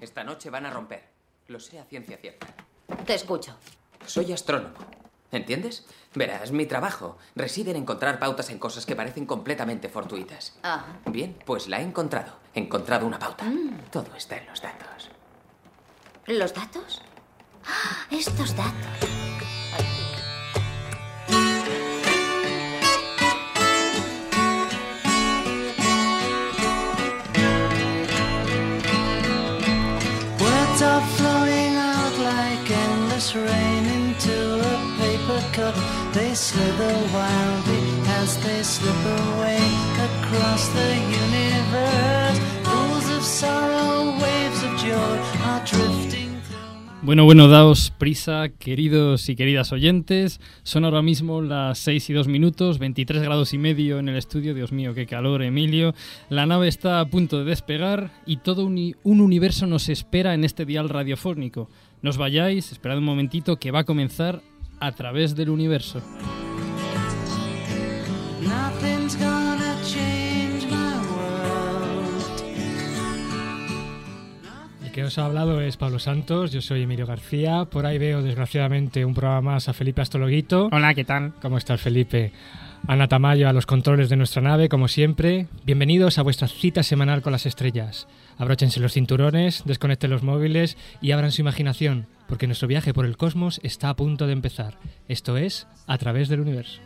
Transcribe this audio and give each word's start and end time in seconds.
Esta 0.00 0.24
noche 0.24 0.50
van 0.50 0.66
a 0.66 0.70
romper. 0.70 1.02
Lo 1.48 1.60
sé 1.60 1.78
a 1.78 1.84
ciencia 1.84 2.16
cierta. 2.18 2.46
Te 3.04 3.14
escucho. 3.14 3.56
Soy 4.06 4.32
astrónomo. 4.32 4.74
¿Entiendes? 5.32 5.86
Verás, 6.14 6.52
mi 6.52 6.66
trabajo 6.66 7.18
reside 7.34 7.72
en 7.72 7.78
encontrar 7.78 8.18
pautas 8.18 8.48
en 8.50 8.58
cosas 8.58 8.86
que 8.86 8.94
parecen 8.96 9.26
completamente 9.26 9.88
fortuitas. 9.88 10.56
Ah. 10.62 10.84
Bien, 11.06 11.36
pues 11.44 11.66
la 11.68 11.80
he 11.80 11.82
encontrado. 11.82 12.34
He 12.54 12.60
encontrado 12.60 13.06
una 13.06 13.18
pauta. 13.18 13.44
Todo 13.90 14.14
está 14.16 14.36
en 14.36 14.46
los 14.46 14.62
datos. 14.62 15.10
¿Los 16.26 16.54
datos? 16.54 17.02
Ah, 17.64 18.06
Estos 18.10 18.54
datos. 18.56 19.05
They 35.56 36.34
slither 36.34 36.94
wildly 37.14 37.80
as 38.20 38.36
they 38.44 38.62
slip 38.62 38.92
away 38.92 39.58
across 40.04 40.68
the 40.68 40.94
universe. 41.24 42.56
Bueno, 47.02 47.24
bueno, 47.24 47.48
daos 47.48 47.90
prisa, 47.96 48.48
queridos 48.58 49.28
y 49.28 49.36
queridas 49.36 49.72
oyentes. 49.72 50.40
Son 50.62 50.84
ahora 50.84 51.00
mismo 51.02 51.40
las 51.40 51.78
6 51.78 52.10
y 52.10 52.12
2 52.12 52.28
minutos, 52.28 52.78
23 52.78 53.22
grados 53.22 53.54
y 53.54 53.58
medio 53.58 53.98
en 53.98 54.08
el 54.08 54.16
estudio. 54.16 54.54
Dios 54.54 54.72
mío, 54.72 54.92
qué 54.92 55.06
calor, 55.06 55.42
Emilio. 55.42 55.94
La 56.28 56.46
nave 56.46 56.68
está 56.68 57.00
a 57.00 57.06
punto 57.06 57.38
de 57.38 57.44
despegar 57.44 58.10
y 58.26 58.38
todo 58.38 58.66
un, 58.66 58.94
un 59.04 59.20
universo 59.20 59.66
nos 59.66 59.88
espera 59.88 60.34
en 60.34 60.44
este 60.44 60.66
dial 60.66 60.88
radiofónico. 60.88 61.70
No 62.02 62.10
os 62.10 62.18
vayáis, 62.18 62.72
esperad 62.72 62.98
un 62.98 63.04
momentito 63.04 63.56
que 63.56 63.70
va 63.70 63.80
a 63.80 63.84
comenzar 63.84 64.42
a 64.80 64.92
través 64.92 65.34
del 65.34 65.50
universo. 65.50 66.02
Que 74.96 75.04
os 75.04 75.18
ha 75.18 75.26
hablado 75.26 75.60
es 75.60 75.76
Pablo 75.76 75.98
Santos, 75.98 76.52
yo 76.52 76.62
soy 76.62 76.80
Emilio 76.80 77.04
García. 77.04 77.66
Por 77.66 77.84
ahí 77.84 77.98
veo, 77.98 78.22
desgraciadamente, 78.22 79.04
un 79.04 79.12
programa 79.12 79.52
más 79.52 79.68
a 79.68 79.74
Felipe 79.74 80.00
Astologuito. 80.00 80.70
Hola, 80.72 80.94
¿qué 80.94 81.04
tal? 81.04 81.34
¿Cómo 81.42 81.58
estás, 81.58 81.82
Felipe? 81.82 82.32
Ana 82.88 83.06
Tamayo 83.06 83.46
a 83.46 83.52
los 83.52 83.66
controles 83.66 84.08
de 84.08 84.16
nuestra 84.16 84.40
nave, 84.40 84.70
como 84.70 84.88
siempre. 84.88 85.48
Bienvenidos 85.66 86.16
a 86.16 86.22
vuestra 86.22 86.48
cita 86.48 86.82
semanal 86.82 87.20
con 87.20 87.32
las 87.32 87.44
estrellas. 87.44 88.08
Abróchense 88.38 88.80
los 88.80 88.94
cinturones, 88.94 89.64
desconecten 89.66 90.10
los 90.10 90.22
móviles 90.22 90.78
y 91.02 91.10
abran 91.10 91.30
su 91.30 91.42
imaginación, 91.42 92.06
porque 92.26 92.46
nuestro 92.46 92.66
viaje 92.66 92.94
por 92.94 93.04
el 93.04 93.18
cosmos 93.18 93.60
está 93.62 93.90
a 93.90 93.96
punto 93.96 94.26
de 94.26 94.32
empezar. 94.32 94.78
Esto 95.08 95.36
es 95.36 95.66
A 95.86 95.98
través 95.98 96.30
del 96.30 96.40
universo. 96.40 96.80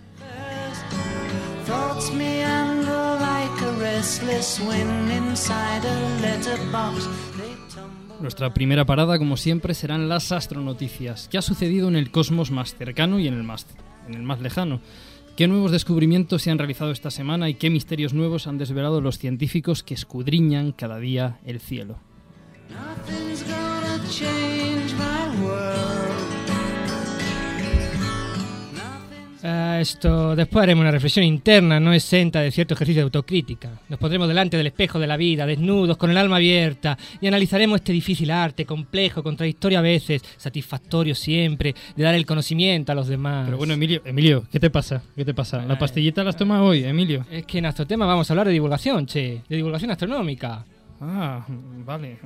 Nuestra 8.21 8.53
primera 8.53 8.85
parada, 8.85 9.19
como 9.19 9.39
siempre, 9.39 9.73
serán 9.73 10.11
las 10.11 10.31
astronoticias. 10.31 11.29
¿Qué 11.29 11.39
ha 11.39 11.43
sucedido 11.43 11.89
en 11.89 11.97
el 11.97 12.11
cosmos 12.11 12.51
más 12.51 12.75
cercano 12.75 13.19
y 13.19 13.27
en 13.27 13.35
el 13.35 13.43
más, 13.43 13.67
en 14.07 14.15
el 14.15 14.23
más 14.23 14.41
lejano? 14.41 14.81
¿Qué 15.37 15.49
nuevos 15.49 15.73
descubrimientos 15.73 16.43
se 16.43 16.51
han 16.51 16.59
realizado 16.59 16.91
esta 16.91 17.11
semana 17.11 17.49
y 17.49 17.55
qué 17.55 17.71
misterios 17.71 18.13
nuevos 18.13 18.47
han 18.47 18.59
desvelado 18.59 19.01
los 19.01 19.19
científicos 19.19 19.83
que 19.83 19.95
escudriñan 19.95 20.73
cada 20.73 20.99
día 20.99 21.39
el 21.47 21.61
cielo? 21.61 21.99
Ah, 29.43 29.79
esto, 29.81 30.37
después 30.37 30.63
haremos 30.63 30.83
una 30.83 30.91
reflexión 30.91 31.25
interna, 31.25 31.81
no 31.81 31.93
exenta 31.93 32.41
de 32.41 32.51
cierto 32.51 32.75
ejercicio 32.75 33.01
de 33.01 33.05
autocrítica. 33.05 33.71
Nos 33.89 33.99
pondremos 33.99 34.29
delante 34.29 34.57
del 34.57 34.67
espejo 34.67 34.99
de 34.99 35.07
la 35.07 35.17
vida, 35.17 35.47
desnudos, 35.47 35.97
con 35.97 36.11
el 36.11 36.17
alma 36.17 36.37
abierta, 36.37 36.99
y 37.21 37.27
analizaremos 37.27 37.77
este 37.77 37.93
difícil 37.93 38.31
arte, 38.31 38.67
complejo, 38.67 39.23
contradictorio 39.23 39.79
a 39.79 39.83
veces, 39.83 40.23
satisfactorio 40.37 41.15
siempre, 41.15 41.75
de 41.97 42.03
dar 42.03 42.15
el 42.15 42.27
conocimiento 42.27 42.93
a 42.93 42.95
los 42.95 43.09
demás. 43.09 43.47
Pero 43.47 43.57
bueno, 43.57 43.75
Emilio, 43.75 44.03
Emilio, 44.05 44.45
¿qué 44.53 44.61
te 44.61 44.71
pasa? 44.71 45.03
¿Qué 45.17 45.25
te 45.25 45.35
pasa? 45.35 45.65
¿La 45.65 45.79
pastillita 45.79 46.23
la 46.23 46.31
has 46.31 46.37
tomado 46.37 46.65
hoy, 46.65 46.85
Emilio? 46.85 47.25
Es 47.31 47.47
que 47.47 47.59
en 47.59 47.63
nuestro 47.65 47.87
tema 47.87 48.07
vamos 48.07 48.29
a 48.31 48.33
hablar 48.33 48.47
de 48.47 48.53
divulgación, 48.53 49.07
che, 49.07 49.43
de 49.49 49.57
divulgación 49.57 49.91
astronómica. 49.91 50.65
Ah, 51.01 51.47
vale. 51.87 52.19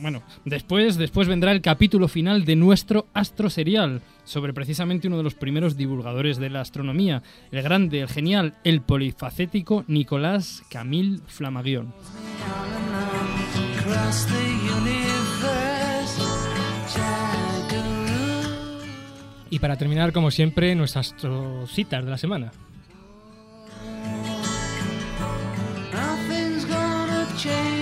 Bueno, 0.00 0.22
después, 0.44 0.96
después 0.96 1.26
vendrá 1.26 1.52
el 1.52 1.62
capítulo 1.62 2.06
final 2.06 2.44
de 2.44 2.54
nuestro 2.54 3.06
astro 3.14 3.48
serial 3.48 4.02
sobre 4.24 4.52
precisamente 4.52 5.08
uno 5.08 5.16
de 5.16 5.22
los 5.22 5.34
primeros 5.34 5.76
divulgadores 5.76 6.36
de 6.36 6.50
la 6.50 6.60
astronomía, 6.60 7.22
el 7.50 7.62
grande, 7.62 8.00
el 8.00 8.08
genial, 8.08 8.54
el 8.62 8.82
polifacético 8.82 9.84
Nicolás 9.88 10.62
Camille. 10.70 11.20
Jaggeroo. 11.30 11.86
Y 19.48 19.58
para 19.58 19.76
terminar, 19.76 20.12
como 20.12 20.30
siempre, 20.30 20.74
nuestras 20.74 21.12
astrocitas 21.12 22.04
de 22.04 22.10
la 22.10 22.18
semana. 22.18 22.52
Nothing's 25.92 26.66
gonna 26.66 27.26
change 27.36 27.48
my 27.48 27.58
world. 27.68 27.79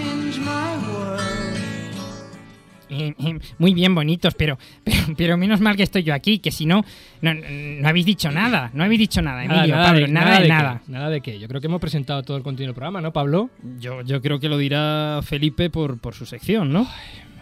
Muy 3.58 3.74
bien 3.74 3.94
bonitos, 3.94 4.34
pero, 4.34 4.58
pero, 4.84 4.98
pero 5.16 5.36
menos 5.36 5.60
mal 5.60 5.76
que 5.76 5.82
estoy 5.82 6.02
yo 6.02 6.14
aquí, 6.14 6.38
que 6.38 6.50
si 6.50 6.66
no, 6.66 6.84
no, 7.20 7.34
no 7.34 7.88
habéis 7.88 8.06
dicho 8.06 8.30
nada, 8.30 8.70
no 8.72 8.84
habéis 8.84 9.00
dicho 9.00 9.22
nada, 9.22 9.44
Emilio, 9.44 9.74
Pablo, 9.74 10.06
nada, 10.08 10.40
de, 10.40 10.48
nada. 10.48 10.82
qué, 10.84 10.92
nada 10.92 11.10
de 11.10 11.20
qué. 11.20 11.38
Yo 11.38 11.48
creo 11.48 11.60
que 11.60 11.66
hemos 11.66 11.80
presentado 11.80 12.22
todo 12.22 12.36
el 12.36 12.42
contenido 12.42 12.68
del 12.68 12.74
programa, 12.74 13.00
¿no, 13.00 13.12
Pablo? 13.12 13.50
Yo, 13.78 14.02
yo 14.02 14.20
creo 14.22 14.38
que 14.38 14.48
lo 14.48 14.58
dirá 14.58 15.20
Felipe 15.22 15.70
por, 15.70 15.98
por 15.98 16.14
su 16.14 16.26
sección, 16.26 16.72
¿no? 16.72 16.88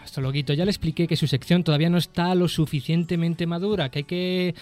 Astrologuito, 0.02 0.52
ya 0.52 0.64
le 0.64 0.70
expliqué 0.70 1.06
que 1.06 1.16
su 1.16 1.26
sección 1.26 1.64
todavía 1.64 1.90
no 1.90 1.98
está 1.98 2.34
lo 2.34 2.48
suficientemente 2.48 3.46
madura, 3.46 3.88
que 3.90 3.98
hay 4.00 4.04
que, 4.04 4.54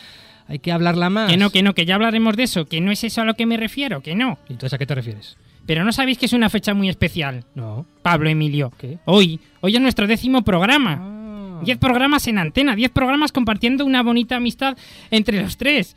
hay 0.49 0.59
que 0.59 0.73
hablarla 0.73 1.11
más. 1.11 1.31
Que 1.31 1.37
no, 1.37 1.50
que 1.50 1.62
no, 1.62 1.75
que 1.75 1.87
ya 1.87 1.94
hablaremos 1.94 2.37
de 2.37 2.44
eso, 2.44 2.67
que 2.67 2.81
no 2.81 2.91
es 2.91 3.05
eso 3.05 3.23
a 3.23 3.25
lo 3.25 3.34
que 3.34 3.47
me 3.47 3.56
refiero, 3.56 4.00
que 4.00 4.15
no. 4.15 4.39
¿Y 4.49 4.55
entonces 4.55 4.75
a 4.75 4.78
qué 4.78 4.87
te 4.87 4.94
refieres? 4.94 5.37
Pero 5.66 5.84
no 5.84 5.92
sabéis 5.92 6.19
que 6.19 6.26
es 6.26 6.32
una 6.32 6.50
fecha 6.50 6.75
muy 6.75 6.88
especial, 6.88 7.44
No. 7.54 7.86
Pablo 8.02 8.28
Emilio. 8.28 8.72
¿Qué? 8.78 8.98
Hoy, 9.06 9.41
hoy 9.60 9.75
es 9.75 9.80
nuestro 9.80 10.06
décimo 10.06 10.42
programa. 10.42 10.98
Ah. 11.00 11.60
Diez 11.64 11.78
programas 11.78 12.26
en 12.26 12.38
antena, 12.38 12.76
diez 12.76 12.91
programas 12.91 13.32
compartiendo 13.32 13.84
una 13.86 14.02
bonita 14.02 14.36
amistad 14.36 14.76
entre 15.10 15.41
los 15.41 15.56
tres. 15.56 15.97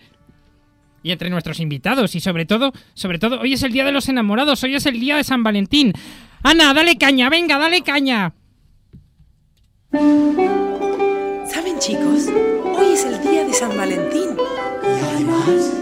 Y 1.04 1.12
entre 1.12 1.30
nuestros 1.30 1.60
invitados. 1.60 2.16
Y 2.16 2.20
sobre 2.20 2.46
todo, 2.46 2.72
sobre 2.94 3.20
todo, 3.20 3.40
hoy 3.42 3.54
es 3.54 3.64
el 3.64 3.72
día 3.72 3.86
de 3.86 3.92
los 3.92 4.08
enamorados, 4.10 4.64
hoy 4.64 4.76
es 4.76 4.86
el 4.86 5.00
día 5.00 5.18
de 5.18 5.24
San 5.24 5.44
Valentín. 5.44 5.94
Ana, 6.44 6.74
dale 6.74 6.98
caña, 6.98 7.30
venga, 7.30 7.58
dale 7.58 7.82
caña. 7.82 8.34
¿Saben 11.48 11.80
chicos? 11.80 12.28
Hoy 12.78 12.94
es 12.94 13.06
el 13.06 13.22
día 13.22 13.46
de 13.46 13.54
San 13.54 13.76
Valentín. 13.78 14.30
Y 14.84 15.06
además, 15.16 15.74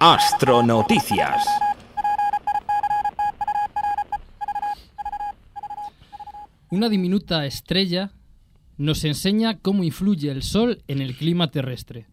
Astronoticias. 0.00 1.44
Una 6.70 6.88
diminuta 6.88 7.44
estrella 7.46 8.12
nos 8.76 9.02
enseña 9.02 9.58
cómo 9.58 9.82
influye 9.82 10.30
el 10.30 10.44
Sol 10.44 10.84
en 10.86 11.02
el 11.02 11.16
clima 11.16 11.50
terrestre. 11.50 12.06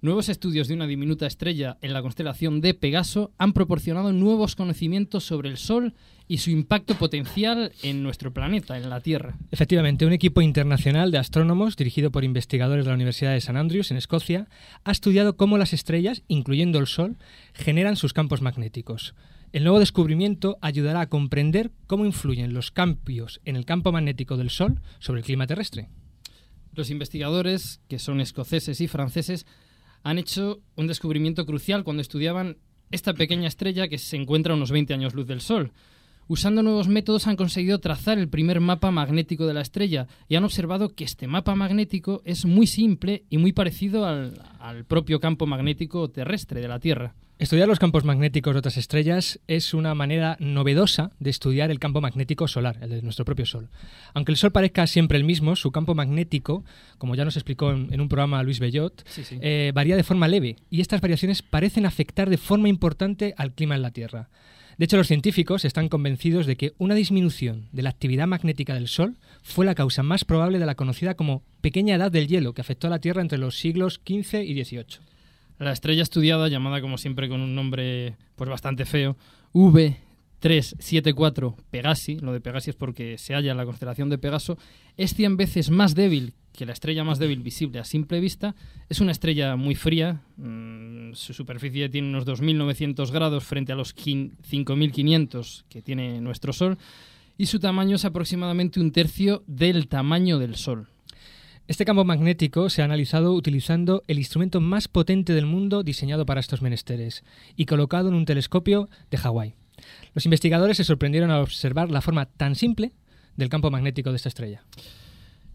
Nuevos 0.00 0.30
estudios 0.30 0.68
de 0.68 0.74
una 0.74 0.86
diminuta 0.86 1.26
estrella 1.26 1.76
en 1.82 1.92
la 1.92 2.00
constelación 2.00 2.62
de 2.62 2.72
Pegaso 2.72 3.34
han 3.36 3.52
proporcionado 3.52 4.14
nuevos 4.14 4.56
conocimientos 4.56 5.22
sobre 5.24 5.50
el 5.50 5.58
Sol 5.58 5.92
y 6.28 6.38
su 6.38 6.50
impacto 6.50 6.94
potencial 6.94 7.72
en 7.82 8.02
nuestro 8.02 8.32
planeta, 8.32 8.76
en 8.76 8.90
la 8.90 9.00
Tierra. 9.00 9.38
Efectivamente, 9.50 10.06
un 10.06 10.12
equipo 10.12 10.42
internacional 10.42 11.10
de 11.10 11.18
astrónomos, 11.18 11.74
dirigido 11.74 12.10
por 12.10 12.22
investigadores 12.22 12.84
de 12.84 12.90
la 12.90 12.94
Universidad 12.94 13.32
de 13.32 13.38
St. 13.38 13.58
Andrews, 13.58 13.90
en 13.90 13.96
Escocia, 13.96 14.46
ha 14.84 14.92
estudiado 14.92 15.36
cómo 15.36 15.56
las 15.56 15.72
estrellas, 15.72 16.22
incluyendo 16.28 16.78
el 16.78 16.86
Sol, 16.86 17.16
generan 17.54 17.96
sus 17.96 18.12
campos 18.12 18.42
magnéticos. 18.42 19.14
El 19.50 19.64
nuevo 19.64 19.78
descubrimiento 19.78 20.58
ayudará 20.60 21.00
a 21.00 21.08
comprender 21.08 21.70
cómo 21.86 22.04
influyen 22.04 22.52
los 22.52 22.70
cambios 22.70 23.40
en 23.46 23.56
el 23.56 23.64
campo 23.64 23.90
magnético 23.90 24.36
del 24.36 24.50
Sol 24.50 24.82
sobre 24.98 25.20
el 25.20 25.24
clima 25.24 25.46
terrestre. 25.46 25.88
Los 26.74 26.90
investigadores, 26.90 27.80
que 27.88 27.98
son 27.98 28.20
escoceses 28.20 28.82
y 28.82 28.88
franceses, 28.88 29.46
han 30.02 30.18
hecho 30.18 30.60
un 30.76 30.86
descubrimiento 30.86 31.46
crucial 31.46 31.82
cuando 31.82 32.02
estudiaban 32.02 32.58
esta 32.90 33.14
pequeña 33.14 33.48
estrella 33.48 33.88
que 33.88 33.98
se 33.98 34.16
encuentra 34.16 34.52
a 34.52 34.56
unos 34.56 34.70
20 34.70 34.92
años 34.92 35.14
luz 35.14 35.26
del 35.26 35.40
Sol. 35.40 35.72
Usando 36.30 36.62
nuevos 36.62 36.88
métodos 36.88 37.26
han 37.26 37.36
conseguido 37.36 37.78
trazar 37.78 38.18
el 38.18 38.28
primer 38.28 38.60
mapa 38.60 38.90
magnético 38.90 39.46
de 39.46 39.54
la 39.54 39.62
estrella 39.62 40.06
y 40.28 40.36
han 40.36 40.44
observado 40.44 40.90
que 40.94 41.04
este 41.04 41.26
mapa 41.26 41.54
magnético 41.54 42.20
es 42.26 42.44
muy 42.44 42.66
simple 42.66 43.24
y 43.30 43.38
muy 43.38 43.52
parecido 43.52 44.04
al, 44.04 44.34
al 44.60 44.84
propio 44.84 45.20
campo 45.20 45.46
magnético 45.46 46.08
terrestre 46.10 46.60
de 46.60 46.68
la 46.68 46.80
Tierra. 46.80 47.14
Estudiar 47.38 47.66
los 47.68 47.78
campos 47.78 48.04
magnéticos 48.04 48.52
de 48.52 48.58
otras 48.58 48.76
estrellas 48.76 49.38
es 49.46 49.72
una 49.72 49.94
manera 49.94 50.36
novedosa 50.40 51.12
de 51.18 51.30
estudiar 51.30 51.70
el 51.70 51.78
campo 51.78 52.00
magnético 52.02 52.46
solar, 52.48 52.76
el 52.82 52.90
de 52.90 53.00
nuestro 53.00 53.24
propio 53.24 53.46
Sol. 53.46 53.68
Aunque 54.12 54.32
el 54.32 54.36
Sol 54.36 54.50
parezca 54.50 54.86
siempre 54.88 55.16
el 55.16 55.24
mismo, 55.24 55.54
su 55.56 55.70
campo 55.70 55.94
magnético, 55.94 56.64
como 56.98 57.14
ya 57.14 57.24
nos 57.24 57.36
explicó 57.36 57.70
en, 57.70 57.90
en 57.92 58.00
un 58.02 58.08
programa 58.08 58.42
Luis 58.42 58.58
Bellot, 58.58 59.02
Sí, 59.08 59.22
sí. 59.24 59.38
eh, 59.40 59.70
varía 59.74 59.96
de 59.96 60.02
forma 60.02 60.28
leve 60.28 60.56
y 60.68 60.80
estas 60.82 61.00
variaciones 61.00 61.40
parecen 61.42 61.86
afectar 61.86 62.28
de 62.28 62.38
forma 62.38 62.68
importante 62.68 63.34
al 63.38 63.52
clima 63.52 63.76
en 63.76 63.82
la 63.82 63.92
Tierra. 63.92 64.28
De 64.78 64.84
hecho, 64.84 64.96
los 64.96 65.08
científicos 65.08 65.64
están 65.64 65.88
convencidos 65.88 66.46
de 66.46 66.56
que 66.56 66.72
una 66.78 66.94
disminución 66.94 67.68
de 67.72 67.82
la 67.82 67.90
actividad 67.90 68.28
magnética 68.28 68.74
del 68.74 68.86
Sol 68.86 69.16
fue 69.42 69.66
la 69.66 69.74
causa 69.74 70.04
más 70.04 70.24
probable 70.24 70.60
de 70.60 70.66
la 70.66 70.76
conocida 70.76 71.14
como 71.14 71.42
pequeña 71.60 71.96
edad 71.96 72.12
del 72.12 72.28
hielo 72.28 72.54
que 72.54 72.60
afectó 72.60 72.86
a 72.86 72.90
la 72.90 73.00
Tierra 73.00 73.20
entre 73.20 73.38
los 73.38 73.58
siglos 73.58 74.00
XV 74.06 74.44
y 74.44 74.64
XVIII. 74.64 75.00
La 75.58 75.72
estrella 75.72 76.04
estudiada, 76.04 76.46
llamada 76.46 76.80
como 76.80 76.96
siempre 76.96 77.28
con 77.28 77.40
un 77.40 77.56
nombre 77.56 78.14
pues 78.36 78.48
bastante 78.48 78.84
feo, 78.84 79.16
V374 80.42 81.54
Pegasi, 81.70 82.18
lo 82.18 82.32
de 82.32 82.40
Pegasi 82.40 82.70
es 82.70 82.76
porque 82.76 83.18
se 83.18 83.34
halla 83.34 83.50
en 83.52 83.56
la 83.56 83.64
constelación 83.64 84.08
de 84.08 84.18
Pegaso, 84.18 84.58
es 84.96 85.14
100 85.14 85.36
veces 85.36 85.70
más 85.70 85.94
débil 85.94 86.34
que 86.52 86.66
la 86.66 86.72
estrella 86.72 87.04
más 87.04 87.18
débil 87.20 87.40
visible 87.42 87.78
a 87.78 87.84
simple 87.84 88.18
vista. 88.18 88.56
Es 88.88 89.00
una 89.00 89.12
estrella 89.12 89.54
muy 89.54 89.76
fría, 89.76 90.22
mm, 90.36 91.12
su 91.14 91.32
superficie 91.32 91.88
tiene 91.88 92.08
unos 92.08 92.24
2.900 92.26 93.12
grados 93.12 93.44
frente 93.44 93.72
a 93.72 93.76
los 93.76 93.94
quin- 93.94 94.32
5.500 94.42 95.64
que 95.68 95.82
tiene 95.82 96.20
nuestro 96.20 96.52
Sol, 96.52 96.78
y 97.36 97.46
su 97.46 97.60
tamaño 97.60 97.94
es 97.96 98.04
aproximadamente 98.04 98.80
un 98.80 98.90
tercio 98.90 99.44
del 99.46 99.86
tamaño 99.86 100.38
del 100.40 100.56
Sol. 100.56 100.88
Este 101.68 101.84
campo 101.84 102.04
magnético 102.04 102.70
se 102.70 102.82
ha 102.82 102.86
analizado 102.86 103.34
utilizando 103.34 104.02
el 104.08 104.18
instrumento 104.18 104.60
más 104.60 104.88
potente 104.88 105.34
del 105.34 105.46
mundo 105.46 105.82
diseñado 105.82 106.24
para 106.26 106.40
estos 106.40 106.62
menesteres 106.62 107.22
y 107.56 107.66
colocado 107.66 108.08
en 108.08 108.14
un 108.14 108.24
telescopio 108.24 108.88
de 109.10 109.18
Hawái. 109.18 109.54
Los 110.14 110.24
investigadores 110.24 110.76
se 110.76 110.84
sorprendieron 110.84 111.30
al 111.30 111.42
observar 111.42 111.90
la 111.90 112.00
forma 112.00 112.26
tan 112.26 112.54
simple 112.54 112.92
del 113.36 113.48
campo 113.48 113.70
magnético 113.70 114.10
de 114.10 114.16
esta 114.16 114.28
estrella. 114.28 114.64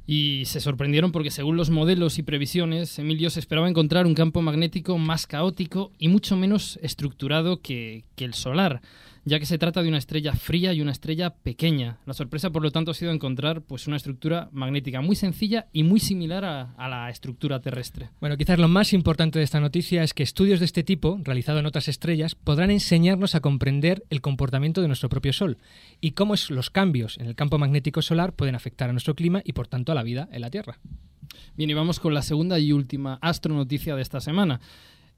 Y 0.05 0.43
se 0.45 0.59
sorprendieron 0.59 1.11
porque 1.11 1.31
según 1.31 1.55
los 1.55 1.69
modelos 1.69 2.17
y 2.17 2.23
previsiones, 2.23 2.99
Emilio 2.99 3.29
se 3.29 3.39
esperaba 3.39 3.69
encontrar 3.69 4.05
un 4.05 4.15
campo 4.15 4.41
magnético 4.41 4.97
más 4.97 5.27
caótico 5.27 5.91
y 5.97 6.09
mucho 6.09 6.35
menos 6.35 6.77
estructurado 6.81 7.61
que, 7.61 8.03
que 8.15 8.25
el 8.25 8.33
solar, 8.33 8.81
ya 9.25 9.39
que 9.39 9.45
se 9.45 9.57
trata 9.57 9.81
de 9.81 9.89
una 9.89 9.97
estrella 9.97 10.33
fría 10.33 10.73
y 10.73 10.81
una 10.81 10.91
estrella 10.91 11.31
pequeña. 11.31 11.97
La 12.05 12.13
sorpresa, 12.13 12.49
por 12.51 12.61
lo 12.61 12.71
tanto, 12.71 12.91
ha 12.91 12.93
sido 12.93 13.11
encontrar 13.11 13.61
pues, 13.61 13.87
una 13.87 13.97
estructura 13.97 14.49
magnética 14.51 15.01
muy 15.01 15.15
sencilla 15.15 15.67
y 15.71 15.83
muy 15.83 15.99
similar 15.99 16.43
a, 16.45 16.73
a 16.77 16.87
la 16.89 17.09
estructura 17.09 17.59
terrestre. 17.61 18.09
Bueno, 18.19 18.37
quizás 18.37 18.59
lo 18.59 18.67
más 18.67 18.93
importante 18.93 19.39
de 19.39 19.45
esta 19.45 19.59
noticia 19.59 20.03
es 20.03 20.13
que 20.13 20.23
estudios 20.23 20.59
de 20.59 20.65
este 20.65 20.83
tipo, 20.83 21.19
realizados 21.23 21.59
en 21.59 21.65
otras 21.65 21.87
estrellas, 21.87 22.35
podrán 22.35 22.71
enseñarnos 22.71 23.35
a 23.35 23.39
comprender 23.39 24.03
el 24.09 24.21
comportamiento 24.21 24.81
de 24.81 24.87
nuestro 24.87 25.09
propio 25.09 25.33
Sol 25.33 25.57
y 26.01 26.11
cómo 26.11 26.33
es- 26.33 26.49
los 26.49 26.69
cambios 26.69 27.17
en 27.17 27.27
el 27.27 27.35
campo 27.35 27.57
magnético 27.57 28.01
solar 28.01 28.33
pueden 28.33 28.55
afectar 28.55 28.89
a 28.89 28.93
nuestro 28.93 29.15
clima 29.15 29.41
y, 29.45 29.53
por 29.53 29.67
tanto, 29.67 29.91
a 29.91 29.95
la 29.95 30.03
vida 30.03 30.27
en 30.31 30.41
la 30.41 30.49
Tierra. 30.49 30.79
Bien, 31.55 31.69
y 31.69 31.73
vamos 31.73 31.99
con 31.99 32.13
la 32.13 32.21
segunda 32.21 32.59
y 32.59 32.71
última 32.71 33.17
astronoticia 33.21 33.95
de 33.95 34.01
esta 34.01 34.19
semana. 34.19 34.59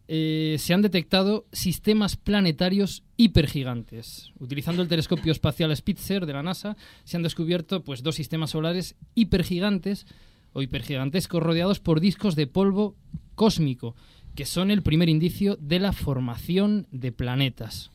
Eh, 0.07 0.57
se 0.59 0.73
han 0.73 0.83
detectado 0.83 1.47
sistemas 1.51 2.15
planetarios 2.15 3.03
hipergigantes. 3.17 4.31
Utilizando 4.39 4.81
el 4.81 4.87
telescopio 4.87 5.31
espacial 5.31 5.75
Spitzer 5.75 6.25
de 6.25 6.33
la 6.33 6.43
NASA, 6.43 6.77
se 7.03 7.17
han 7.17 7.23
descubierto 7.23 7.83
pues, 7.83 8.03
dos 8.03 8.15
sistemas 8.15 8.51
solares 8.51 8.95
hipergigantes 9.15 10.05
o 10.53 10.61
hipergigantescos 10.61 11.41
rodeados 11.41 11.79
por 11.79 11.99
discos 11.99 12.35
de 12.35 12.47
polvo 12.47 12.95
cósmico, 13.33 13.95
que 14.35 14.45
son 14.45 14.69
el 14.69 14.83
primer 14.83 15.09
indicio 15.09 15.57
de 15.59 15.79
la 15.79 15.91
formación 15.91 16.87
de 16.91 17.11
planetas. 17.11 17.91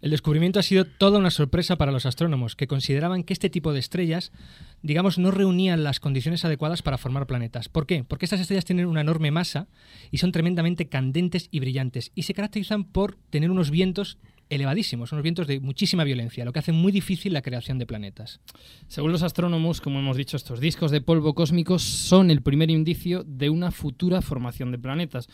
El 0.00 0.10
descubrimiento 0.10 0.58
ha 0.58 0.62
sido 0.62 0.84
toda 0.84 1.18
una 1.18 1.30
sorpresa 1.30 1.76
para 1.76 1.92
los 1.92 2.06
astrónomos, 2.06 2.56
que 2.56 2.66
consideraban 2.66 3.24
que 3.24 3.32
este 3.32 3.50
tipo 3.50 3.72
de 3.72 3.80
estrellas, 3.80 4.32
digamos, 4.82 5.18
no 5.18 5.30
reunían 5.30 5.84
las 5.84 6.00
condiciones 6.00 6.44
adecuadas 6.44 6.82
para 6.82 6.98
formar 6.98 7.26
planetas. 7.26 7.68
¿Por 7.68 7.86
qué? 7.86 8.04
Porque 8.04 8.26
estas 8.26 8.40
estrellas 8.40 8.64
tienen 8.64 8.86
una 8.86 9.00
enorme 9.00 9.30
masa 9.30 9.68
y 10.10 10.18
son 10.18 10.32
tremendamente 10.32 10.88
candentes 10.88 11.48
y 11.50 11.60
brillantes, 11.60 12.12
y 12.14 12.22
se 12.22 12.34
caracterizan 12.34 12.84
por 12.84 13.16
tener 13.30 13.50
unos 13.50 13.70
vientos 13.70 14.18
elevadísimos, 14.50 15.12
unos 15.12 15.22
vientos 15.22 15.46
de 15.46 15.60
muchísima 15.60 16.04
violencia, 16.04 16.44
lo 16.44 16.52
que 16.52 16.58
hace 16.58 16.72
muy 16.72 16.92
difícil 16.92 17.32
la 17.32 17.42
creación 17.42 17.78
de 17.78 17.86
planetas. 17.86 18.40
Según 18.88 19.12
los 19.12 19.22
astrónomos, 19.22 19.80
como 19.80 19.98
hemos 19.98 20.16
dicho, 20.16 20.36
estos 20.36 20.60
discos 20.60 20.90
de 20.90 21.00
polvo 21.00 21.34
cósmicos 21.34 21.82
son 21.82 22.30
el 22.30 22.42
primer 22.42 22.70
indicio 22.70 23.24
de 23.24 23.50
una 23.50 23.70
futura 23.70 24.22
formación 24.22 24.70
de 24.70 24.78
planetas. 24.78 25.28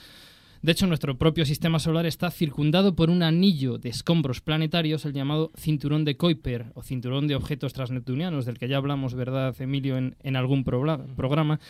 De 0.63 0.73
hecho, 0.73 0.87
nuestro 0.87 1.17
propio 1.17 1.47
sistema 1.47 1.79
solar 1.79 2.05
está 2.05 2.31
circundado 2.31 2.95
por 2.95 3.09
un 3.09 3.23
anillo 3.23 3.79
de 3.79 3.89
escombros 3.89 4.43
planetarios, 4.43 5.07
el 5.07 5.15
llamado 5.15 5.51
cinturón 5.57 6.05
de 6.05 6.19
Kuiper 6.19 6.67
o 6.75 6.83
cinturón 6.83 7.29
de 7.29 7.35
objetos 7.35 7.73
transneptunianos, 7.73 8.45
del 8.45 8.59
que 8.59 8.69
ya 8.69 8.77
hablamos, 8.77 9.15
¿verdad, 9.15 9.55
Emilio, 9.59 9.97
en, 9.97 10.17
en 10.23 10.37
algún 10.37 10.65
programa? 10.65 11.61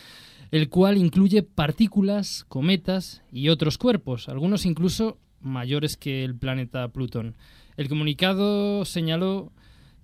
El 0.51 0.67
cual 0.67 0.97
incluye 0.97 1.41
partículas, 1.41 2.43
cometas 2.49 3.23
y 3.31 3.47
otros 3.47 3.77
cuerpos, 3.77 4.27
algunos 4.27 4.65
incluso 4.65 5.17
mayores 5.39 5.95
que 5.95 6.25
el 6.25 6.35
planeta 6.35 6.89
Plutón. 6.89 7.35
El 7.77 7.87
comunicado 7.87 8.83
señaló 8.83 9.53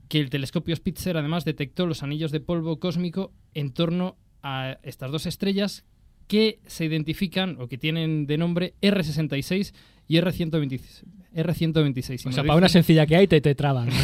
que 0.07 0.21
el 0.21 0.29
telescopio 0.29 0.73
Spitzer 0.73 1.17
además 1.17 1.43
detectó 1.43 1.87
los 1.87 2.03
anillos 2.03 2.31
de 2.31 2.39
polvo 2.39 2.79
cósmico 2.79 3.33
en 3.53 3.73
torno 3.73 4.15
a 4.41 4.77
estas 4.83 5.11
dos 5.11 5.25
estrellas 5.25 5.83
que 6.27 6.59
se 6.67 6.85
identifican 6.85 7.57
o 7.59 7.67
que 7.67 7.77
tienen 7.77 8.27
de 8.27 8.37
nombre 8.37 8.73
R66 8.81 9.73
y 10.07 10.17
R126. 10.17 11.03
R126. 11.35 12.17
Si 12.17 12.29
O 12.29 12.31
sea, 12.31 12.43
para 12.43 12.57
una 12.57 12.69
sencilla 12.69 13.05
que 13.05 13.15
hay 13.15 13.27
te, 13.27 13.41
te 13.41 13.55
traban. 13.55 13.89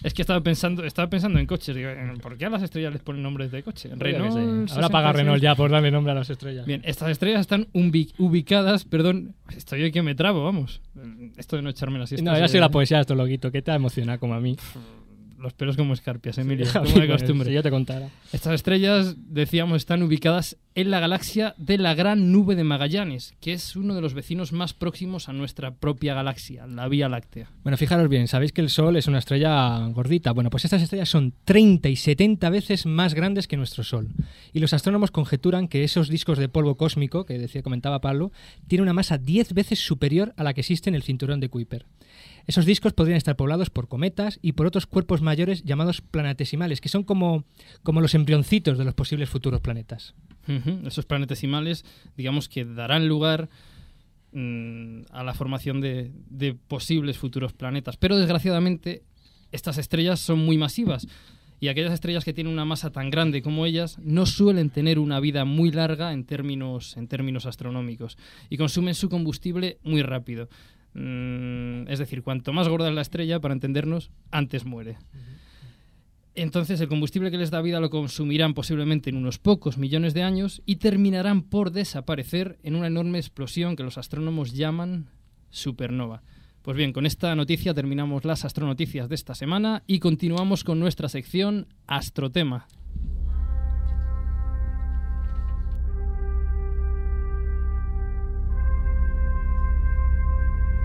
Es 0.00 0.14
que 0.14 0.22
estaba 0.22 0.40
pensando, 0.40 0.84
estaba 0.84 1.10
pensando 1.10 1.40
en 1.40 1.46
coches. 1.46 1.74
Digo, 1.74 1.88
¿en- 1.90 2.18
¿por 2.18 2.38
qué 2.38 2.44
a 2.44 2.50
las 2.50 2.62
estrellas 2.62 2.92
les 2.92 3.02
ponen 3.02 3.20
nombres 3.20 3.50
de 3.50 3.64
coche? 3.64 3.88
Renault. 3.96 4.30
Ahora 4.30 4.66
66. 4.68 4.90
paga 4.90 5.12
Renault 5.12 5.42
ya 5.42 5.56
por 5.56 5.72
darle 5.72 5.90
nombre 5.90 6.12
a 6.12 6.14
las 6.14 6.30
estrellas. 6.30 6.66
Bien, 6.66 6.82
estas 6.84 7.10
estrellas 7.10 7.40
están 7.40 7.66
ubi- 7.72 8.12
ubicadas, 8.16 8.84
perdón, 8.84 9.34
estoy 9.56 9.82
hoy 9.82 9.90
que 9.90 10.02
me 10.02 10.14
trabo, 10.14 10.44
vamos. 10.44 10.80
Esto 11.36 11.56
de 11.56 11.62
no 11.62 11.70
echarme 11.70 11.98
la 11.98 12.06
siesta. 12.06 12.30
No, 12.30 12.38
ya 12.38 12.46
soy 12.46 12.60
la 12.60 12.68
poesía 12.68 12.98
de 12.98 13.00
Astrologuito, 13.00 13.50
que 13.50 13.60
te 13.60 13.72
ha 13.72 13.74
emocionado 13.74 14.20
como 14.20 14.34
a 14.34 14.40
mí. 14.40 14.56
Los 15.38 15.52
pelos 15.52 15.76
como 15.76 15.94
escarpias, 15.94 16.36
Emilio, 16.38 16.66
como 16.72 16.98
de 16.98 17.08
costumbre. 17.08 17.48
Si 17.48 17.54
yo 17.54 17.62
te 17.62 17.70
contara. 17.70 18.08
Estas 18.32 18.54
estrellas, 18.54 19.14
decíamos, 19.18 19.76
están 19.76 20.02
ubicadas 20.02 20.56
en 20.74 20.90
la 20.90 21.00
galaxia 21.00 21.54
de 21.58 21.78
la 21.78 21.94
Gran 21.94 22.32
Nube 22.32 22.54
de 22.54 22.64
Magallanes, 22.64 23.34
que 23.40 23.52
es 23.52 23.76
uno 23.76 23.94
de 23.94 24.00
los 24.00 24.14
vecinos 24.14 24.52
más 24.52 24.74
próximos 24.74 25.28
a 25.28 25.32
nuestra 25.32 25.74
propia 25.74 26.14
galaxia, 26.14 26.66
la 26.66 26.88
Vía 26.88 27.08
Láctea. 27.08 27.50
Bueno, 27.62 27.76
fijaros 27.76 28.08
bien, 28.08 28.28
sabéis 28.28 28.52
que 28.52 28.60
el 28.60 28.70
Sol 28.70 28.96
es 28.96 29.06
una 29.06 29.18
estrella 29.18 29.78
gordita. 29.88 30.32
Bueno, 30.32 30.50
pues 30.50 30.64
estas 30.64 30.82
estrellas 30.82 31.08
son 31.08 31.34
30 31.44 31.88
y 31.88 31.96
70 31.96 32.50
veces 32.50 32.86
más 32.86 33.14
grandes 33.14 33.48
que 33.48 33.56
nuestro 33.56 33.84
Sol. 33.84 34.08
Y 34.52 34.60
los 34.60 34.72
astrónomos 34.72 35.10
conjeturan 35.10 35.68
que 35.68 35.84
esos 35.84 36.08
discos 36.08 36.38
de 36.38 36.48
polvo 36.48 36.76
cósmico, 36.76 37.26
que 37.26 37.38
decía, 37.38 37.62
comentaba 37.62 38.00
Pablo, 38.00 38.32
tienen 38.66 38.82
una 38.82 38.92
masa 38.92 39.18
10 39.18 39.54
veces 39.54 39.78
superior 39.78 40.32
a 40.36 40.44
la 40.44 40.54
que 40.54 40.60
existe 40.60 40.90
en 40.90 40.94
el 40.94 41.02
cinturón 41.02 41.40
de 41.40 41.48
Kuiper. 41.48 41.86
Esos 42.48 42.64
discos 42.64 42.94
podrían 42.94 43.18
estar 43.18 43.36
poblados 43.36 43.68
por 43.68 43.88
cometas 43.88 44.38
y 44.40 44.52
por 44.52 44.66
otros 44.66 44.86
cuerpos 44.86 45.20
mayores 45.20 45.64
llamados 45.64 46.00
planetesimales, 46.00 46.80
que 46.80 46.88
son 46.88 47.04
como, 47.04 47.44
como 47.82 48.00
los 48.00 48.14
embrioncitos 48.14 48.78
de 48.78 48.86
los 48.86 48.94
posibles 48.94 49.28
futuros 49.28 49.60
planetas. 49.60 50.14
Esos 50.86 51.04
planetesimales, 51.04 51.84
digamos 52.16 52.48
que 52.48 52.64
darán 52.64 53.06
lugar 53.06 53.50
mm, 54.32 55.02
a 55.10 55.24
la 55.24 55.34
formación 55.34 55.82
de, 55.82 56.10
de 56.30 56.54
posibles 56.54 57.18
futuros 57.18 57.52
planetas. 57.52 57.98
Pero 57.98 58.16
desgraciadamente, 58.16 59.02
estas 59.52 59.76
estrellas 59.76 60.18
son 60.18 60.38
muy 60.38 60.56
masivas. 60.56 61.06
Y 61.60 61.68
aquellas 61.68 61.92
estrellas 61.92 62.24
que 62.24 62.32
tienen 62.32 62.54
una 62.54 62.64
masa 62.64 62.90
tan 62.90 63.10
grande 63.10 63.42
como 63.42 63.66
ellas 63.66 63.98
no 63.98 64.24
suelen 64.24 64.70
tener 64.70 64.98
una 64.98 65.20
vida 65.20 65.44
muy 65.44 65.70
larga 65.70 66.14
en 66.14 66.24
términos, 66.24 66.96
en 66.96 67.08
términos 67.08 67.44
astronómicos 67.44 68.16
y 68.48 68.56
consumen 68.56 68.94
su 68.94 69.10
combustible 69.10 69.76
muy 69.82 70.00
rápido. 70.00 70.48
Mm, 70.98 71.88
es 71.88 72.00
decir, 72.00 72.22
cuanto 72.22 72.52
más 72.52 72.68
gorda 72.68 72.88
es 72.88 72.94
la 72.94 73.02
estrella, 73.02 73.38
para 73.38 73.54
entendernos, 73.54 74.10
antes 74.32 74.64
muere. 74.64 74.98
Entonces 76.34 76.80
el 76.80 76.88
combustible 76.88 77.30
que 77.30 77.38
les 77.38 77.50
da 77.50 77.62
vida 77.62 77.80
lo 77.80 77.90
consumirán 77.90 78.54
posiblemente 78.54 79.10
en 79.10 79.16
unos 79.16 79.38
pocos 79.38 79.78
millones 79.78 80.12
de 80.14 80.22
años 80.22 80.62
y 80.66 80.76
terminarán 80.76 81.42
por 81.42 81.70
desaparecer 81.70 82.58
en 82.62 82.74
una 82.74 82.88
enorme 82.88 83.18
explosión 83.18 83.76
que 83.76 83.82
los 83.82 83.98
astrónomos 83.98 84.54
llaman 84.54 85.08
supernova. 85.50 86.22
Pues 86.62 86.76
bien, 86.76 86.92
con 86.92 87.06
esta 87.06 87.34
noticia 87.34 87.74
terminamos 87.74 88.24
las 88.24 88.44
astronoticias 88.44 89.08
de 89.08 89.14
esta 89.14 89.34
semana 89.34 89.84
y 89.86 90.00
continuamos 90.00 90.64
con 90.64 90.80
nuestra 90.80 91.08
sección 91.08 91.66
Astrotema. 91.86 92.66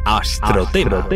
Astrotema. 0.06 1.08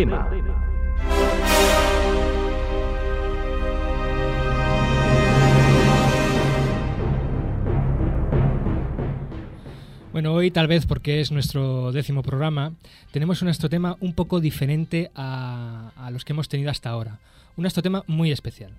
Bueno, 10.13 10.33
hoy 10.33 10.51
tal 10.51 10.67
vez 10.67 10.85
porque 10.85 11.19
es 11.19 11.31
nuestro 11.31 11.91
décimo 11.91 12.23
programa, 12.23 12.73
tenemos 13.11 13.41
un 13.41 13.49
astrotema 13.49 13.97
un 13.99 14.13
poco 14.13 14.39
diferente 14.39 15.11
a, 15.15 15.91
a 15.97 16.09
los 16.09 16.23
que 16.23 16.31
hemos 16.31 16.47
tenido 16.47 16.71
hasta 16.71 16.89
ahora. 16.89 17.19
Un 17.57 17.65
astrotema 17.65 18.03
muy 18.07 18.31
especial. 18.31 18.71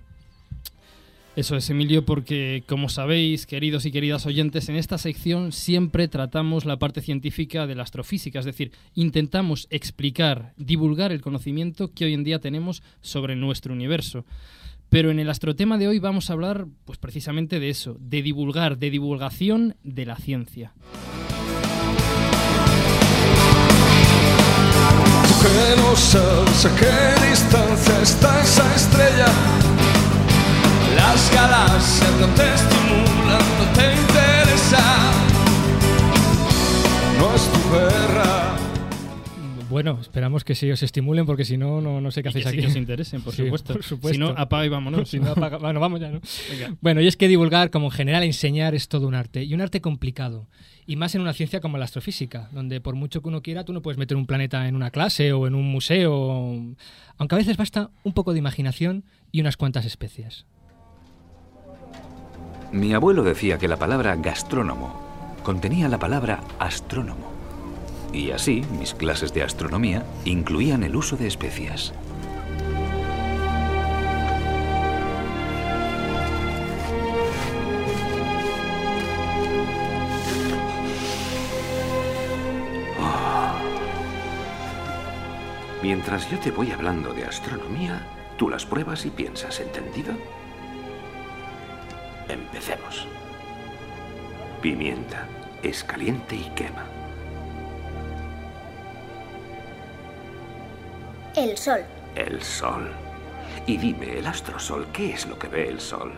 Eso 1.39 1.55
es, 1.55 1.69
Emilio, 1.69 2.03
porque 2.03 2.65
como 2.67 2.89
sabéis, 2.89 3.45
queridos 3.45 3.85
y 3.85 3.93
queridas 3.93 4.25
oyentes, 4.25 4.67
en 4.67 4.75
esta 4.75 4.97
sección 4.97 5.53
siempre 5.53 6.09
tratamos 6.09 6.65
la 6.65 6.79
parte 6.79 6.99
científica 6.99 7.65
de 7.65 7.75
la 7.75 7.83
astrofísica, 7.83 8.39
es 8.39 8.45
decir, 8.45 8.73
intentamos 8.93 9.65
explicar, 9.69 10.51
divulgar 10.57 11.13
el 11.13 11.21
conocimiento 11.21 11.93
que 11.93 12.03
hoy 12.03 12.13
en 12.13 12.25
día 12.25 12.39
tenemos 12.39 12.83
sobre 12.99 13.37
nuestro 13.37 13.71
universo. 13.71 14.25
Pero 14.89 15.11
en 15.11 15.19
el 15.19 15.29
astrotema 15.29 15.77
de 15.77 15.87
hoy 15.87 15.99
vamos 15.99 16.29
a 16.29 16.33
hablar, 16.33 16.67
pues 16.83 16.99
precisamente 16.99 17.61
de 17.61 17.69
eso, 17.69 17.95
de 18.01 18.21
divulgar, 18.21 18.77
de 18.77 18.89
divulgación 18.89 19.77
de 19.81 20.05
la 20.05 20.17
ciencia. 20.17 20.73
a 26.65 26.75
qué 26.75 27.29
distancia 27.29 28.01
está 28.01 28.41
esa 28.41 28.75
estrella. 28.75 29.98
Las 30.99 31.31
galaxias 31.33 32.11
no 32.19 32.27
te 32.35 32.53
estimulan, 32.53 33.45
no 33.59 33.65
te 33.73 33.85
interesa. 34.01 34.85
No 37.17 37.35
es 37.35 37.43
tu 37.51 37.59
guerra. 37.73 38.55
Bueno, 39.69 39.99
esperamos 40.01 40.43
que 40.43 40.55
sí 40.55 40.69
os 40.71 40.81
estimulen 40.81 41.27
porque 41.27 41.45
si 41.45 41.55
no, 41.55 41.79
no, 41.79 42.01
no 42.01 42.09
sé 42.09 42.23
qué 42.23 42.29
Y 42.29 42.31
que 42.33 42.39
hacéis 42.39 42.43
sí 42.45 42.49
aquí. 42.49 42.61
que 42.61 42.67
os 42.71 42.75
interesen, 42.75 43.21
por 43.21 43.33
Sí, 43.35 43.43
supuesto. 43.43 43.73
por 43.73 43.83
supuesto. 43.83 44.13
Si 44.15 44.19
no, 44.19 44.29
apaga 44.35 44.65
y 44.65 44.69
vámonos. 44.69 45.07
Si 45.11 45.19
no, 45.19 45.31
apaga- 45.31 45.59
Bueno, 45.59 45.79
vamos 45.79 45.99
ya, 45.99 46.09
¿no? 46.09 46.21
Venga. 46.51 46.75
Bueno, 46.81 47.01
y 47.01 47.07
es 47.07 47.15
que 47.15 47.27
divulgar, 47.27 47.69
como 47.69 47.85
en 47.87 47.91
general 47.91 48.23
enseñar, 48.23 48.73
es 48.73 48.87
todo 48.87 49.07
un 49.07 49.13
arte. 49.13 49.43
Y 49.43 49.53
un 49.53 49.61
arte 49.61 49.79
complicado. 49.79 50.47
Y 50.87 50.95
más 50.95 51.13
en 51.13 51.21
una 51.21 51.33
ciencia 51.33 51.61
como 51.61 51.77
la 51.77 51.85
astrofísica, 51.85 52.49
donde 52.51 52.81
por 52.81 52.95
mucho 52.95 53.21
que 53.21 53.27
uno 53.27 53.43
quiera, 53.43 53.63
tú 53.63 53.73
no 53.73 53.83
puedes 53.83 53.99
meter 53.99 54.17
un 54.17 54.25
planeta 54.25 54.67
en 54.67 54.75
una 54.75 54.89
clase 54.89 55.33
o 55.33 55.45
en 55.45 55.53
un 55.53 55.67
museo. 55.71 56.55
Aunque 57.19 57.35
a 57.35 57.37
veces 57.37 57.55
basta 57.55 57.91
un 58.03 58.13
poco 58.13 58.33
de 58.33 58.39
imaginación 58.39 59.03
y 59.31 59.39
unas 59.41 59.55
cuantas 59.55 59.85
especies. 59.85 60.45
Mi 62.71 62.93
abuelo 62.93 63.23
decía 63.23 63.57
que 63.57 63.67
la 63.67 63.77
palabra 63.77 64.15
gastrónomo 64.15 64.93
contenía 65.43 65.89
la 65.89 65.97
palabra 65.97 66.41
astrónomo. 66.59 67.31
Y 68.13 68.29
así, 68.29 68.63
mis 68.77 68.93
clases 68.93 69.33
de 69.33 69.41
astronomía 69.41 70.05
incluían 70.23 70.83
el 70.83 70.95
uso 70.95 71.17
de 71.17 71.27
especias. 71.27 71.93
Mientras 85.81 86.29
yo 86.29 86.37
te 86.37 86.51
voy 86.51 86.71
hablando 86.71 87.13
de 87.13 87.23
astronomía, 87.23 88.05
tú 88.37 88.47
las 88.47 88.65
pruebas 88.65 89.07
y 89.07 89.09
piensas, 89.09 89.59
¿entendido? 89.59 90.13
Empecemos. 92.29 93.07
Pimienta 94.61 95.27
es 95.63 95.83
caliente 95.83 96.35
y 96.35 96.49
quema. 96.55 96.85
El 101.35 101.57
sol. 101.57 101.81
El 102.15 102.41
sol. 102.41 102.91
Y 103.65 103.77
dime, 103.77 104.19
el 104.19 104.27
astrosol, 104.27 104.87
¿qué 104.93 105.13
es 105.13 105.25
lo 105.27 105.37
que 105.39 105.47
ve 105.47 105.67
el 105.69 105.79
sol? 105.79 106.13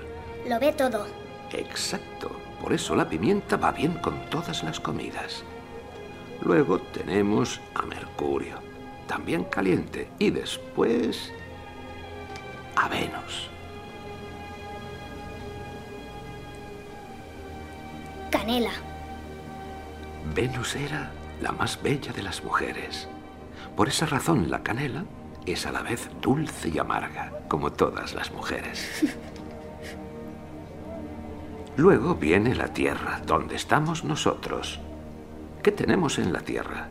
Lo 0.48 0.60
ve 0.60 0.74
todo. 0.74 1.08
Exacto. 1.54 2.32
Por 2.62 2.74
eso 2.74 2.96
la 2.96 3.08
pimienta 3.08 3.58
va 3.58 3.72
bien 3.72 3.94
con 3.96 4.20
todas 4.30 4.64
las 4.64 4.80
comidas. 4.80 5.44
Luego 6.42 6.80
tenemos 6.80 7.62
a 7.76 7.84
Mercurio, 7.84 8.58
también 9.08 9.46
caliente. 9.46 10.10
Y 10.20 10.30
después 10.30 11.32
a 12.76 12.88
Venus. 12.90 13.50
Canela. 18.32 18.72
Venus 20.34 20.76
era 20.76 21.12
la 21.42 21.52
más 21.52 21.82
bella 21.82 22.14
de 22.14 22.24
las 22.24 22.44
mujeres. 22.44 23.08
Por 23.76 23.88
esa 23.90 24.06
razón 24.06 24.50
la 24.50 24.64
canela 24.64 25.04
es 25.46 25.66
a 25.66 25.72
la 25.72 25.82
vez 25.82 26.10
dulce 26.22 26.70
y 26.70 26.80
amarga, 26.80 27.32
como 27.48 27.72
todas 27.74 28.14
las 28.14 28.32
mujeres. 28.32 29.04
Luego 31.78 32.16
viene 32.16 32.56
la 32.56 32.68
Tierra, 32.68 33.22
donde 33.26 33.56
estamos 33.56 34.04
nosotros. 34.04 34.80
¿Qué 35.64 35.72
tenemos 35.72 36.20
en 36.20 36.32
la 36.34 36.40
Tierra? 36.42 36.90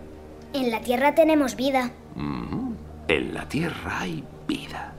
En 0.53 0.71
la 0.71 0.81
Tierra 0.81 1.15
tenemos 1.15 1.57
vida. 1.57 1.91
Mm, 2.17 2.73
En 3.09 3.35
la 3.35 3.49
Tierra 3.49 4.01
hay 4.01 4.25
vida. 4.47 4.93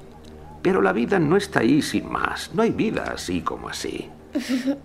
Pero 0.62 0.82
la 0.82 0.94
vida 0.94 1.20
no 1.20 1.38
está 1.38 1.62
ahí 1.62 1.82
sin 1.82 2.12
más. 2.12 2.52
No 2.54 2.62
hay 2.62 2.72
vida 2.72 3.12
así 3.14 3.42
como 3.42 3.70
así. 3.70 4.10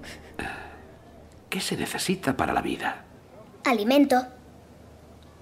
¿Qué 1.48 1.60
se 1.60 1.76
necesita 1.76 2.36
para 2.36 2.52
la 2.52 2.62
vida? 2.62 3.04
Alimento. 3.64 4.16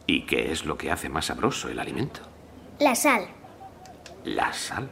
¿Y 0.06 0.22
qué 0.22 0.52
es 0.52 0.64
lo 0.66 0.76
que 0.76 0.90
hace 0.90 1.08
más 1.08 1.26
sabroso 1.26 1.68
el 1.68 1.78
alimento? 1.78 2.20
La 2.78 2.94
sal. 2.94 3.26
La 4.24 4.52
sal. 4.52 4.88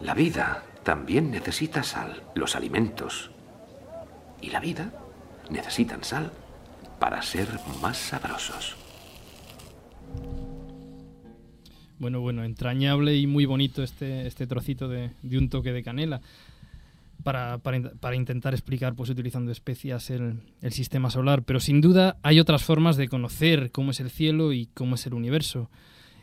La 0.00 0.14
vida 0.14 0.62
también 0.82 1.30
necesita 1.30 1.82
sal, 1.82 2.22
los 2.34 2.56
alimentos. 2.56 3.30
Y 4.40 4.50
la 4.50 4.60
vida 4.60 4.92
necesitan 5.50 6.04
sal 6.04 6.32
para 6.98 7.22
ser 7.22 7.48
más 7.80 7.96
sabrosos. 7.96 8.76
Bueno, 11.98 12.20
bueno, 12.20 12.44
entrañable 12.44 13.16
y 13.16 13.26
muy 13.26 13.46
bonito 13.46 13.82
este, 13.82 14.26
este 14.26 14.46
trocito 14.46 14.86
de, 14.88 15.12
de 15.22 15.38
un 15.38 15.48
toque 15.48 15.72
de 15.72 15.82
canela. 15.82 16.20
Para, 17.22 17.58
para 17.58 17.76
in- 17.76 17.90
para 18.00 18.14
intentar 18.16 18.54
explicar, 18.54 18.94
pues 18.94 19.10
utilizando 19.10 19.50
especias, 19.50 20.10
el, 20.10 20.42
el 20.62 20.72
sistema 20.72 21.10
solar. 21.10 21.42
Pero 21.42 21.58
sin 21.60 21.80
duda 21.80 22.18
hay 22.22 22.38
otras 22.40 22.62
formas 22.62 22.96
de 22.96 23.08
conocer 23.08 23.70
cómo 23.72 23.90
es 23.90 24.00
el 24.00 24.10
cielo 24.10 24.52
y 24.52 24.66
cómo 24.74 24.94
es 24.94 25.06
el 25.06 25.14
universo. 25.14 25.70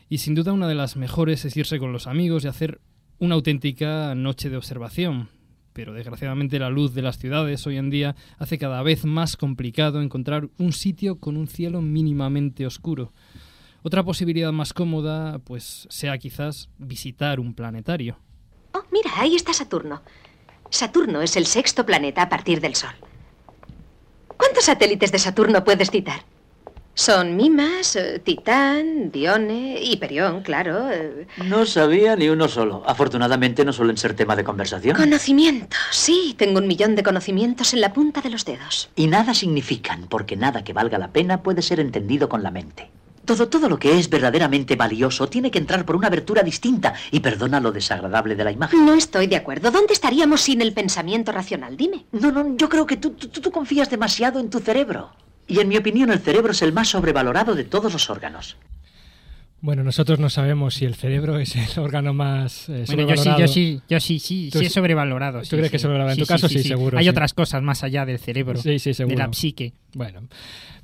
Y 0.08 0.18
sin 0.18 0.34
duda 0.34 0.52
una 0.52 0.68
de 0.68 0.74
las 0.74 0.96
mejores 0.96 1.44
es 1.44 1.56
irse 1.56 1.78
con 1.78 1.92
los 1.92 2.06
amigos 2.06 2.44
y 2.44 2.48
hacer 2.48 2.80
una 3.18 3.34
auténtica 3.34 4.14
noche 4.14 4.48
de 4.50 4.56
observación. 4.56 5.28
Pero 5.72 5.92
desgraciadamente 5.92 6.58
la 6.60 6.70
luz 6.70 6.94
de 6.94 7.02
las 7.02 7.18
ciudades 7.18 7.66
hoy 7.66 7.78
en 7.78 7.90
día 7.90 8.14
hace 8.38 8.58
cada 8.58 8.80
vez 8.82 9.04
más 9.04 9.36
complicado 9.36 10.00
encontrar 10.00 10.48
un 10.58 10.72
sitio 10.72 11.16
con 11.18 11.36
un 11.36 11.48
cielo 11.48 11.82
mínimamente 11.82 12.64
oscuro. 12.66 13.12
Otra 13.82 14.04
posibilidad 14.04 14.52
más 14.52 14.72
cómoda, 14.72 15.40
pues 15.40 15.86
sea 15.90 16.16
quizás 16.16 16.70
visitar 16.78 17.40
un 17.40 17.54
planetario. 17.54 18.16
Oh, 18.72 18.82
mira, 18.92 19.10
ahí 19.16 19.34
está 19.34 19.52
Saturno. 19.52 20.00
Saturno 20.78 21.22
es 21.22 21.36
el 21.36 21.46
sexto 21.46 21.86
planeta 21.86 22.22
a 22.22 22.28
partir 22.28 22.60
del 22.60 22.74
Sol. 22.74 22.90
¿Cuántos 24.36 24.64
satélites 24.64 25.12
de 25.12 25.20
Saturno 25.20 25.62
puedes 25.62 25.88
citar? 25.88 26.24
Son 26.94 27.36
Mimas, 27.36 27.94
eh, 27.94 28.18
Titán, 28.18 29.12
Dione, 29.12 29.80
Hiperión, 29.80 30.42
claro. 30.42 30.90
eh, 30.90 31.28
No 31.44 31.64
sabía 31.64 32.16
ni 32.16 32.28
uno 32.28 32.48
solo. 32.48 32.82
Afortunadamente 32.86 33.64
no 33.64 33.72
suelen 33.72 33.96
ser 33.96 34.14
tema 34.14 34.34
de 34.34 34.42
conversación. 34.42 34.96
Conocimiento, 34.96 35.76
sí, 35.92 36.34
tengo 36.36 36.58
un 36.58 36.66
millón 36.66 36.96
de 36.96 37.04
conocimientos 37.04 37.72
en 37.72 37.80
la 37.80 37.92
punta 37.92 38.20
de 38.20 38.30
los 38.30 38.44
dedos. 38.44 38.90
Y 38.96 39.06
nada 39.06 39.32
significan, 39.32 40.08
porque 40.08 40.36
nada 40.36 40.64
que 40.64 40.72
valga 40.72 40.98
la 40.98 41.08
pena 41.12 41.42
puede 41.44 41.62
ser 41.62 41.78
entendido 41.78 42.28
con 42.28 42.42
la 42.42 42.50
mente. 42.50 42.90
Todo, 43.24 43.48
todo 43.48 43.68
lo 43.68 43.78
que 43.78 43.98
es 43.98 44.08
verdaderamente 44.10 44.76
valioso 44.76 45.28
tiene 45.28 45.50
que 45.50 45.58
entrar 45.58 45.84
por 45.84 45.96
una 45.96 46.08
abertura 46.08 46.42
distinta 46.42 46.94
y 47.10 47.20
perdona 47.20 47.60
lo 47.60 47.72
desagradable 47.72 48.34
de 48.34 48.44
la 48.44 48.52
imagen. 48.52 48.84
No 48.84 48.94
estoy 48.94 49.26
de 49.26 49.36
acuerdo. 49.36 49.70
¿Dónde 49.70 49.94
estaríamos 49.94 50.42
sin 50.42 50.60
el 50.60 50.72
pensamiento 50.72 51.32
racional? 51.32 51.76
Dime. 51.76 52.06
No, 52.12 52.30
no, 52.30 52.56
yo 52.56 52.68
creo 52.68 52.86
que 52.86 52.96
tú, 52.96 53.10
tú, 53.10 53.28
tú 53.28 53.50
confías 53.50 53.90
demasiado 53.90 54.40
en 54.40 54.50
tu 54.50 54.60
cerebro. 54.60 55.10
Y 55.46 55.60
en 55.60 55.68
mi 55.68 55.76
opinión 55.76 56.10
el 56.10 56.20
cerebro 56.20 56.52
es 56.52 56.62
el 56.62 56.72
más 56.72 56.88
sobrevalorado 56.88 57.54
de 57.54 57.64
todos 57.64 57.92
los 57.92 58.08
órganos. 58.10 58.56
Bueno, 59.64 59.82
nosotros 59.82 60.18
no 60.18 60.28
sabemos 60.28 60.74
si 60.74 60.84
el 60.84 60.94
cerebro 60.94 61.38
es 61.38 61.56
el 61.56 61.66
órgano 61.82 62.12
más 62.12 62.68
eh, 62.68 62.84
Bueno, 62.86 63.08
yo 63.08 63.16
sí, 63.16 63.30
yo 63.38 63.48
sí, 63.48 63.80
yo 63.88 63.98
sí, 63.98 64.18
sí, 64.18 64.50
sí 64.52 64.66
es 64.66 64.72
sobrevalorado. 64.72 65.40
¿Tú 65.40 65.46
sí, 65.46 65.50
crees 65.56 65.66
sí. 65.66 65.70
que 65.70 65.76
es 65.76 65.82
sobrevalorado? 65.82 66.18
En 66.20 66.22
tu 66.22 66.26
caso 66.26 66.48
sí, 66.50 66.62
seguro. 66.62 66.98
Hay 66.98 67.04
sí. 67.04 67.08
otras 67.08 67.32
cosas 67.32 67.62
más 67.62 67.82
allá 67.82 68.04
del 68.04 68.18
cerebro, 68.18 68.60
Sí, 68.60 68.78
sí, 68.78 68.92
seguro. 68.92 69.16
de 69.16 69.26
la 69.26 69.32
psique. 69.32 69.72
Bueno, 69.94 70.28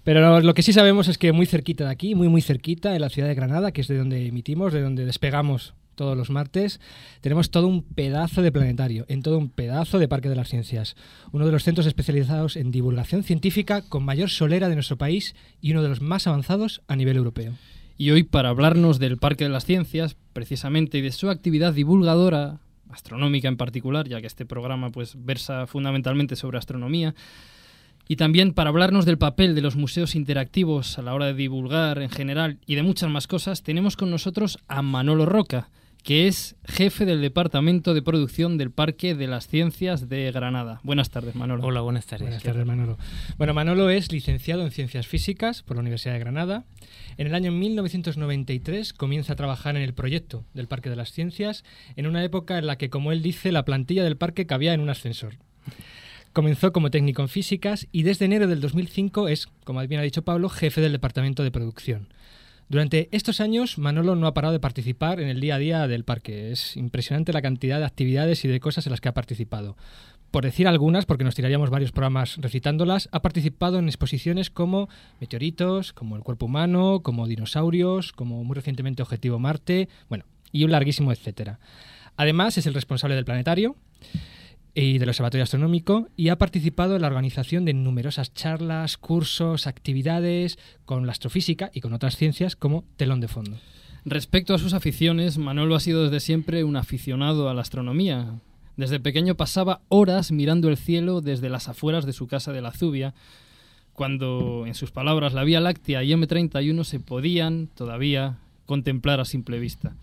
pero 0.05 0.41
lo, 0.41 0.55
que 0.55 0.63
sí 0.63 0.73
sabemos 0.73 1.09
es 1.09 1.19
que 1.19 1.33
muy 1.33 1.47
cerquita 1.47 1.85
de 1.85 1.91
aquí, 1.91 2.15
muy 2.15 2.29
muy 2.29 2.43
cerquita, 2.43 2.95
en 2.95 3.01
la 3.01 3.11
ciudad 3.11 3.29
de 3.29 3.35
Granada, 3.35 3.73
que 3.73 3.81
es 3.81 3.89
de 3.89 3.99
donde 3.99 4.27
emitimos, 4.27 4.73
de 4.73 4.81
donde 4.81 5.05
despegamos 5.05 5.75
todos 5.95 6.17
los 6.17 6.31
martes, 6.31 6.81
tenemos 7.21 7.51
todo 7.51 7.67
un 7.67 7.83
pedazo 7.83 8.41
de 8.41 8.51
planetario, 8.51 9.05
en 9.09 9.23
todo 9.23 9.37
un 9.37 9.51
pedazo 9.51 9.99
de 9.99 10.09
Parque 10.09 10.31
de 10.31 10.37
las 10.37 10.49
Ciencias, 10.49 10.97
uno 11.31 11.45
de 11.45 11.53
los 11.53 11.63
centros 11.63 11.87
especializados 11.87 12.57
en 12.57 12.71
divulgación 12.71 13.23
científica 13.23 13.83
con 13.83 14.05
mayor 14.05 14.31
solera 14.31 14.71
de 14.71 14.77
nuestro 14.77 14.97
país 14.97 15.35
y 15.61 15.73
uno 15.73 15.83
de 15.83 15.91
los 15.91 16.01
más 16.01 16.27
avanzados 16.27 16.81
a 16.89 16.97
nivel 16.97 17.19
europeo. 17.19 17.53
Y 17.99 18.13
hoy, 18.13 18.23
para 18.23 18.49
hablarnos 18.49 18.99
del 18.99 19.19
Parque 19.19 19.45
de 19.45 19.51
las 19.51 19.67
Ciencias, 19.67 20.17
precisamente, 20.33 20.97
y 20.97 21.03
de 21.03 21.13
su 21.13 21.29
actividad 21.29 21.75
divulgadora, 21.75 22.61
astronómica 22.89 23.49
en 23.49 23.59
particular, 23.59 24.09
ya 24.09 24.23
que 24.23 24.27
este 24.27 24.47
programa 24.47 24.91
pues 24.91 25.23
versa 25.23 25.67
fundamentalmente 25.67 26.35
sobre 26.35 26.57
astronomía, 26.57 27.15
y 28.11 28.17
también 28.17 28.55
para 28.55 28.71
hablarnos 28.71 29.05
del 29.05 29.19
papel 29.19 29.55
de 29.55 29.61
los 29.61 29.77
museos 29.77 30.17
interactivos 30.17 30.99
a 30.99 31.03
la 31.03 31.15
hora 31.15 31.27
de 31.27 31.35
divulgar 31.35 32.03
en 32.03 32.11
general 32.11 32.59
y 32.67 32.75
de 32.75 32.83
muchas 32.83 33.09
más 33.09 33.29
cosas, 33.29 33.63
tenemos 33.63 33.97
con 33.97 34.11
nosotros 34.11 34.59
a 34.67 34.83
Manolo 34.83 35.27
Roca, 35.27 35.71
que 36.03 36.27
es 36.27 36.57
jefe 36.65 37.05
del 37.05 37.21
Departamento 37.21 37.95
de 37.95 38.03
Producción 38.03 38.59
del 38.59 38.73
Parque 38.73 39.15
de 39.15 39.29
las 39.29 39.47
Ciencias 39.47 40.09
de 40.09 40.33
Granada. 40.33 40.81
Buenas 40.83 41.11
tardes, 41.11 41.37
Manolo. 41.37 41.65
Hola, 41.65 41.83
buenas 41.83 42.05
tardes. 42.07 42.27
Buenas 42.27 42.43
tardes, 42.43 42.67
Manolo. 42.67 42.99
Bueno, 43.39 43.55
Manolo 43.55 43.91
es 43.91 44.11
licenciado 44.11 44.65
en 44.65 44.73
Ciencias 44.73 45.07
Físicas 45.07 45.63
por 45.63 45.77
la 45.77 45.83
Universidad 45.83 46.15
de 46.15 46.19
Granada. 46.19 46.65
En 47.17 47.29
el 47.29 47.35
año 47.37 47.53
1993 47.53 48.93
comienza 48.93 49.35
a 49.35 49.37
trabajar 49.37 49.77
en 49.77 49.83
el 49.83 49.95
proyecto 49.95 50.45
del 50.53 50.67
Parque 50.67 50.91
de 50.91 50.97
las 50.97 51.13
Ciencias, 51.13 51.63
en 51.95 52.09
una 52.09 52.25
época 52.25 52.59
en 52.59 52.67
la 52.67 52.77
que, 52.77 52.91
como 52.91 53.13
él 53.13 53.23
dice, 53.23 53.53
la 53.53 53.65
plantilla 53.65 54.03
del 54.03 54.17
parque 54.17 54.47
cabía 54.47 54.75
en 54.75 54.81
un 54.81 54.91
ascensor. 54.91 55.35
Comenzó 56.33 56.73
como 56.73 56.93
técnico 56.93 57.23
en 57.23 57.29
físicas 57.29 57.89
y 57.91 58.05
desde 58.05 58.27
enero 58.27 58.47
del 58.47 58.61
2005 58.61 59.27
es, 59.27 59.49
como 59.65 59.85
bien 59.89 60.01
ha 60.01 60.05
dicho 60.05 60.23
Pablo, 60.23 60.49
jefe 60.49 60.81
del 60.81 60.93
departamento 60.93 61.43
de 61.43 61.51
producción. 61.51 62.07
Durante 62.69 63.09
estos 63.11 63.41
años, 63.41 63.79
Manolo 63.79 64.15
no 64.15 64.29
ha 64.29 64.35
parado 64.35 64.53
de 64.53 64.61
participar 64.61 65.19
en 65.19 65.29
el 65.29 65.41
día 65.41 65.57
a 65.57 65.59
día 65.59 65.89
del 65.89 66.05
parque. 66.05 66.53
Es 66.53 66.77
impresionante 66.77 67.33
la 67.33 67.43
cantidad 67.43 67.81
de 67.81 67.85
actividades 67.85 68.45
y 68.45 68.49
de 68.49 68.61
cosas 68.61 68.87
en 68.87 68.93
las 68.93 69.01
que 69.01 69.09
ha 69.09 69.15
participado. 69.15 69.77
Por 70.31 70.45
decir 70.45 70.69
algunas, 70.69 71.05
porque 71.05 71.25
nos 71.25 71.35
tiraríamos 71.35 71.69
varios 71.69 71.91
programas 71.91 72.37
recitándolas, 72.37 73.09
ha 73.11 73.23
participado 73.23 73.81
en 73.81 73.89
exposiciones 73.89 74.51
como 74.51 74.89
Meteoritos, 75.19 75.93
como 75.93 76.15
El 76.15 76.23
cuerpo 76.23 76.47
humano, 76.47 77.01
como 77.03 77.27
Dinosaurios, 77.27 78.13
como 78.13 78.45
muy 78.45 78.55
recientemente 78.55 79.03
Objetivo 79.03 79.41
Marte, 79.41 79.89
bueno, 80.09 80.27
y 80.53 80.63
un 80.63 80.71
larguísimo 80.71 81.11
etcétera. 81.11 81.59
Además, 82.17 82.57
es 82.57 82.67
el 82.67 82.75
responsable 82.75 83.17
del 83.17 83.25
planetario 83.25 83.75
y 84.75 84.99
del 84.99 85.09
Observatorio 85.09 85.43
Astronómico 85.43 86.09
y 86.17 86.29
ha 86.29 86.39
participado 86.39 86.97
en 86.97 87.03
la 87.03 87.09
organización 87.09 87.65
de 87.65 87.75
numerosas 87.75 88.33
charlas, 88.35 88.97
cursos, 88.97 89.67
actividades 89.67 90.59
con 90.85 91.07
la 91.07 91.13
astrofísica 91.13 91.71
y 91.75 91.81
con 91.81 91.93
otras 91.93 92.17
ciencias 92.17 92.57
como 92.57 92.85
telón 92.97 93.21
de 93.21 93.29
fondo. 93.29 93.57
Respecto 94.05 94.55
a 94.55 94.59
sus 94.59 94.73
aficiones, 94.73 95.39
Manolo 95.39 95.75
ha 95.75 95.81
sido 95.81 96.05
desde 96.05 96.21
siempre 96.21 96.65
un 96.65 96.77
aficionado 96.77 97.49
a 97.49 97.55
la 97.55 97.61
astronomía. 97.61 98.41
Desde 98.77 99.01
pequeño 99.01 99.35
pasaba 99.35 99.83
horas 99.89 100.33
mirando 100.33 100.69
el 100.69 100.79
cielo 100.79 101.21
desde 101.21 101.51
las 101.51 101.69
afueras 101.69 102.07
de 102.07 102.15
su 102.15 102.27
casa 102.27 102.53
de 102.53 102.63
la 102.63 102.73
Zubia, 102.73 103.15
cuando, 103.93 104.65
en 104.67 104.75
sus 104.75 104.93
palabras, 104.93 105.35
la 105.35 105.45
Vía 105.45 105.61
Láctea 105.61 106.03
y 106.03 106.13
M31 106.13 106.85
se 106.85 107.01
podían 107.01 107.67
todavía 107.67 108.39
contemplar 108.65 109.21
a 109.21 109.27
simple 109.27 109.59
vista. 109.59 109.95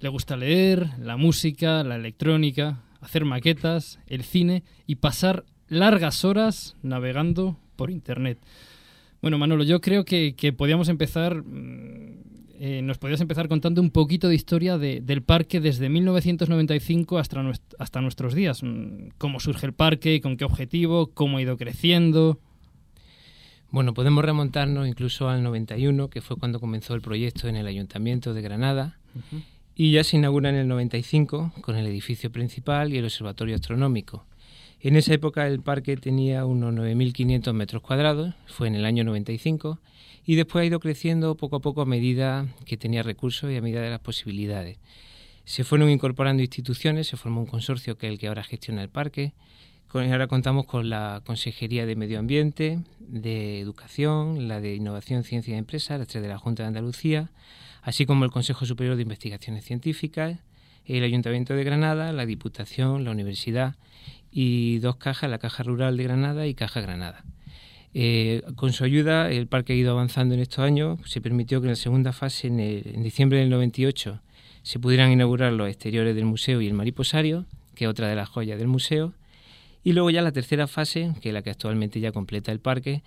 Le 0.00 0.10
gusta 0.10 0.36
leer, 0.36 0.90
la 0.98 1.16
música, 1.16 1.82
la 1.84 1.96
electrónica, 1.96 2.80
hacer 3.04 3.24
maquetas, 3.24 3.98
el 4.06 4.22
cine 4.24 4.62
y 4.86 4.96
pasar 4.96 5.44
largas 5.68 6.24
horas 6.24 6.76
navegando 6.82 7.56
por 7.76 7.90
Internet. 7.90 8.38
Bueno, 9.22 9.38
Manolo, 9.38 9.64
yo 9.64 9.80
creo 9.80 10.04
que, 10.04 10.34
que 10.36 10.52
podíamos 10.52 10.88
empezar, 10.88 11.42
mm, 11.42 12.18
eh, 12.60 12.82
nos 12.82 12.98
podías 12.98 13.20
empezar 13.20 13.48
contando 13.48 13.80
un 13.80 13.90
poquito 13.90 14.28
de 14.28 14.34
historia 14.34 14.78
de- 14.78 15.00
del 15.00 15.22
parque 15.22 15.60
desde 15.60 15.88
1995 15.88 17.18
hasta, 17.18 17.42
hasta 17.78 18.00
nuestros 18.00 18.34
días. 18.34 18.62
Mm, 18.62 19.08
¿Cómo 19.18 19.40
surge 19.40 19.66
el 19.66 19.72
parque? 19.72 20.20
¿Con 20.20 20.36
qué 20.36 20.44
objetivo? 20.44 21.08
¿Cómo 21.14 21.38
ha 21.38 21.42
ido 21.42 21.56
creciendo? 21.56 22.38
Bueno, 23.70 23.92
podemos 23.92 24.24
remontarnos 24.24 24.86
incluso 24.86 25.28
al 25.28 25.42
91, 25.42 26.08
que 26.08 26.20
fue 26.20 26.36
cuando 26.36 26.60
comenzó 26.60 26.94
el 26.94 27.00
proyecto 27.00 27.48
en 27.48 27.56
el 27.56 27.66
Ayuntamiento 27.66 28.32
de 28.32 28.40
Granada, 28.42 28.98
y 29.76 29.92
ya 29.92 30.04
se 30.04 30.16
inaugura 30.16 30.50
en 30.50 30.56
el 30.56 30.68
95 30.68 31.52
con 31.60 31.76
el 31.76 31.86
edificio 31.86 32.30
principal 32.30 32.92
y 32.92 32.98
el 32.98 33.04
observatorio 33.04 33.56
astronómico. 33.56 34.24
En 34.80 34.96
esa 34.96 35.14
época 35.14 35.46
el 35.46 35.60
parque 35.60 35.96
tenía 35.96 36.44
unos 36.44 36.74
9.500 36.74 37.52
metros 37.54 37.82
cuadrados, 37.82 38.34
fue 38.46 38.68
en 38.68 38.74
el 38.74 38.84
año 38.84 39.02
95, 39.02 39.80
y 40.26 40.36
después 40.36 40.62
ha 40.62 40.66
ido 40.66 40.80
creciendo 40.80 41.36
poco 41.36 41.56
a 41.56 41.60
poco 41.60 41.82
a 41.82 41.86
medida 41.86 42.46
que 42.66 42.76
tenía 42.76 43.02
recursos 43.02 43.50
y 43.50 43.56
a 43.56 43.62
medida 43.62 43.80
de 43.80 43.90
las 43.90 44.00
posibilidades. 44.00 44.78
Se 45.44 45.64
fueron 45.64 45.90
incorporando 45.90 46.42
instituciones, 46.42 47.08
se 47.08 47.16
formó 47.16 47.40
un 47.40 47.46
consorcio 47.46 47.98
que 47.98 48.06
es 48.06 48.12
el 48.12 48.18
que 48.18 48.28
ahora 48.28 48.42
gestiona 48.42 48.82
el 48.82 48.88
parque. 48.88 49.32
Con, 49.94 50.10
ahora 50.10 50.26
contamos 50.26 50.66
con 50.66 50.90
la 50.90 51.22
Consejería 51.24 51.86
de 51.86 51.94
Medio 51.94 52.18
Ambiente, 52.18 52.80
de 52.98 53.60
Educación, 53.60 54.48
la 54.48 54.60
de 54.60 54.74
Innovación, 54.74 55.22
Ciencia 55.22 55.54
y 55.54 55.56
Empresa, 55.56 55.96
las 55.98 56.08
tres 56.08 56.20
de 56.20 56.28
la 56.28 56.36
Junta 56.36 56.64
de 56.64 56.66
Andalucía, 56.66 57.30
así 57.80 58.04
como 58.04 58.24
el 58.24 58.32
Consejo 58.32 58.66
Superior 58.66 58.96
de 58.96 59.02
Investigaciones 59.02 59.64
Científicas, 59.64 60.40
el 60.84 61.04
Ayuntamiento 61.04 61.54
de 61.54 61.62
Granada, 61.62 62.12
la 62.12 62.26
Diputación, 62.26 63.04
la 63.04 63.12
Universidad 63.12 63.76
y 64.32 64.80
dos 64.80 64.96
cajas, 64.96 65.30
la 65.30 65.38
Caja 65.38 65.62
Rural 65.62 65.96
de 65.96 66.02
Granada 66.02 66.48
y 66.48 66.54
Caja 66.54 66.80
Granada. 66.80 67.22
Eh, 67.94 68.42
con 68.56 68.72
su 68.72 68.82
ayuda, 68.82 69.30
el 69.30 69.46
parque 69.46 69.74
ha 69.74 69.76
ido 69.76 69.92
avanzando 69.92 70.34
en 70.34 70.40
estos 70.40 70.58
años. 70.58 70.98
Se 71.04 71.20
permitió 71.20 71.60
que 71.60 71.66
en 71.68 71.74
la 71.74 71.76
segunda 71.76 72.12
fase, 72.12 72.48
en, 72.48 72.58
el- 72.58 72.82
en 72.96 73.04
diciembre 73.04 73.38
del 73.38 73.48
98, 73.50 74.20
se 74.64 74.80
pudieran 74.80 75.12
inaugurar 75.12 75.52
los 75.52 75.68
exteriores 75.68 76.16
del 76.16 76.24
museo 76.24 76.60
y 76.60 76.66
el 76.66 76.74
mariposario, 76.74 77.46
que 77.76 77.84
es 77.84 77.88
otra 77.88 78.08
de 78.08 78.16
las 78.16 78.28
joyas 78.28 78.58
del 78.58 78.66
museo. 78.66 79.12
Y 79.84 79.92
luego 79.92 80.10
ya 80.10 80.22
la 80.22 80.32
tercera 80.32 80.66
fase, 80.66 81.12
que 81.20 81.28
es 81.28 81.34
la 81.34 81.42
que 81.42 81.50
actualmente 81.50 82.00
ya 82.00 82.10
completa 82.10 82.50
el 82.50 82.58
parque, 82.58 83.02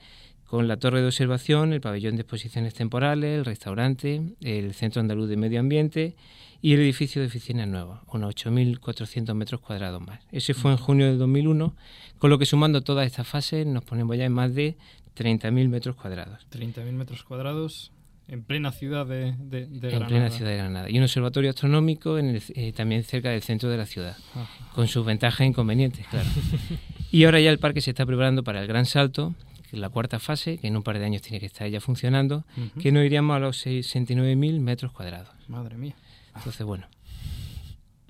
con 0.45 0.67
la 0.67 0.77
torre 0.77 1.01
de 1.01 1.07
observación, 1.07 1.73
el 1.73 1.81
pabellón 1.81 2.15
de 2.15 2.21
exposiciones 2.21 2.73
temporales, 2.73 3.39
el 3.39 3.45
restaurante, 3.45 4.21
el 4.41 4.73
Centro 4.73 5.01
Andaluz 5.01 5.27
de 5.27 5.37
Medio 5.37 5.59
Ambiente 5.59 6.15
y 6.61 6.73
el 6.73 6.79
edificio 6.79 7.21
de 7.21 7.27
oficinas 7.27 7.67
nuevas, 7.67 8.01
unos 8.13 8.33
8.400 8.35 9.33
metros 9.33 9.59
cuadrados 9.59 10.01
más. 10.01 10.21
Ese 10.31 10.53
fue 10.53 10.71
en 10.71 10.77
junio 10.77 11.07
del 11.07 11.17
2001, 11.17 11.75
con 12.17 12.29
lo 12.29 12.37
que 12.37 12.45
sumando 12.45 12.81
todas 12.81 13.05
estas 13.05 13.27
fases 13.27 13.65
nos 13.65 13.83
ponemos 13.83 14.15
ya 14.15 14.25
en 14.25 14.33
más 14.33 14.55
de 14.55 14.77
30.000 15.17 15.67
metros 15.67 15.95
cuadrados. 15.95 16.47
30.000 16.51 16.91
metros 16.93 17.23
cuadrados. 17.23 17.91
En 18.27 18.43
plena 18.43 18.71
ciudad 18.71 19.05
de, 19.05 19.33
de, 19.37 19.65
de 19.65 19.65
en 19.65 19.79
Granada. 19.79 20.07
plena 20.07 20.29
ciudad 20.29 20.51
de 20.51 20.57
Granada. 20.57 20.89
Y 20.89 20.97
un 20.97 21.03
observatorio 21.03 21.49
astronómico 21.49 22.17
en 22.17 22.29
el- 22.29 22.43
eh, 22.55 22.73
también 22.73 23.03
cerca 23.03 23.29
del 23.29 23.41
centro 23.41 23.69
de 23.69 23.77
la 23.77 23.85
ciudad, 23.85 24.17
Ajá. 24.35 24.47
con 24.73 24.87
sus 24.87 25.05
ventajas 25.05 25.41
e 25.41 25.45
inconvenientes, 25.45 26.05
claro. 26.07 26.27
y 27.11 27.23
ahora 27.23 27.39
ya 27.39 27.49
el 27.51 27.59
parque 27.59 27.81
se 27.81 27.91
está 27.91 28.05
preparando 28.05 28.43
para 28.43 28.61
el 28.61 28.67
gran 28.67 28.85
salto, 28.85 29.33
la 29.71 29.89
cuarta 29.89 30.19
fase, 30.19 30.57
que 30.57 30.67
en 30.67 30.77
un 30.77 30.83
par 30.83 30.97
de 30.99 31.05
años 31.05 31.21
tiene 31.21 31.39
que 31.39 31.45
estar 31.45 31.67
ya 31.69 31.81
funcionando, 31.81 32.45
que 32.81 32.91
nos 32.91 33.03
iríamos 33.05 33.35
a 33.35 33.39
los 33.39 33.65
69.000 33.65 34.59
metros 34.61 34.91
cuadrados. 34.93 35.29
Madre 35.47 35.75
mía. 35.77 35.95
Entonces, 36.35 36.65
bueno, 36.65 36.85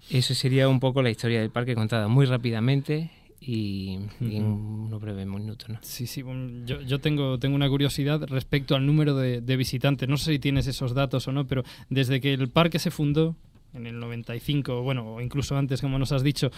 eso 0.10 0.34
sería 0.34 0.70
un 0.70 0.80
poco 0.80 1.02
la 1.02 1.10
historia 1.10 1.42
del 1.42 1.50
parque 1.50 1.76
contada 1.76 2.08
muy 2.08 2.26
rápidamente 2.26 3.12
y, 3.40 4.00
y 4.22 4.36
en 4.38 4.46
unos 4.46 5.00
breves 5.02 5.26
minutos, 5.28 5.70
¿no? 5.70 5.80
Sí, 5.82 6.08
sí, 6.08 6.24
yo, 6.66 6.82
yo 6.82 7.00
tengo, 7.00 7.38
tengo 7.40 7.56
una 7.56 7.70
curiosidad 7.70 8.22
respecto 8.28 8.76
al 8.76 8.86
número 8.86 9.16
de, 9.16 9.42
de 9.42 9.58
visitantes. 9.58 10.10
No 10.10 10.18
sé 10.18 10.34
si 10.34 10.40
tienes 10.40 10.68
esos 10.68 10.94
datos 10.94 11.28
o 11.28 11.32
no, 11.32 11.46
pero 11.48 11.64
desde 11.90 12.20
que 12.20 12.34
el 12.34 12.50
parque 12.50 12.80
se 12.80 12.92
fundó 12.92 13.36
en 13.74 13.86
el 13.86 14.00
95, 14.00 14.82
bueno, 14.82 15.16
o 15.16 15.22
incluso 15.22 15.56
antes, 15.56 15.82
como 15.82 16.00
nos 16.00 16.12
has 16.12 16.24
dicho, 16.24 16.50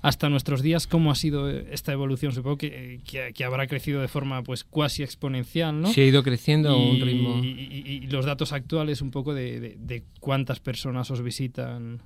hasta 0.00 0.28
nuestros 0.30 0.62
días, 0.62 0.86
¿cómo 0.86 1.10
ha 1.10 1.14
sido 1.14 1.50
esta 1.50 1.92
evolución? 1.92 2.32
Supongo 2.32 2.56
que, 2.56 3.00
que, 3.06 3.32
que 3.34 3.44
habrá 3.44 3.66
crecido 3.66 4.00
de 4.00 4.08
forma 4.08 4.42
pues 4.42 4.64
cuasi 4.64 5.02
exponencial, 5.02 5.80
¿no? 5.82 5.88
Sí, 5.92 6.00
ha 6.00 6.06
ido 6.06 6.22
creciendo 6.22 6.70
a 6.70 6.76
un 6.76 7.00
ritmo- 7.00 7.44
Y, 7.44 7.48
y- 7.48 7.92
y 8.04 8.06
los 8.06 8.24
datos 8.24 8.52
actuales, 8.52 9.02
un 9.02 9.10
poco 9.10 9.34
de, 9.34 9.60
de- 9.60 9.76
de 9.78 10.02
cuántas 10.18 10.60
personas 10.60 11.10
os 11.10 11.20
visitan. 11.22 12.00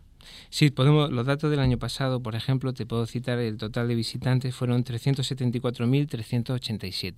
Sí, 0.50 0.70
podemos, 0.70 1.10
los 1.10 1.26
datos 1.26 1.50
del 1.50 1.60
año 1.60 1.78
pasado, 1.78 2.20
por 2.20 2.34
ejemplo, 2.34 2.72
te 2.72 2.86
puedo 2.86 3.06
citar 3.06 3.38
el 3.38 3.56
total 3.56 3.88
de 3.88 3.94
visitantes 3.94 4.54
fueron 4.54 4.84
374.387. 4.84 7.14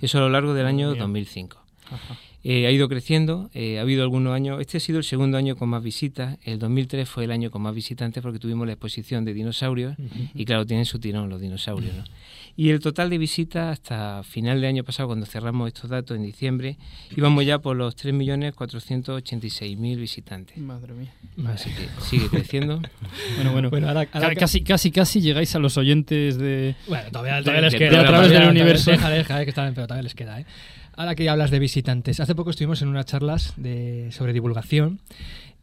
Eso 0.00 0.18
a 0.18 0.22
lo 0.22 0.28
largo 0.28 0.54
del 0.54 0.66
año 0.66 0.88
Madre 0.88 0.96
mía. 0.96 1.04
2005. 1.04 1.58
Ajá. 1.90 2.18
Eh, 2.46 2.66
ha 2.66 2.70
ido 2.70 2.90
creciendo, 2.90 3.48
eh, 3.54 3.78
ha 3.78 3.80
habido 3.80 4.02
algunos 4.02 4.34
años, 4.34 4.60
este 4.60 4.76
ha 4.76 4.80
sido 4.80 4.98
el 4.98 5.04
segundo 5.04 5.38
año 5.38 5.56
con 5.56 5.70
más 5.70 5.82
visitas, 5.82 6.36
el 6.44 6.58
2003 6.58 7.08
fue 7.08 7.24
el 7.24 7.30
año 7.30 7.50
con 7.50 7.62
más 7.62 7.74
visitantes 7.74 8.22
porque 8.22 8.38
tuvimos 8.38 8.66
la 8.66 8.74
exposición 8.74 9.24
de 9.24 9.32
dinosaurios 9.32 9.96
y 10.34 10.44
claro, 10.44 10.66
tienen 10.66 10.84
su 10.84 10.98
tirón 10.98 11.30
los 11.30 11.40
dinosaurios. 11.40 11.96
¿no? 11.96 12.04
Y 12.56 12.70
el 12.70 12.78
total 12.78 13.10
de 13.10 13.18
visitas 13.18 13.72
hasta 13.72 14.22
final 14.22 14.60
de 14.60 14.68
año 14.68 14.84
pasado, 14.84 15.08
cuando 15.08 15.26
cerramos 15.26 15.66
estos 15.68 15.90
datos 15.90 16.16
en 16.16 16.22
diciembre, 16.22 16.78
íbamos 17.16 17.44
ya 17.44 17.58
por 17.58 17.76
los 17.76 17.96
3.486.000 17.96 19.96
visitantes. 19.96 20.56
Madre 20.58 20.94
mía. 20.94 21.12
Así 21.48 21.70
que 21.70 21.88
sigue 22.02 22.28
creciendo. 22.28 22.80
Bueno, 23.36 23.52
bueno, 23.52 23.70
Bueno, 23.70 23.88
ahora- 23.88 24.08
ahora 24.12 24.34
casi, 24.34 24.62
casi, 24.62 24.90
casi 24.90 25.20
llegáis 25.20 25.54
a 25.54 25.58
los 25.58 25.76
oyentes 25.76 26.38
de. 26.38 26.74
Bueno, 26.86 27.08
todavía, 27.10 27.36
de- 27.36 27.42
todavía 27.42 27.62
les 27.62 27.72
de- 27.72 27.78
queda. 27.78 28.00
a 28.00 28.06
través 28.06 28.30
del 28.30 28.48
universo. 28.48 28.90
Deja, 28.90 29.10
deja, 29.10 29.42
eh, 29.42 29.44
que 29.44 29.50
está 29.50 29.62
bien, 29.62 29.74
pero 29.74 29.86
todavía 29.86 30.02
les 30.04 30.14
queda, 30.14 30.40
¿eh? 30.40 30.46
Ahora 30.96 31.14
que 31.16 31.24
ya 31.24 31.32
hablas 31.32 31.50
de 31.50 31.58
visitantes, 31.58 32.20
hace 32.20 32.34
poco 32.36 32.50
estuvimos 32.50 32.80
en 32.82 32.88
unas 32.88 33.06
charlas 33.06 33.54
de, 33.56 34.10
sobre 34.12 34.32
divulgación 34.32 35.00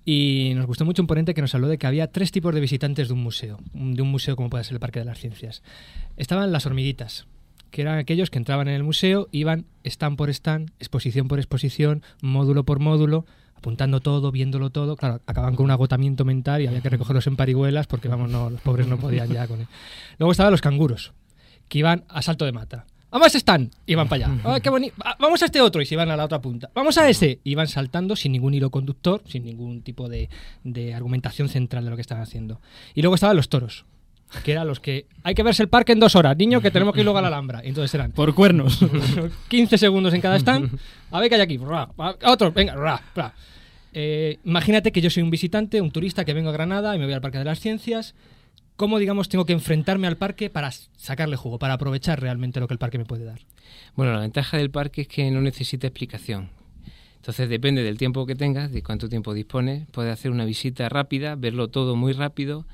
y 0.06 0.54
nos 0.56 0.66
gustó 0.66 0.86
mucho 0.86 1.04
un 1.04 1.08
ponente 1.08 1.34
que 1.34 1.42
nos 1.42 1.54
habló 1.54 1.68
de 1.68 1.78
que 1.78 1.88
había 1.88 2.12
tres 2.12 2.32
tipos 2.32 2.54
de 2.54 2.62
visitantes 2.62 3.08
de 3.08 3.14
un 3.14 3.22
museo, 3.22 3.60
de 3.74 4.02
un 4.02 4.10
museo 4.10 4.36
como 4.36 4.50
puede 4.50 4.64
ser 4.64 4.74
el 4.74 4.80
Parque 4.80 5.00
de 5.00 5.06
las 5.06 5.20
Ciencias. 5.20 5.62
Estaban 6.18 6.52
las 6.52 6.66
hormiguitas, 6.66 7.28
que 7.70 7.82
eran 7.82 7.98
aquellos 7.98 8.30
que 8.30 8.38
entraban 8.38 8.68
en 8.68 8.76
el 8.76 8.84
museo, 8.84 9.28
iban 9.32 9.66
stand 9.84 10.18
por 10.18 10.30
stand, 10.30 10.72
exposición 10.80 11.28
por 11.28 11.40
exposición, 11.40 12.04
módulo 12.22 12.64
por 12.66 12.80
módulo, 12.80 13.26
apuntando 13.56 14.00
todo, 14.00 14.32
viéndolo 14.32 14.72
todo. 14.72 14.96
Claro, 14.96 15.22
acaban 15.28 15.56
con 15.56 15.66
un 15.66 15.72
agotamiento 15.72 16.26
mental 16.26 16.62
y 16.62 16.68
había 16.68 16.82
que 16.82 16.90
recogerlos 16.90 17.28
en 17.28 17.36
parihuelas 17.36 17.86
porque, 17.88 18.08
vamos, 18.08 18.30
no, 18.30 18.50
los 18.50 18.62
pobres 18.62 18.88
no 18.88 18.98
podían 18.98 19.30
ya 19.30 19.48
con 19.48 19.62
él. 19.62 19.68
Luego 20.18 20.32
estaban 20.32 20.52
los 20.52 20.62
canguros, 20.62 21.14
que 21.68 21.80
iban 21.80 22.04
a 22.10 22.22
salto 22.22 22.46
de 22.46 22.52
mata. 22.52 22.86
Vamos 23.12 23.36
están, 23.36 23.70
iban 23.86 24.08
para 24.08 24.28
allá. 24.28 24.42
Ah, 24.46 24.60
qué 24.62 24.70
bonito. 24.70 24.96
Vamos 25.20 25.42
a 25.42 25.46
este 25.46 25.60
otro 25.60 25.82
y 25.82 25.86
se 25.86 25.96
iban 25.96 26.10
a 26.10 26.16
la 26.16 26.24
otra 26.24 26.40
punta. 26.40 26.70
Vamos 26.74 26.98
a 26.98 27.10
ese. 27.10 27.40
Iban 27.44 27.68
saltando 27.68 28.16
sin 28.16 28.32
ningún 28.32 28.54
hilo 28.54 28.70
conductor, 28.70 29.22
sin 29.28 29.44
ningún 29.44 29.82
tipo 29.82 30.08
de, 30.08 30.30
de 30.64 30.94
argumentación 30.94 31.50
central 31.50 31.84
de 31.84 31.90
lo 31.90 31.98
que 31.98 32.02
estaban 32.02 32.24
haciendo. 32.24 32.62
Y 32.96 33.02
luego 33.02 33.16
estaban 33.16 33.36
los 33.36 33.50
toros, 33.50 33.86
que 34.46 34.54
eran 34.54 34.66
los 34.66 34.80
que 34.80 35.08
hay 35.24 35.36
que 35.36 35.44
verse 35.44 35.62
el 35.62 35.68
parque 35.68 35.92
en 35.92 36.00
dos 36.00 36.16
horas, 36.16 36.38
niño, 36.38 36.62
que 36.62 36.72
tenemos 36.72 36.94
que 36.94 37.02
ir 37.02 37.06
luego 37.06 37.20
a 37.20 37.22
la 37.22 37.28
Alhambra. 37.28 37.60
Entonces 37.64 37.94
eran 37.94 38.14
Por 38.14 38.34
cuernos. 38.34 38.80
15 39.50 39.78
segundos 39.78 40.14
en 40.14 40.22
cada 40.22 40.38
stand. 40.38 40.80
A 41.12 41.20
ver 41.20 41.28
qué 41.28 41.36
hay 41.36 41.42
aquí. 41.42 41.60
Otro, 42.26 42.54
venga. 42.54 43.02
Eh, 43.94 44.40
imagínate 44.46 44.94
que 44.94 45.02
yo 45.02 45.10
soy 45.10 45.22
un 45.22 45.30
visitante, 45.30 45.82
un 45.82 45.92
turista 45.92 46.24
que 46.24 46.34
vengo 46.34 46.50
a 46.50 46.54
Granada 46.54 46.96
y 46.96 47.00
me 47.00 47.06
voy 47.06 47.14
al 47.14 47.22
Parque 47.22 47.40
de 47.40 47.44
las 47.44 47.60
Ciencias. 47.60 48.16
¿Cómo, 48.82 48.98
digamos, 48.98 49.30
tengo 49.30 49.46
que 49.46 49.54
enfrentarme 49.54 50.08
al 50.08 50.18
parque 50.18 50.50
para 50.50 50.72
sacarle 50.72 51.36
jugo, 51.36 51.60
para 51.60 51.76
aprovechar 51.76 52.20
realmente 52.20 52.60
lo 52.60 52.68
que 52.68 52.74
el 52.74 52.80
parque 52.80 52.98
me 52.98 53.06
puede 53.06 53.26
dar? 53.26 53.40
Bueno, 53.96 54.12
la 54.12 54.22
ventaja 54.22 54.58
del 54.58 54.72
parque 54.72 55.02
es 55.02 55.08
que 55.08 55.30
no 55.30 55.40
necesita 55.40 55.86
explicación. 55.86 56.50
Entonces 57.18 57.48
depende 57.48 57.84
del 57.84 58.00
tiempo 58.00 58.26
que 58.26 58.34
tengas, 58.34 58.72
de 58.72 58.82
cuánto 58.82 59.08
tiempo 59.08 59.36
dispones. 59.36 59.86
Puedes 59.92 60.12
hacer 60.12 60.32
una 60.32 60.46
visita 60.46 60.90
rápida, 60.90 61.36
verlo 61.36 61.68
todo 61.68 61.96
muy 61.96 62.14
rápido 62.14 62.66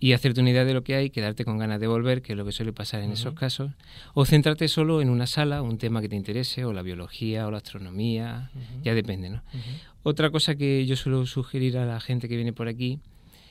y 0.00 0.12
hacerte 0.12 0.40
una 0.40 0.50
idea 0.50 0.64
de 0.64 0.74
lo 0.74 0.82
que 0.82 0.96
hay, 0.96 1.08
quedarte 1.08 1.44
con 1.44 1.56
ganas 1.56 1.78
de 1.78 1.86
volver, 1.86 2.20
que 2.20 2.32
es 2.32 2.36
lo 2.36 2.44
que 2.44 2.50
suele 2.50 2.72
pasar 2.72 3.02
en 3.02 3.12
esos 3.12 3.34
casos. 3.34 3.70
O 4.14 4.24
centrarte 4.24 4.66
solo 4.66 5.00
en 5.02 5.08
una 5.08 5.28
sala, 5.28 5.62
un 5.62 5.78
tema 5.78 6.00
que 6.00 6.08
te 6.08 6.16
interese, 6.16 6.64
o 6.64 6.72
la 6.72 6.82
biología, 6.82 7.46
o 7.46 7.52
la 7.52 7.58
astronomía, 7.58 8.50
ya 8.82 8.92
depende, 8.92 9.30
¿no? 9.30 9.44
Otra 10.02 10.30
cosa 10.30 10.56
que 10.56 10.84
yo 10.84 10.96
suelo 10.96 11.26
sugerir 11.26 11.78
a 11.78 11.86
la 11.86 12.00
gente 12.00 12.28
que 12.28 12.34
viene 12.34 12.52
por 12.52 12.66
aquí, 12.66 12.98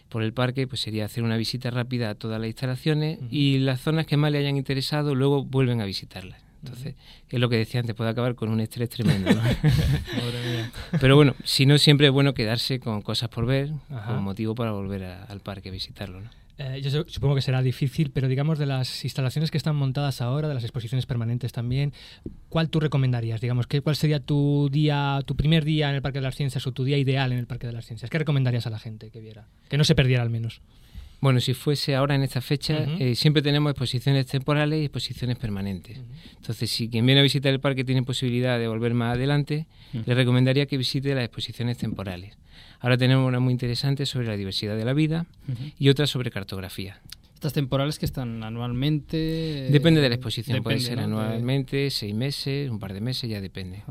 por 0.10 0.24
el 0.24 0.34
parque, 0.34 0.68
pues 0.68 0.82
sería 0.82 1.06
hacer 1.06 1.24
una 1.24 1.38
visita 1.38 1.70
rápida 1.70 2.10
a 2.10 2.16
todas 2.16 2.40
las 2.40 2.48
instalaciones 2.48 3.20
y 3.30 3.60
las 3.60 3.82
zonas 3.82 4.06
que 4.06 4.18
más 4.18 4.32
le 4.32 4.38
hayan 4.40 4.58
interesado 4.58 5.16
luego 5.16 5.44
vuelven 5.44 5.82
a 5.82 5.86
visitarlas. 5.86 6.42
Entonces, 6.64 6.96
es 7.30 7.40
lo 7.40 7.50
que 7.50 7.58
decía 7.58 7.80
antes, 7.80 7.96
puede 7.96 8.10
acabar 8.10 8.34
con 8.36 8.50
un 8.50 8.60
estrés 8.60 8.90
tremendo. 8.90 9.30
Pero 11.00 11.16
bueno, 11.16 11.36
si 11.44 11.66
no, 11.66 11.78
siempre 11.78 12.08
es 12.08 12.14
bueno 12.14 12.34
quedarse 12.34 12.80
con 12.80 13.02
cosas 13.02 13.30
por 13.30 13.46
ver, 13.46 13.72
Ajá. 13.90 14.08
como 14.08 14.22
motivo 14.22 14.56
para 14.56 14.72
volver 14.72 15.04
a- 15.04 15.24
al 15.26 15.40
parque 15.40 15.70
a 15.70 15.72
visitarlo. 15.72 16.22
¿no? 16.22 16.30
Eh, 16.60 16.82
yo 16.82 16.90
su- 16.90 17.06
supongo 17.08 17.36
que 17.36 17.42
será 17.42 17.62
difícil, 17.62 18.10
pero 18.12 18.28
digamos 18.28 18.58
de 18.58 18.66
las 18.66 19.04
instalaciones 19.04 19.52
que 19.52 19.58
están 19.58 19.76
montadas 19.76 20.22
ahora, 20.22 20.48
de 20.48 20.54
las 20.56 20.64
exposiciones 20.64 21.06
permanentes 21.06 21.52
también, 21.52 21.94
¿cuál 22.50 22.70
tú 22.70 22.80
recomendarías? 22.80 23.42
Digamos, 23.42 23.68
¿qué, 23.68 23.82
¿cuál 23.82 23.96
sería 23.96 24.20
tu 24.20 24.68
día, 24.72 25.22
tu 25.26 25.36
primer 25.36 25.64
día 25.66 25.90
en 25.90 25.96
el 25.96 26.02
Parque 26.02 26.18
de 26.18 26.24
las 26.24 26.36
Ciencias 26.36 26.66
o 26.66 26.72
tu 26.72 26.84
día 26.84 26.98
ideal 26.98 27.32
en 27.32 27.38
el 27.38 27.46
Parque 27.46 27.68
de 27.68 27.74
las 27.74 27.86
Ciencias? 27.86 28.10
¿Qué 28.10 28.18
recomendarías 28.18 28.66
a 28.66 28.72
la 28.72 28.80
gente 28.80 29.12
que 29.12 29.20
viera? 29.22 29.48
Que 29.70 29.78
no 29.78 29.84
se 29.84 29.94
perdiera 29.94 30.24
al 30.24 30.30
menos. 30.32 30.62
Bueno, 31.20 31.40
si 31.42 31.54
fuese 31.56 31.96
ahora 31.96 32.14
en 32.14 32.22
esta 32.22 32.42
fecha, 32.42 32.86
eh, 33.00 33.16
siempre 33.16 33.42
tenemos 33.42 33.72
exposiciones 33.72 34.28
temporales 34.28 34.80
y 34.82 34.86
exposiciones 34.86 35.38
permanentes. 35.38 36.00
Entonces, 36.36 36.70
si 36.70 36.90
quien 36.90 37.06
viene 37.08 37.22
a 37.22 37.24
visitar 37.24 37.52
el 37.52 37.60
parque 37.60 37.84
tiene 37.84 38.04
posibilidad 38.04 38.60
de 38.60 38.68
volver 38.68 38.94
más 38.94 39.16
adelante, 39.16 39.66
le 39.94 40.14
recomendaría 40.14 40.68
que 40.68 40.78
visite 40.78 41.14
las 41.16 41.24
exposiciones 41.26 41.78
temporales. 41.80 42.38
Ahora 42.80 42.98
tenemos 42.98 43.28
una 43.28 43.40
muy 43.40 43.52
interesante 43.52 44.06
sobre 44.06 44.28
la 44.28 44.38
diversidad 44.38 44.78
de 44.78 44.86
la 44.86 44.94
vida 44.94 45.26
y 45.80 45.90
otra 45.90 46.08
sobre 46.08 46.32
cartografía. 46.32 47.02
Estas 47.34 47.54
temporales 47.54 48.00
que 48.00 48.06
están 48.06 48.44
anualmente. 48.44 49.68
Depende 49.72 50.02
de 50.02 50.10
la 50.10 50.16
exposición, 50.16 50.64
puede 50.64 50.80
ser 50.80 51.00
anualmente, 51.00 51.90
seis 51.92 52.16
meses, 52.16 52.70
un 52.70 52.80
par 52.80 52.94
de 52.94 53.02
meses, 53.02 53.30
ya 53.30 53.42
depende. 53.42 53.84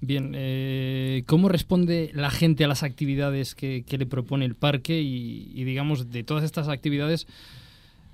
Bien, 0.00 0.32
eh, 0.34 1.22
¿cómo 1.26 1.48
responde 1.48 2.10
la 2.12 2.30
gente 2.30 2.64
a 2.64 2.68
las 2.68 2.82
actividades 2.82 3.54
que, 3.54 3.84
que 3.86 3.96
le 3.96 4.04
propone 4.04 4.44
el 4.44 4.54
parque? 4.54 5.00
Y, 5.00 5.50
y, 5.54 5.64
digamos, 5.64 6.10
de 6.10 6.22
todas 6.24 6.44
estas 6.44 6.68
actividades, 6.68 7.26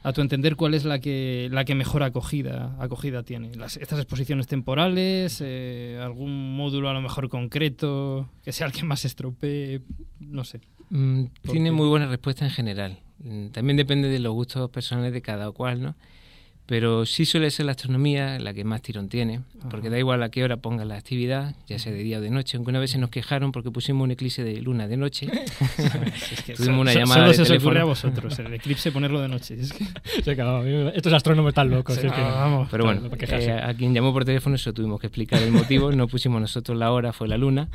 a 0.02 0.12
tu 0.12 0.20
entender, 0.20 0.56
¿cuál 0.56 0.74
es 0.74 0.84
la 0.84 0.98
que, 0.98 1.48
la 1.52 1.64
que 1.64 1.74
mejor 1.74 2.02
acogida, 2.02 2.76
acogida 2.78 3.22
tiene? 3.22 3.54
Las, 3.54 3.76
¿Estas 3.76 3.98
exposiciones 3.98 4.46
temporales? 4.46 5.42
Eh, 5.44 6.00
¿Algún 6.02 6.56
módulo 6.56 6.88
a 6.88 6.94
lo 6.94 7.02
mejor 7.02 7.28
concreto? 7.28 8.28
¿Que 8.42 8.52
sea 8.52 8.66
el 8.66 8.72
que 8.72 8.84
más 8.84 9.04
estropee? 9.04 9.82
No 10.18 10.44
sé. 10.44 10.60
Mm, 10.88 11.24
¿Por 11.42 11.52
tiene 11.52 11.70
muy 11.70 11.88
buena 11.88 12.06
respuesta 12.06 12.44
en 12.44 12.50
general. 12.50 12.98
Mm, 13.18 13.48
También 13.48 13.76
depende 13.76 14.08
de 14.08 14.18
los 14.18 14.32
gustos 14.32 14.70
personales 14.70 15.12
de 15.12 15.22
cada 15.22 15.50
cual, 15.52 15.82
¿no? 15.82 15.94
Pero 16.70 17.04
sí 17.04 17.24
suele 17.24 17.50
ser 17.50 17.66
la 17.66 17.72
astronomía 17.72 18.38
la 18.38 18.54
que 18.54 18.62
más 18.62 18.80
tirón 18.80 19.08
tiene, 19.08 19.40
porque 19.72 19.88
Ajá. 19.88 19.94
da 19.94 19.98
igual 19.98 20.22
a 20.22 20.28
qué 20.28 20.44
hora 20.44 20.58
pongas 20.58 20.86
la 20.86 20.94
actividad, 20.94 21.56
ya 21.66 21.80
sea 21.80 21.90
de 21.90 21.98
día 22.04 22.18
o 22.18 22.20
de 22.20 22.30
noche, 22.30 22.56
aunque 22.56 22.70
una 22.70 22.78
vez 22.78 22.92
se 22.92 22.98
nos 22.98 23.10
quejaron 23.10 23.50
porque 23.50 23.72
pusimos 23.72 24.04
un 24.04 24.12
eclipse 24.12 24.44
de 24.44 24.60
luna 24.62 24.86
de 24.86 24.96
noche. 24.96 25.26
Es 26.30 26.42
que 26.44 26.54
Tuvimos 26.54 26.76
so- 26.76 26.80
una 26.82 26.94
llamada 26.94 27.22
solo 27.22 27.28
de 27.30 27.34
se 27.34 27.42
os 27.42 27.50
ocurre 27.50 27.80
a 27.80 27.84
vosotros, 27.84 28.38
el 28.38 28.54
eclipse 28.54 28.92
ponerlo 28.92 29.20
de 29.20 29.26
noche. 29.26 29.56
Es 29.60 29.72
que... 29.72 29.84
Se 30.22 30.30
acabó. 30.30 30.58
A 30.58 30.62
mí 30.62 30.70
me- 30.70 30.90
Estos 30.96 31.12
astrónomos 31.12 31.48
están 31.50 31.70
locos. 31.70 31.96
Sí, 31.96 32.06
es 32.06 32.12
que 32.12 32.20
no, 32.20 32.28
no. 32.28 32.34
vamos. 32.36 32.68
Pero 32.70 32.84
bueno, 32.84 33.02
eh, 33.18 33.50
a 33.50 33.74
quien 33.74 33.92
llamó 33.92 34.12
por 34.12 34.24
teléfono 34.24 34.54
eso 34.54 34.72
tuvimos 34.72 35.00
que 35.00 35.08
explicar 35.08 35.42
el 35.42 35.50
motivo, 35.50 35.90
no 35.90 36.06
pusimos 36.06 36.40
nosotros 36.40 36.78
la 36.78 36.92
hora, 36.92 37.12
fue 37.12 37.26
la 37.26 37.36
luna. 37.36 37.68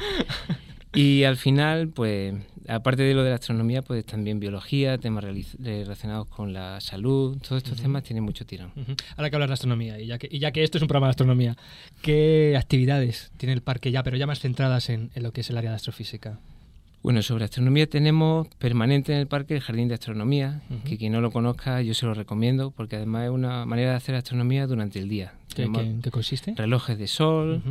Y 0.93 1.25
al 1.25 1.35
final, 1.35 1.89
pues, 1.89 2.33
aparte 2.67 3.03
de 3.03 3.13
lo 3.13 3.23
de 3.23 3.29
la 3.29 3.35
astronomía, 3.35 3.81
pues 3.81 4.05
también 4.05 4.39
biología, 4.39 4.97
temas 4.97 5.23
relacionados 5.23 6.27
con 6.27 6.53
la 6.53 6.79
salud, 6.81 7.37
todos 7.37 7.63
estos 7.63 7.81
temas 7.81 8.03
tienen 8.03 8.23
mucho 8.23 8.45
tirón. 8.45 8.71
Ahora 9.17 9.29
que 9.29 9.35
hablas 9.35 9.49
de 9.49 9.53
astronomía, 9.53 9.99
y 9.99 10.07
ya 10.07 10.17
que, 10.17 10.27
y 10.31 10.39
ya 10.39 10.51
que 10.51 10.63
esto 10.63 10.77
es 10.77 10.81
un 10.81 10.87
programa 10.87 11.07
de 11.07 11.11
astronomía, 11.11 11.55
¿qué 12.01 12.55
actividades 12.57 13.31
tiene 13.37 13.53
el 13.53 13.61
parque 13.61 13.91
ya, 13.91 14.03
pero 14.03 14.17
ya 14.17 14.27
más 14.27 14.39
centradas 14.39 14.89
en, 14.89 15.11
en 15.15 15.23
lo 15.23 15.31
que 15.31 15.41
es 15.41 15.49
el 15.49 15.57
área 15.57 15.71
de 15.71 15.75
astrofísica? 15.75 16.39
Bueno, 17.05 17.21
sobre 17.21 17.45
astronomía 17.45 17.87
tenemos 17.87 18.47
permanente 18.57 19.13
en 19.13 19.19
el 19.19 19.27
parque 19.27 19.53
el 19.53 19.61
Jardín 19.61 19.87
de 19.87 19.93
Astronomía, 19.93 20.63
que 20.85 20.97
quien 20.97 21.13
no 21.13 21.21
lo 21.21 21.29
conozca 21.29 21.79
yo 21.83 21.93
se 21.93 22.07
lo 22.07 22.15
recomiendo, 22.15 22.71
porque 22.71 22.95
además 22.95 23.25
es 23.25 23.29
una 23.29 23.63
manera 23.67 23.91
de 23.91 23.97
hacer 23.97 24.15
astronomía 24.15 24.65
durante 24.65 24.97
el 24.97 25.07
día. 25.07 25.33
¿Qué, 25.55 25.63
qué- 25.83 25.87
en 25.89 26.01
qué 26.01 26.11
consiste? 26.11 26.53
Relojes 26.55 26.97
de 26.97 27.07
sol, 27.07 27.61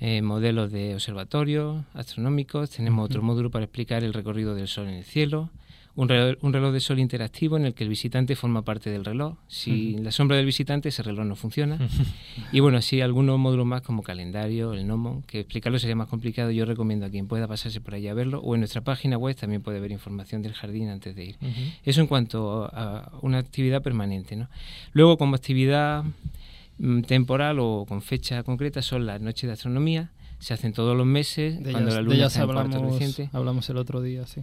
eh, 0.00 0.22
modelos 0.22 0.70
de 0.70 0.94
observatorio 0.94 1.84
astronómicos. 1.94 2.70
Tenemos 2.70 3.04
otro 3.04 3.22
módulo 3.22 3.50
para 3.50 3.64
explicar 3.64 4.04
el 4.04 4.12
recorrido 4.14 4.54
del 4.54 4.68
sol 4.68 4.88
en 4.88 4.94
el 4.94 5.04
cielo. 5.04 5.50
Un 5.96 6.08
reloj, 6.08 6.36
un 6.42 6.52
reloj 6.52 6.72
de 6.72 6.78
sol 6.78 7.00
interactivo 7.00 7.56
en 7.56 7.64
el 7.64 7.74
que 7.74 7.82
el 7.82 7.90
visitante 7.90 8.36
forma 8.36 8.62
parte 8.62 8.88
del 8.88 9.04
reloj. 9.04 9.34
Si 9.48 9.94
la 9.98 10.12
sombra 10.12 10.36
del 10.36 10.46
visitante, 10.46 10.90
ese 10.90 11.02
reloj 11.02 11.26
no 11.26 11.34
funciona. 11.34 11.76
y 12.52 12.60
bueno, 12.60 12.78
así 12.78 13.00
algunos 13.00 13.36
módulos 13.40 13.66
más 13.66 13.82
como 13.82 14.04
calendario, 14.04 14.74
el 14.74 14.84
gnomo, 14.86 15.24
que 15.26 15.40
explicarlo 15.40 15.80
sería 15.80 15.96
más 15.96 16.06
complicado. 16.06 16.52
Yo 16.52 16.64
recomiendo 16.66 17.04
a 17.04 17.10
quien 17.10 17.26
pueda 17.26 17.48
pasarse 17.48 17.80
por 17.80 17.94
allí 17.94 18.06
a 18.06 18.14
verlo. 18.14 18.38
O 18.42 18.54
en 18.54 18.60
nuestra 18.60 18.82
página 18.82 19.18
web 19.18 19.34
también 19.34 19.60
puede 19.60 19.80
ver 19.80 19.90
información 19.90 20.40
del 20.40 20.52
jardín 20.52 20.88
antes 20.88 21.16
de 21.16 21.24
ir. 21.24 21.36
Eso 21.84 22.00
en 22.00 22.06
cuanto 22.06 22.70
a 22.72 23.10
una 23.22 23.38
actividad 23.38 23.82
permanente. 23.82 24.36
¿no? 24.36 24.48
Luego, 24.92 25.18
como 25.18 25.34
actividad 25.34 26.04
temporal 27.06 27.58
o 27.60 27.84
con 27.88 28.02
fecha 28.02 28.42
concreta, 28.42 28.82
son 28.82 29.06
las 29.06 29.20
noches 29.20 29.46
de 29.48 29.52
astronomía. 29.52 30.10
Se 30.38 30.54
hacen 30.54 30.72
todos 30.72 30.96
los 30.96 31.06
meses, 31.06 31.56
De 31.62 31.72
cuando 31.72 31.88
ellas, 31.90 31.94
la 31.94 31.98
de 32.00 32.02
luna 32.04 32.14
ellas 32.16 32.32
está 32.32 32.44
en 32.44 32.50
hablamos, 32.50 32.96
creciente. 32.96 33.30
hablamos 33.32 33.68
el 33.70 33.76
otro 33.76 34.00
día, 34.00 34.24
sí. 34.26 34.42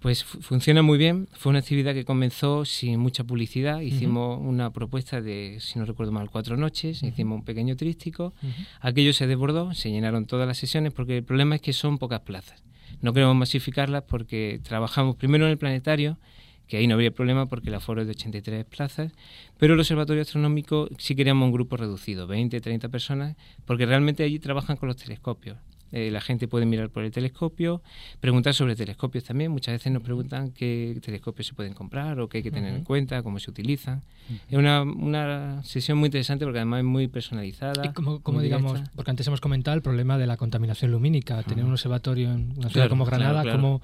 Pues 0.00 0.24
fu- 0.24 0.40
funciona 0.42 0.82
muy 0.82 0.98
bien. 0.98 1.28
Fue 1.32 1.50
una 1.50 1.60
actividad 1.60 1.94
que 1.94 2.04
comenzó 2.04 2.64
sin 2.64 2.98
mucha 3.00 3.24
publicidad. 3.24 3.80
Hicimos 3.80 4.38
una 4.42 4.70
propuesta 4.70 5.20
de, 5.22 5.56
si 5.60 5.78
no 5.78 5.84
recuerdo 5.86 6.12
mal, 6.12 6.28
cuatro 6.30 6.56
noches. 6.56 7.02
Hicimos 7.02 7.36
un 7.38 7.44
pequeño 7.44 7.76
trístico. 7.76 8.34
Aquello 8.80 9.12
se 9.12 9.26
desbordó, 9.26 9.72
se 9.72 9.90
llenaron 9.90 10.26
todas 10.26 10.46
las 10.46 10.58
sesiones 10.58 10.92
porque 10.92 11.16
el 11.18 11.24
problema 11.24 11.54
es 11.54 11.60
que 11.62 11.72
son 11.72 11.96
pocas 11.98 12.20
plazas. 12.20 12.62
No 13.00 13.12
queremos 13.12 13.36
masificarlas 13.36 14.02
porque 14.02 14.60
trabajamos 14.62 15.16
primero 15.16 15.46
en 15.46 15.52
el 15.52 15.58
planetario, 15.58 16.18
que 16.66 16.76
ahí 16.78 16.86
no 16.86 16.94
habría 16.94 17.10
problema 17.12 17.46
porque 17.46 17.68
el 17.68 17.74
aforo 17.76 18.00
es 18.00 18.06
de 18.06 18.12
83 18.12 18.64
plazas, 18.64 19.12
pero 19.58 19.74
el 19.74 19.80
observatorio 19.80 20.22
astronómico 20.22 20.88
sí 20.98 21.14
queríamos 21.14 21.46
un 21.46 21.52
grupo 21.52 21.76
reducido, 21.76 22.26
20, 22.26 22.60
30 22.60 22.88
personas, 22.88 23.36
porque 23.64 23.86
realmente 23.86 24.22
allí 24.24 24.38
trabajan 24.38 24.76
con 24.76 24.88
los 24.88 24.96
telescopios. 24.96 25.58
Eh, 25.92 26.10
la 26.10 26.20
gente 26.20 26.48
puede 26.48 26.66
mirar 26.66 26.90
por 26.90 27.04
el 27.04 27.12
telescopio, 27.12 27.80
preguntar 28.20 28.52
sobre 28.54 28.74
telescopios 28.74 29.22
también. 29.22 29.52
Muchas 29.52 29.74
veces 29.74 29.92
nos 29.92 30.02
preguntan 30.02 30.50
qué 30.50 30.98
telescopios 31.00 31.46
se 31.46 31.54
pueden 31.54 31.74
comprar 31.74 32.18
o 32.18 32.28
qué 32.28 32.38
hay 32.38 32.42
que 32.42 32.50
tener 32.50 32.70
en 32.70 32.76
Ujú. 32.78 32.84
cuenta, 32.86 33.22
cómo 33.22 33.38
se 33.38 33.48
utilizan. 33.52 34.02
Es 34.50 34.58
una, 34.58 34.82
una 34.82 35.62
sesión 35.62 35.96
muy 35.98 36.08
interesante 36.08 36.44
porque 36.44 36.58
además 36.58 36.78
es 36.80 36.84
muy 36.84 37.06
personalizada. 37.06 37.86
Y 37.86 37.90
como, 37.90 38.20
como 38.20 38.40
digamos, 38.40 38.72
directa. 38.72 38.92
porque 38.96 39.10
antes 39.12 39.26
hemos 39.28 39.40
comentado 39.40 39.76
el 39.76 39.82
problema 39.82 40.18
de 40.18 40.26
la 40.26 40.36
contaminación 40.36 40.90
lumínica. 40.90 41.40
Tener 41.44 41.64
un 41.64 41.70
observatorio 41.70 42.32
en 42.32 42.50
una 42.58 42.68
ciudad 42.68 42.72
Claro, 42.72 42.88
como 42.90 43.04
Granada, 43.04 43.42
claro, 43.42 43.42
claro. 43.42 43.58
como 43.58 43.82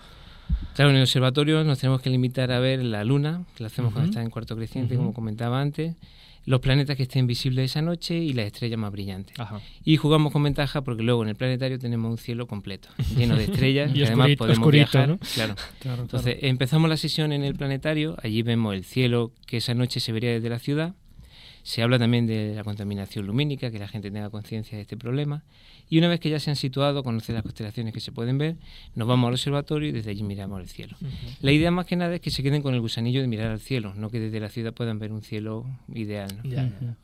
Claro, 0.74 0.90
en 0.90 0.96
el 0.96 1.02
observatorio 1.02 1.64
nos 1.64 1.78
tenemos 1.78 2.00
que 2.00 2.10
limitar 2.10 2.50
a 2.52 2.58
ver 2.60 2.82
la 2.82 3.04
luna, 3.04 3.44
que 3.56 3.62
la 3.62 3.66
hacemos 3.68 3.92
cuando 3.92 4.10
está 4.10 4.22
en 4.22 4.30
cuarto 4.30 4.56
creciente, 4.56 4.96
como 4.96 5.12
comentaba 5.12 5.60
antes, 5.60 5.94
los 6.44 6.60
planetas 6.60 6.96
que 6.96 7.04
estén 7.04 7.26
visibles 7.28 7.70
esa 7.70 7.82
noche 7.82 8.16
y 8.18 8.32
las 8.32 8.46
estrellas 8.46 8.78
más 8.78 8.90
brillantes. 8.90 9.38
Ajá. 9.38 9.60
Y 9.84 9.96
jugamos 9.96 10.32
con 10.32 10.42
ventaja 10.42 10.82
porque 10.82 11.02
luego 11.04 11.22
en 11.22 11.28
el 11.28 11.36
planetario 11.36 11.78
tenemos 11.78 12.10
un 12.10 12.18
cielo 12.18 12.46
completo, 12.46 12.88
lleno 13.16 13.36
de 13.36 13.44
estrellas, 13.52 13.92
Y 13.94 14.00
y, 14.00 14.04
además 14.04 14.26
oscurito- 14.28 14.38
podemos 14.38 14.58
oscurito, 14.58 14.90
viajar. 14.92 15.08
¿no? 15.08 15.18
Claro. 15.34 15.54
Claro, 15.80 16.02
Entonces 16.02 16.36
empezamos 16.40 16.88
la 16.88 16.96
sesión 16.96 17.32
en 17.32 17.44
el 17.44 17.54
planetario, 17.54 18.16
allí 18.22 18.42
vemos 18.42 18.74
el 18.74 18.84
cielo 18.84 19.30
que 19.46 19.58
esa 19.58 19.74
noche 19.74 20.00
se 20.00 20.10
vería 20.12 20.30
desde 20.30 20.48
la 20.48 20.58
ciudad. 20.58 20.94
Se 21.64 21.80
habla 21.80 21.96
también 21.96 22.26
de 22.26 22.54
la 22.56 22.64
contaminación 22.64 23.24
lumínica, 23.24 23.70
que 23.70 23.78
la 23.78 23.86
gente 23.86 24.10
tenga 24.10 24.30
conciencia 24.30 24.76
de 24.76 24.82
este 24.82 24.96
problema. 24.96 25.44
Y 25.88 25.98
una 25.98 26.08
vez 26.08 26.20
que 26.20 26.30
ya 26.30 26.40
se 26.40 26.48
han 26.50 26.56
situado, 26.56 27.02
conocen 27.02 27.34
las 27.34 27.42
constelaciones 27.42 27.92
que 27.92 28.00
se 28.00 28.12
pueden 28.12 28.38
ver, 28.38 28.56
nos 28.94 29.06
vamos 29.06 29.28
al 29.28 29.34
observatorio 29.34 29.88
y 29.90 29.92
desde 29.92 30.10
allí 30.10 30.22
miramos 30.22 30.60
el 30.60 30.68
cielo. 30.68 30.96
La 31.42 31.52
idea 31.52 31.70
más 31.70 31.84
que 31.86 31.96
nada 31.96 32.14
es 32.14 32.20
que 32.20 32.30
se 32.30 32.42
queden 32.42 32.62
con 32.62 32.72
el 32.74 32.80
gusanillo 32.80 33.20
de 33.20 33.26
mirar 33.28 33.50
al 33.50 33.60
cielo, 33.60 33.92
no 33.94 34.08
que 34.10 34.18
desde 34.20 34.40
la 34.40 34.48
ciudad 34.48 34.72
puedan 34.72 34.98
ver 34.98 35.12
un 35.12 35.22
cielo 35.22 35.66
ideal. 35.94 36.30
¿no? 36.42 36.50
Ya, 36.50 36.64
Ujú. 36.64 36.94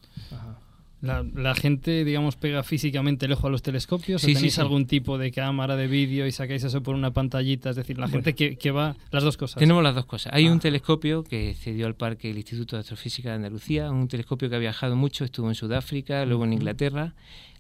La, 1.01 1.23
la 1.23 1.55
gente, 1.55 2.05
digamos, 2.05 2.35
pega 2.35 2.65
físicamente 2.65 3.27
el 3.27 3.33
ojo 3.33 3.47
a 3.47 3.51
los 3.51 3.63
telescopios. 3.63 4.21
Sí, 4.21 4.27
¿O 4.27 4.29
sí, 4.31 4.35
tenéis 4.35 4.55
sí. 4.55 4.61
algún 4.61 4.85
tipo 4.89 5.17
de 5.17 5.31
cámara 5.31 5.77
de 5.77 5.87
vídeo 5.87 6.27
y 6.27 6.33
sacáis 6.33 6.65
eso 6.65 6.83
por 6.83 6.97
una 6.97 7.13
pantallita? 7.13 7.71
Es 7.71 7.77
decir, 7.77 7.97
la 8.01 8.09
gente 8.09 8.35
que, 8.35 8.57
que 8.57 8.73
va. 8.73 8.97
Las 9.13 9.23
dos 9.23 9.37
cosas. 9.37 9.61
Tenemos 9.61 9.81
las 9.85 9.95
dos 9.95 10.07
cosas. 10.07 10.33
Hay 10.35 10.47
Ah. 10.49 10.53
un 10.53 10.59
telescopio 10.59 11.23
que 11.23 11.55
cedió 11.55 11.87
al 11.87 11.95
parque 11.95 12.29
el 12.33 12.37
Instituto 12.39 12.75
de 12.75 12.81
Astrofísica 12.81 13.29
de 13.29 13.37
Andalucía, 13.37 13.89
un 13.93 14.09
telescopio 14.09 14.51
que 14.51 14.57
ha 14.57 14.59
viajado 14.59 14.97
mucho, 14.97 15.25
estuvo 15.25 15.49
en 15.49 15.55
Sudáfrica, 15.55 16.25
luego 16.27 16.45
en 16.47 16.55
Inglaterra, 16.55 17.15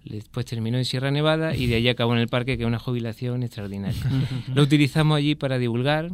después 0.04 0.46
terminó 0.46 0.78
en 0.78 0.84
Sierra 0.84 1.10
Nevada 1.10 1.54
y 1.54 1.66
de 1.66 1.76
allí 1.76 1.88
acabó 1.88 2.14
en 2.14 2.20
el 2.20 2.28
parque, 2.28 2.56
que 2.56 2.64
es 2.64 2.66
una 2.66 2.78
jubilación 2.78 3.42
extraordinaria. 3.42 4.00
Lo 4.54 4.62
utilizamos 4.62 5.18
allí 5.18 5.34
para 5.34 5.58
divulgar 5.58 6.10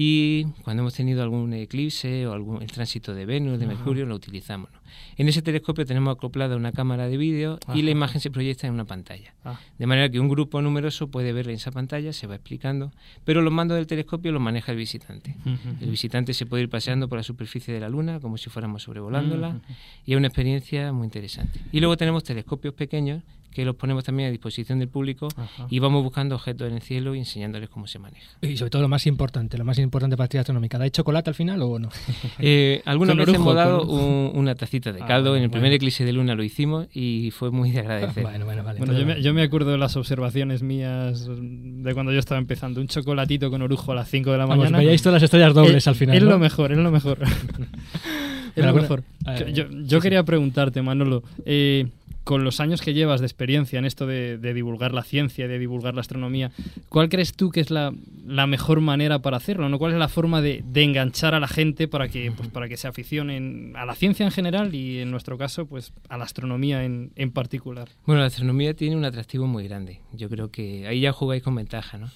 y 0.00 0.44
cuando 0.62 0.82
hemos 0.82 0.94
tenido 0.94 1.24
algún 1.24 1.52
eclipse 1.52 2.24
o 2.28 2.32
algún 2.32 2.62
el 2.62 2.70
tránsito 2.70 3.16
de 3.16 3.26
Venus, 3.26 3.58
de 3.58 3.64
Ajá. 3.64 3.74
Mercurio, 3.74 4.06
lo 4.06 4.14
utilizamos. 4.14 4.70
¿no? 4.70 4.78
En 5.16 5.28
ese 5.28 5.42
telescopio 5.42 5.84
tenemos 5.84 6.14
acoplada 6.14 6.54
una 6.54 6.70
cámara 6.70 7.08
de 7.08 7.16
vídeo 7.16 7.58
y 7.74 7.82
la 7.82 7.90
imagen 7.90 8.20
se 8.20 8.30
proyecta 8.30 8.68
en 8.68 8.74
una 8.74 8.84
pantalla. 8.84 9.34
Ah. 9.44 9.58
De 9.76 9.86
manera 9.86 10.08
que 10.08 10.20
un 10.20 10.28
grupo 10.28 10.62
numeroso 10.62 11.08
puede 11.08 11.32
verla 11.32 11.50
en 11.50 11.56
esa 11.56 11.72
pantalla, 11.72 12.12
se 12.12 12.28
va 12.28 12.36
explicando, 12.36 12.92
pero 13.24 13.42
los 13.42 13.52
mandos 13.52 13.76
del 13.76 13.88
telescopio 13.88 14.30
los 14.30 14.40
maneja 14.40 14.70
el 14.70 14.78
visitante. 14.78 15.34
El 15.80 15.90
visitante 15.90 16.32
se 16.32 16.46
puede 16.46 16.62
ir 16.62 16.68
paseando 16.68 17.08
por 17.08 17.18
la 17.18 17.24
superficie 17.24 17.74
de 17.74 17.80
la 17.80 17.88
Luna 17.88 18.20
como 18.20 18.38
si 18.38 18.50
fuéramos 18.50 18.84
sobrevolándola 18.84 19.60
y 20.06 20.12
es 20.12 20.16
una 20.16 20.28
experiencia 20.28 20.92
muy 20.92 21.06
interesante. 21.06 21.60
Y 21.72 21.80
luego 21.80 21.96
tenemos 21.96 22.22
telescopios 22.22 22.72
pequeños 22.74 23.24
que 23.50 23.64
los 23.64 23.74
ponemos 23.76 24.04
también 24.04 24.28
a 24.28 24.30
disposición 24.30 24.78
del 24.78 24.88
público 24.88 25.28
Ajá. 25.36 25.66
y 25.70 25.78
vamos 25.80 26.02
buscando 26.04 26.34
objetos 26.36 26.68
en 26.68 26.74
el 26.76 26.82
cielo 26.82 27.14
y 27.14 27.18
enseñándoles 27.18 27.68
cómo 27.68 27.86
se 27.86 27.98
maneja. 27.98 28.26
Y 28.42 28.56
sobre 28.56 28.70
todo 28.70 28.82
lo 28.82 28.88
más 28.88 29.06
importante, 29.06 29.58
lo 29.58 29.64
más 29.64 29.78
importante 29.78 30.16
para 30.16 30.24
la 30.24 30.26
actividad 30.26 30.42
astronómica. 30.42 30.78
¿Dais 30.78 30.92
chocolate 30.92 31.30
al 31.30 31.34
final 31.34 31.62
o 31.62 31.78
no? 31.78 31.88
Eh, 32.40 32.82
algunas 32.84 33.16
veces 33.16 33.34
hemos 33.34 33.54
dado 33.54 33.82
un- 33.84 34.30
una 34.34 34.54
tacita 34.54 34.92
de 34.92 35.02
Ah, 35.02 35.06
caldo. 35.06 35.34
en 35.36 35.42
el 35.42 35.50
primer 35.50 35.70
bueno. 35.70 35.76
eclipse 35.76 36.04
de 36.04 36.12
luna 36.12 36.34
lo 36.34 36.42
hicimos 36.44 36.86
y 36.94 37.30
fue 37.32 37.50
muy 37.50 37.70
de 37.72 37.80
agradecer. 37.80 38.22
Bueno, 38.22 38.44
bueno, 38.44 38.62
vale. 38.62 38.78
Bueno, 38.78 38.92
yo 38.98 39.04
me, 39.06 39.20
yo 39.22 39.34
me 39.34 39.42
acuerdo 39.42 39.70
de 39.72 39.78
las 39.78 39.96
observaciones 39.96 40.62
mías 40.62 41.26
de 41.28 41.94
cuando 41.94 42.12
yo 42.12 42.18
estaba 42.18 42.38
empezando. 42.38 42.80
Un 42.80 42.86
chocolatito 42.88 43.50
con 43.50 43.62
orujo 43.62 43.92
a 43.92 43.94
las 43.96 44.08
5 44.08 44.30
de 44.30 44.38
la 44.38 44.44
Vamos, 44.46 44.64
mañana. 44.66 44.78
veíais 44.78 45.02
todas 45.02 45.14
las 45.14 45.22
estrellas 45.24 45.54
dobles 45.54 45.86
Eh, 45.86 45.90
al 45.90 45.96
final, 45.96 46.16
Es 46.16 46.22
¿no? 46.22 46.30
lo 46.30 46.38
mejor, 46.38 46.70
es 46.72 46.78
lo 46.78 46.90
mejor. 46.90 47.18
es 48.56 48.64
lo 48.64 48.72
bueno, 48.72 48.82
mejor. 48.82 49.04
Yo, 49.52 49.64
yo 49.70 50.00
quería 50.00 50.22
preguntarte, 50.22 50.80
Manolo, 50.82 51.22
eh, 51.44 51.86
con 52.28 52.44
los 52.44 52.60
años 52.60 52.82
que 52.82 52.92
llevas 52.92 53.20
de 53.20 53.26
experiencia 53.26 53.78
en 53.78 53.86
esto 53.86 54.06
de, 54.06 54.36
de 54.36 54.52
divulgar 54.52 54.92
la 54.92 55.02
ciencia, 55.02 55.48
de 55.48 55.58
divulgar 55.58 55.94
la 55.94 56.02
astronomía, 56.02 56.50
¿cuál 56.90 57.08
crees 57.08 57.32
tú 57.32 57.48
que 57.48 57.60
es 57.60 57.70
la, 57.70 57.94
la 58.26 58.46
mejor 58.46 58.82
manera 58.82 59.20
para 59.20 59.38
hacerlo? 59.38 59.70
¿no? 59.70 59.78
¿Cuál 59.78 59.92
es 59.92 59.98
la 59.98 60.08
forma 60.08 60.42
de, 60.42 60.62
de 60.62 60.82
enganchar 60.82 61.34
a 61.34 61.40
la 61.40 61.48
gente 61.48 61.88
para 61.88 62.08
que, 62.08 62.30
pues, 62.30 62.50
para 62.50 62.68
que 62.68 62.76
se 62.76 62.86
aficionen 62.86 63.72
a 63.76 63.86
la 63.86 63.94
ciencia 63.94 64.26
en 64.26 64.30
general 64.30 64.74
y, 64.74 64.98
en 64.98 65.10
nuestro 65.10 65.38
caso, 65.38 65.64
pues 65.64 65.94
a 66.10 66.18
la 66.18 66.24
astronomía 66.24 66.84
en, 66.84 67.12
en 67.16 67.30
particular? 67.30 67.88
Bueno, 68.04 68.20
la 68.20 68.26
astronomía 68.26 68.74
tiene 68.74 68.94
un 68.94 69.06
atractivo 69.06 69.46
muy 69.46 69.66
grande. 69.66 70.02
Yo 70.12 70.28
creo 70.28 70.50
que 70.50 70.86
ahí 70.86 71.00
ya 71.00 71.12
jugáis 71.12 71.42
con 71.42 71.54
ventaja, 71.54 71.96
¿no? 71.96 72.10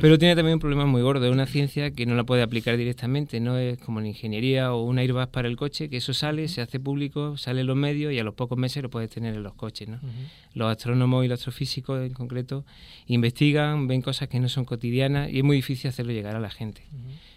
Pero 0.00 0.16
tiene 0.16 0.34
también 0.34 0.54
un 0.54 0.60
problema 0.60 0.86
muy 0.86 1.02
gordo. 1.02 1.26
Es 1.26 1.32
una 1.32 1.46
ciencia 1.46 1.90
que 1.90 2.06
no 2.06 2.14
la 2.14 2.24
puede 2.24 2.40
aplicar 2.40 2.78
directamente. 2.78 3.38
No 3.38 3.58
es 3.58 3.76
como 3.76 4.00
la 4.00 4.08
ingeniería 4.08 4.72
o 4.72 4.82
un 4.82 4.98
airbag 4.98 5.30
para 5.30 5.46
el 5.46 5.56
coche, 5.56 5.90
que 5.90 5.98
eso 5.98 6.14
sale, 6.14 6.48
se 6.48 6.62
hace 6.62 6.80
público, 6.80 7.36
sale 7.36 7.60
en 7.60 7.66
los 7.66 7.76
medios 7.76 8.14
y 8.14 8.18
a 8.18 8.24
los 8.24 8.32
pocos 8.32 8.56
meses 8.56 8.82
lo 8.82 8.88
puedes 8.88 9.10
tener 9.10 9.34
en 9.34 9.42
los 9.42 9.57
coches, 9.58 9.88
¿no? 9.88 10.00
Los 10.54 10.70
astrónomos 10.70 11.26
y 11.26 11.28
los 11.28 11.38
astrofísicos 11.38 12.00
en 12.00 12.14
concreto 12.14 12.64
investigan, 13.06 13.86
ven 13.86 14.00
cosas 14.00 14.28
que 14.28 14.40
no 14.40 14.48
son 14.48 14.64
cotidianas 14.64 15.28
y 15.30 15.38
es 15.38 15.44
muy 15.44 15.56
difícil 15.56 15.90
hacerlo 15.90 16.12
llegar 16.12 16.34
a 16.34 16.40
la 16.40 16.48
gente. 16.50 16.82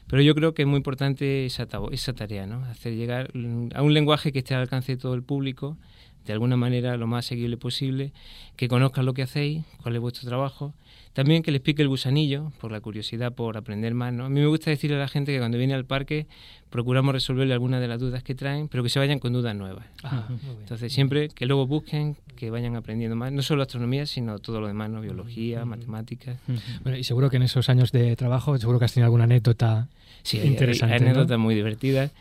Pero 0.08 0.22
yo 0.22 0.36
creo 0.36 0.54
que 0.54 0.62
es 0.62 0.68
muy 0.68 0.78
importante 0.78 1.46
esa, 1.46 1.66
tarea, 1.66 2.46
¿no? 2.46 2.66
Hacer 2.66 2.96
llegar 2.96 3.32
mm, 3.34 3.70
a 3.76 3.82
un 3.82 3.94
lenguaje 3.94 4.32
que 4.32 4.40
esté 4.40 4.56
al 4.56 4.62
alcance 4.62 4.94
de 4.94 4.98
todo 4.98 5.14
el 5.14 5.24
público, 5.24 5.78
de 6.26 6.34
alguna 6.34 6.58
manera 6.58 6.98
lo 6.98 7.08
más 7.08 7.26
asequible 7.26 7.58
posible, 7.58 8.14
que 8.56 8.68
conozcan 8.68 9.06
lo 9.06 9.14
que 9.14 9.24
hacéis, 9.24 9.64
cuál 9.82 9.96
es 9.96 10.02
vuestro 10.02 10.28
trabajo. 10.28 10.74
También 11.13 11.43
que 11.43 11.52
les 11.52 11.62
pique 11.62 11.82
el 11.82 11.89
gusanillo, 11.89 12.52
por 12.62 12.71
la 12.71 12.80
curiosidad, 12.80 13.34
por 13.34 13.58
aprender 13.58 13.93
más. 13.93 14.13
¿no? 14.13 14.26
A 14.26 14.30
mí 14.30 14.39
me 14.39 14.47
gusta 14.47 14.69
decirle 14.69 14.95
a 14.95 15.00
la 15.00 15.08
gente 15.08 15.34
que 15.34 15.39
cuando 15.39 15.58
viene 15.58 15.74
al 15.74 15.86
parque 15.86 16.28
procuramos 16.69 17.13
resolverle 17.13 17.54
algunas 17.54 17.82
de 17.82 17.88
las 17.89 18.00
dudas 18.00 18.24
que 18.24 18.34
traen, 18.34 18.69
pero 18.69 18.82
que 18.82 18.89
se 18.89 18.97
vayan 18.97 19.19
con 19.19 19.34
dudas 19.34 19.54
nuevas. 19.56 19.86
Ah. 20.04 20.28
Entonces, 20.62 20.93
siempre 20.93 21.28
que 21.30 21.45
luego 21.45 21.67
busquen, 21.67 22.15
que 22.38 22.50
vayan 22.50 22.76
aprendiendo 22.78 23.15
más, 23.17 23.32
no 23.34 23.41
solo 23.41 23.62
astronomía, 23.62 24.06
sino 24.06 24.39
todo 24.39 24.62
lo 24.62 24.67
demás, 24.67 24.89
¿no? 24.89 25.02
biología, 25.02 25.65
matemáticas. 25.65 26.38
Bueno, 26.84 26.97
y 26.97 27.04
seguro 27.04 27.30
que 27.30 27.38
en 27.38 27.43
esos 27.43 27.67
años 27.69 27.91
de 27.91 28.15
trabajo, 28.15 28.58
seguro 28.58 28.80
que 28.80 28.86
has 28.86 28.93
tenido 28.93 29.06
alguna 29.06 29.26
anécdota 29.26 29.89
Sí, 30.24 30.39
interesante. 30.39 30.95
hay 30.95 31.02
anécdotas 31.02 31.39
muy 31.39 31.56
divertidas. 31.56 32.12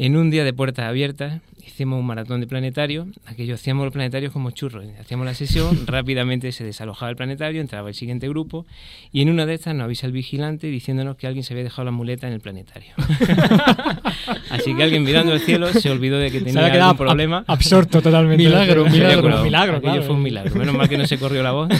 En 0.00 0.16
un 0.16 0.30
día 0.30 0.44
de 0.44 0.52
puertas 0.52 0.86
abiertas 0.86 1.40
hicimos 1.66 1.98
un 1.98 2.06
maratón 2.06 2.40
de 2.40 2.46
planetario. 2.46 3.08
Aquello 3.26 3.54
hacíamos 3.56 3.84
los 3.84 3.92
planetarios 3.92 4.32
como 4.32 4.52
churros. 4.52 4.84
Hacíamos 5.00 5.26
la 5.26 5.34
sesión, 5.34 5.86
rápidamente 5.86 6.52
se 6.52 6.62
desalojaba 6.64 7.10
el 7.10 7.16
planetario, 7.16 7.60
entraba 7.60 7.88
el 7.88 7.94
siguiente 7.96 8.28
grupo 8.28 8.64
y 9.12 9.22
en 9.22 9.28
una 9.30 9.44
de 9.44 9.54
estas 9.54 9.74
nos 9.74 9.84
avisa 9.84 10.06
el 10.06 10.12
vigilante 10.12 10.68
diciéndonos 10.68 11.16
que 11.16 11.26
alguien 11.26 11.42
se 11.42 11.52
había 11.52 11.64
dejado 11.64 11.84
la 11.86 11.90
muleta 11.90 12.28
en 12.28 12.32
el 12.34 12.40
planetario. 12.40 12.90
Así 14.50 14.74
que 14.74 14.82
alguien 14.84 15.02
mirando 15.02 15.32
el 15.32 15.40
cielo 15.40 15.68
se 15.72 15.90
olvidó 15.90 16.18
de 16.18 16.30
que 16.30 16.40
tenía 16.42 16.66
algún 16.66 16.96
problema. 16.96 17.40
ab- 17.40 17.44
absorto 17.48 18.00
totalmente. 18.00 18.42
Milagro, 18.44 18.84
milagro, 18.88 19.42
milagro, 19.42 19.76
Aquello 19.78 19.92
claro. 19.92 20.02
fue 20.04 20.14
un 20.14 20.22
milagro. 20.22 20.54
Menos 20.54 20.74
mal 20.76 20.88
que 20.88 20.96
no 20.96 21.06
se 21.06 21.18
corrió 21.18 21.42
la 21.42 21.50
voz. 21.52 21.68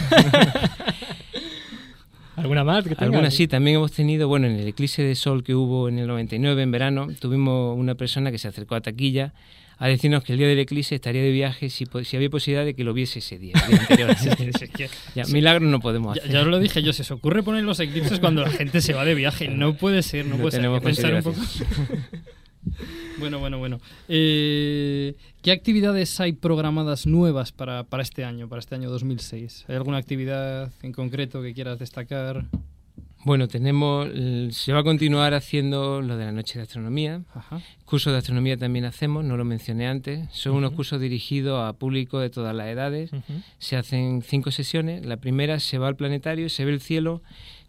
¿Alguna 2.39 2.63
más? 2.63 2.83
que? 2.85 2.95
Algunas 2.97 3.33
sí, 3.33 3.47
también 3.47 3.77
hemos 3.77 3.91
tenido, 3.91 4.27
bueno, 4.27 4.47
en 4.47 4.53
el 4.59 4.67
eclipse 4.67 5.03
de 5.03 5.15
sol 5.15 5.43
que 5.43 5.53
hubo 5.55 5.89
en 5.89 5.99
el 5.99 6.07
99, 6.07 6.61
en 6.63 6.71
verano, 6.71 7.07
tuvimos 7.19 7.77
una 7.77 7.95
persona 7.95 8.31
que 8.31 8.37
se 8.37 8.47
acercó 8.47 8.75
a 8.75 8.81
taquilla 8.81 9.33
a 9.81 9.87
decirnos 9.87 10.25
que 10.25 10.33
el 10.33 10.39
día 10.39 10.47
del 10.49 10.59
eclipse 10.59 10.95
estaría 10.95 11.21
de 11.21 11.31
viaje 11.31 11.69
si, 11.69 11.85
si 12.03 12.15
había 12.17 12.29
posibilidad 12.29 12.65
de 12.65 12.73
que 12.73 12.83
lo 12.83 12.93
viese 12.93 13.19
ese 13.19 13.39
día. 13.39 13.53
el 13.65 13.69
día 13.71 13.79
anterior. 13.79 14.15
Sí, 14.17 14.29
sí, 14.57 14.85
ya, 15.15 15.23
sí. 15.23 15.33
milagros 15.33 15.69
no 15.69 15.79
podemos 15.79 16.15
Ya, 16.17 16.21
hacer. 16.23 16.33
ya 16.33 16.41
os 16.41 16.47
lo 16.47 16.59
dije 16.59 16.81
yo, 16.83 16.91
se 16.91 17.03
os 17.03 17.11
ocurre 17.11 17.43
poner 17.43 17.63
los 17.63 17.79
eclipses 17.79 18.19
cuando 18.19 18.41
la 18.41 18.49
gente 18.51 18.81
se 18.81 18.93
va 18.93 19.05
de 19.05 19.15
viaje. 19.15 19.47
No 19.59 19.75
puede 19.75 20.03
ser, 20.03 20.25
no, 20.25 20.35
No 20.35 20.41
puede 20.41 20.51
ser. 20.51 20.59
Hay 20.59 20.63
tenemos 20.63 20.79
que 20.81 20.85
pensar 20.85 21.13
un 21.13 21.23
poco. 21.23 21.39
bueno, 23.19 23.39
bueno, 23.39 23.57
bueno. 23.57 23.79
Eh, 24.09 25.15
¿Qué 25.41 25.53
actividades 25.53 26.19
hay 26.19 26.33
programadas 26.33 27.07
nuevas 27.07 27.53
para, 27.53 27.85
para 27.85 28.03
este 28.03 28.25
año, 28.25 28.49
para 28.49 28.59
este 28.59 28.75
año 28.75 28.89
2006? 28.89 29.65
¿Hay 29.69 29.75
alguna 29.75 29.95
actividad 29.95 30.69
en 30.81 30.91
concreto 30.91 31.41
que 31.41 31.53
quieras 31.53 31.79
destacar? 31.79 32.45
Bueno, 33.23 33.47
tenemos, 33.47 34.09
eh, 34.13 34.49
se 34.51 34.73
va 34.73 34.79
a 34.79 34.83
continuar 34.83 35.33
haciendo 35.33 36.01
lo 36.01 36.17
de 36.17 36.25
la 36.25 36.33
noche 36.33 36.59
de 36.59 36.63
astronomía. 36.63 37.21
Ajá. 37.33 37.61
Cursos 37.85 38.11
de 38.11 38.19
astronomía 38.19 38.57
también 38.57 38.83
hacemos, 38.83 39.23
no 39.23 39.37
lo 39.37 39.45
mencioné 39.45 39.87
antes. 39.87 40.27
Son 40.31 40.55
unos 40.55 40.73
cursos 40.73 40.99
dirigidos 40.99 41.63
a 41.63 41.71
público 41.71 42.19
de 42.19 42.29
todas 42.29 42.53
las 42.53 42.67
edades. 42.67 43.11
Se 43.59 43.77
hacen 43.77 44.21
cinco 44.21 44.51
sesiones. 44.51 45.05
La 45.05 45.17
primera 45.17 45.61
se 45.61 45.77
va 45.77 45.87
al 45.87 45.95
planetario, 45.95 46.49
se 46.49 46.65
ve 46.65 46.73
el 46.73 46.81
cielo 46.81 47.21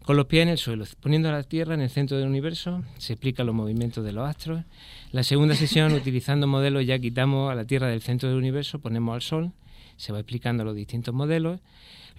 con 0.05 0.17
los 0.17 0.27
pies 0.27 0.43
en 0.43 0.49
el 0.49 0.59
suelo, 0.59 0.85
poniendo 1.01 1.31
la 1.31 1.43
Tierra 1.43 1.75
en 1.75 1.81
el 1.81 1.91
centro 1.91 2.17
del 2.17 2.29
universo. 2.29 2.83
Se 2.99 3.13
explica 3.13 3.45
los 3.45 3.55
movimientos 3.55 4.05
de 4.05 4.13
los 4.13 4.29
astros. 4.29 4.65
La 5.13 5.23
segunda 5.23 5.55
sesión, 5.55 5.93
utilizando 5.93 6.47
modelos, 6.47 6.87
ya 6.87 6.99
quitamos 6.99 7.51
a 7.51 7.55
la 7.55 7.65
Tierra 7.65 7.89
del 7.89 8.03
centro 8.03 8.29
del 8.29 8.39
universo, 8.39 8.79
ponemos 8.79 9.15
al 9.15 9.23
Sol. 9.23 9.53
Se 9.97 10.13
va 10.13 10.19
explicando 10.19 10.65
los 10.65 10.75
distintos 10.75 11.15
modelos. 11.15 11.61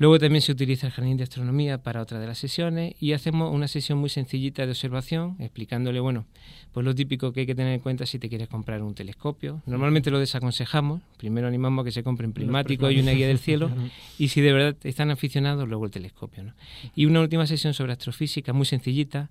Luego 0.02 0.18
también 0.18 0.42
se 0.42 0.52
utiliza 0.52 0.88
el 0.88 0.94
jardín 0.94 1.18
de 1.18 1.26
astronomía 1.26 1.78
para 1.78 2.02
otra 2.02 2.20
de 2.20 2.26
las 2.26 2.40
sesiones 2.40 2.96
y 3.00 3.14
hacemos 3.14 3.54
una 3.54 3.68
sesión 3.68 4.00
muy 4.00 4.10
sencillita 4.10 4.66
de 4.66 4.72
observación, 4.72 5.36
explicándole, 5.38 6.00
bueno, 6.00 6.26
pues 6.72 6.84
lo 6.84 6.96
típico 6.96 7.32
que 7.32 7.42
hay 7.42 7.46
que 7.46 7.54
tener 7.54 7.76
en 7.76 7.82
cuenta 7.82 8.08
si 8.08 8.18
te 8.18 8.28
quieres 8.28 8.48
comprar 8.48 8.82
un 8.82 8.96
telescopio. 8.96 9.62
Normalmente 9.68 10.10
lo 10.10 10.18
desaconsejamos, 10.18 11.04
primero 11.18 11.48
animamos 11.48 11.84
a 11.84 11.86
que 11.86 11.92
se 11.92 12.02
compren 12.02 12.34
prismáticos 12.34 12.92
y 12.92 13.00
una 13.00 13.12
guía 13.12 13.28
del 13.28 13.38
cielo 13.38 13.70
y 14.18 14.30
si 14.30 14.42
de 14.42 14.52
verdad 14.52 14.76
están 14.86 15.12
aficionados, 15.12 15.70
luego 15.70 15.86
el 15.86 15.92
telescopio. 15.92 16.46
¿no? 16.46 16.54
Y 16.96 17.06
una 17.06 17.22
última 17.22 17.46
sesión 17.46 17.76
sobre 17.76 17.92
astrofísica 17.92 18.54
muy 18.54 18.66
sencillita, 18.66 19.30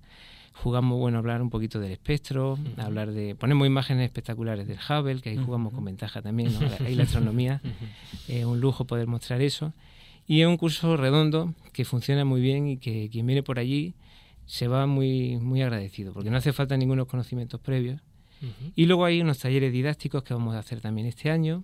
jugamos, 0.53 0.97
bueno, 0.97 1.17
a 1.17 1.19
hablar 1.19 1.41
un 1.41 1.49
poquito 1.49 1.81
del 1.81 1.91
espectro, 1.91 2.57
a 2.77 2.85
hablar 2.85 3.11
de, 3.11 3.35
ponemos 3.35 3.67
imágenes 3.67 4.05
espectaculares 4.05 4.69
del 4.69 4.77
Hubble, 4.77 5.19
que 5.19 5.31
ahí 5.31 5.37
jugamos 5.37 5.73
con 5.73 5.83
ventaja 5.83 6.21
también, 6.21 6.53
¿no? 6.53 6.61
ahí 6.85 6.95
la 6.95 7.03
astronomía, 7.03 7.61
es 8.29 8.45
un 8.45 8.61
lujo 8.61 8.85
poder 8.85 9.07
mostrar 9.07 9.41
eso. 9.41 9.73
Y 10.27 10.41
es 10.41 10.47
un 10.47 10.57
curso 10.57 10.97
redondo 10.97 11.53
que 11.73 11.85
funciona 11.85 12.25
muy 12.25 12.41
bien 12.41 12.67
y 12.67 12.77
que 12.77 13.09
quien 13.09 13.25
viene 13.25 13.43
por 13.43 13.59
allí 13.59 13.95
se 14.45 14.67
va 14.67 14.85
muy, 14.85 15.37
muy 15.37 15.61
agradecido, 15.61 16.13
porque 16.13 16.29
no 16.29 16.37
hace 16.37 16.53
falta 16.53 16.75
ningunos 16.77 17.07
conocimientos 17.07 17.59
previos. 17.59 18.01
Y 18.75 18.85
luego 18.87 19.05
hay 19.05 19.21
unos 19.21 19.37
talleres 19.37 19.71
didácticos 19.71 20.23
que 20.23 20.33
vamos 20.33 20.55
a 20.55 20.59
hacer 20.59 20.81
también 20.81 21.05
este 21.05 21.29
año. 21.29 21.63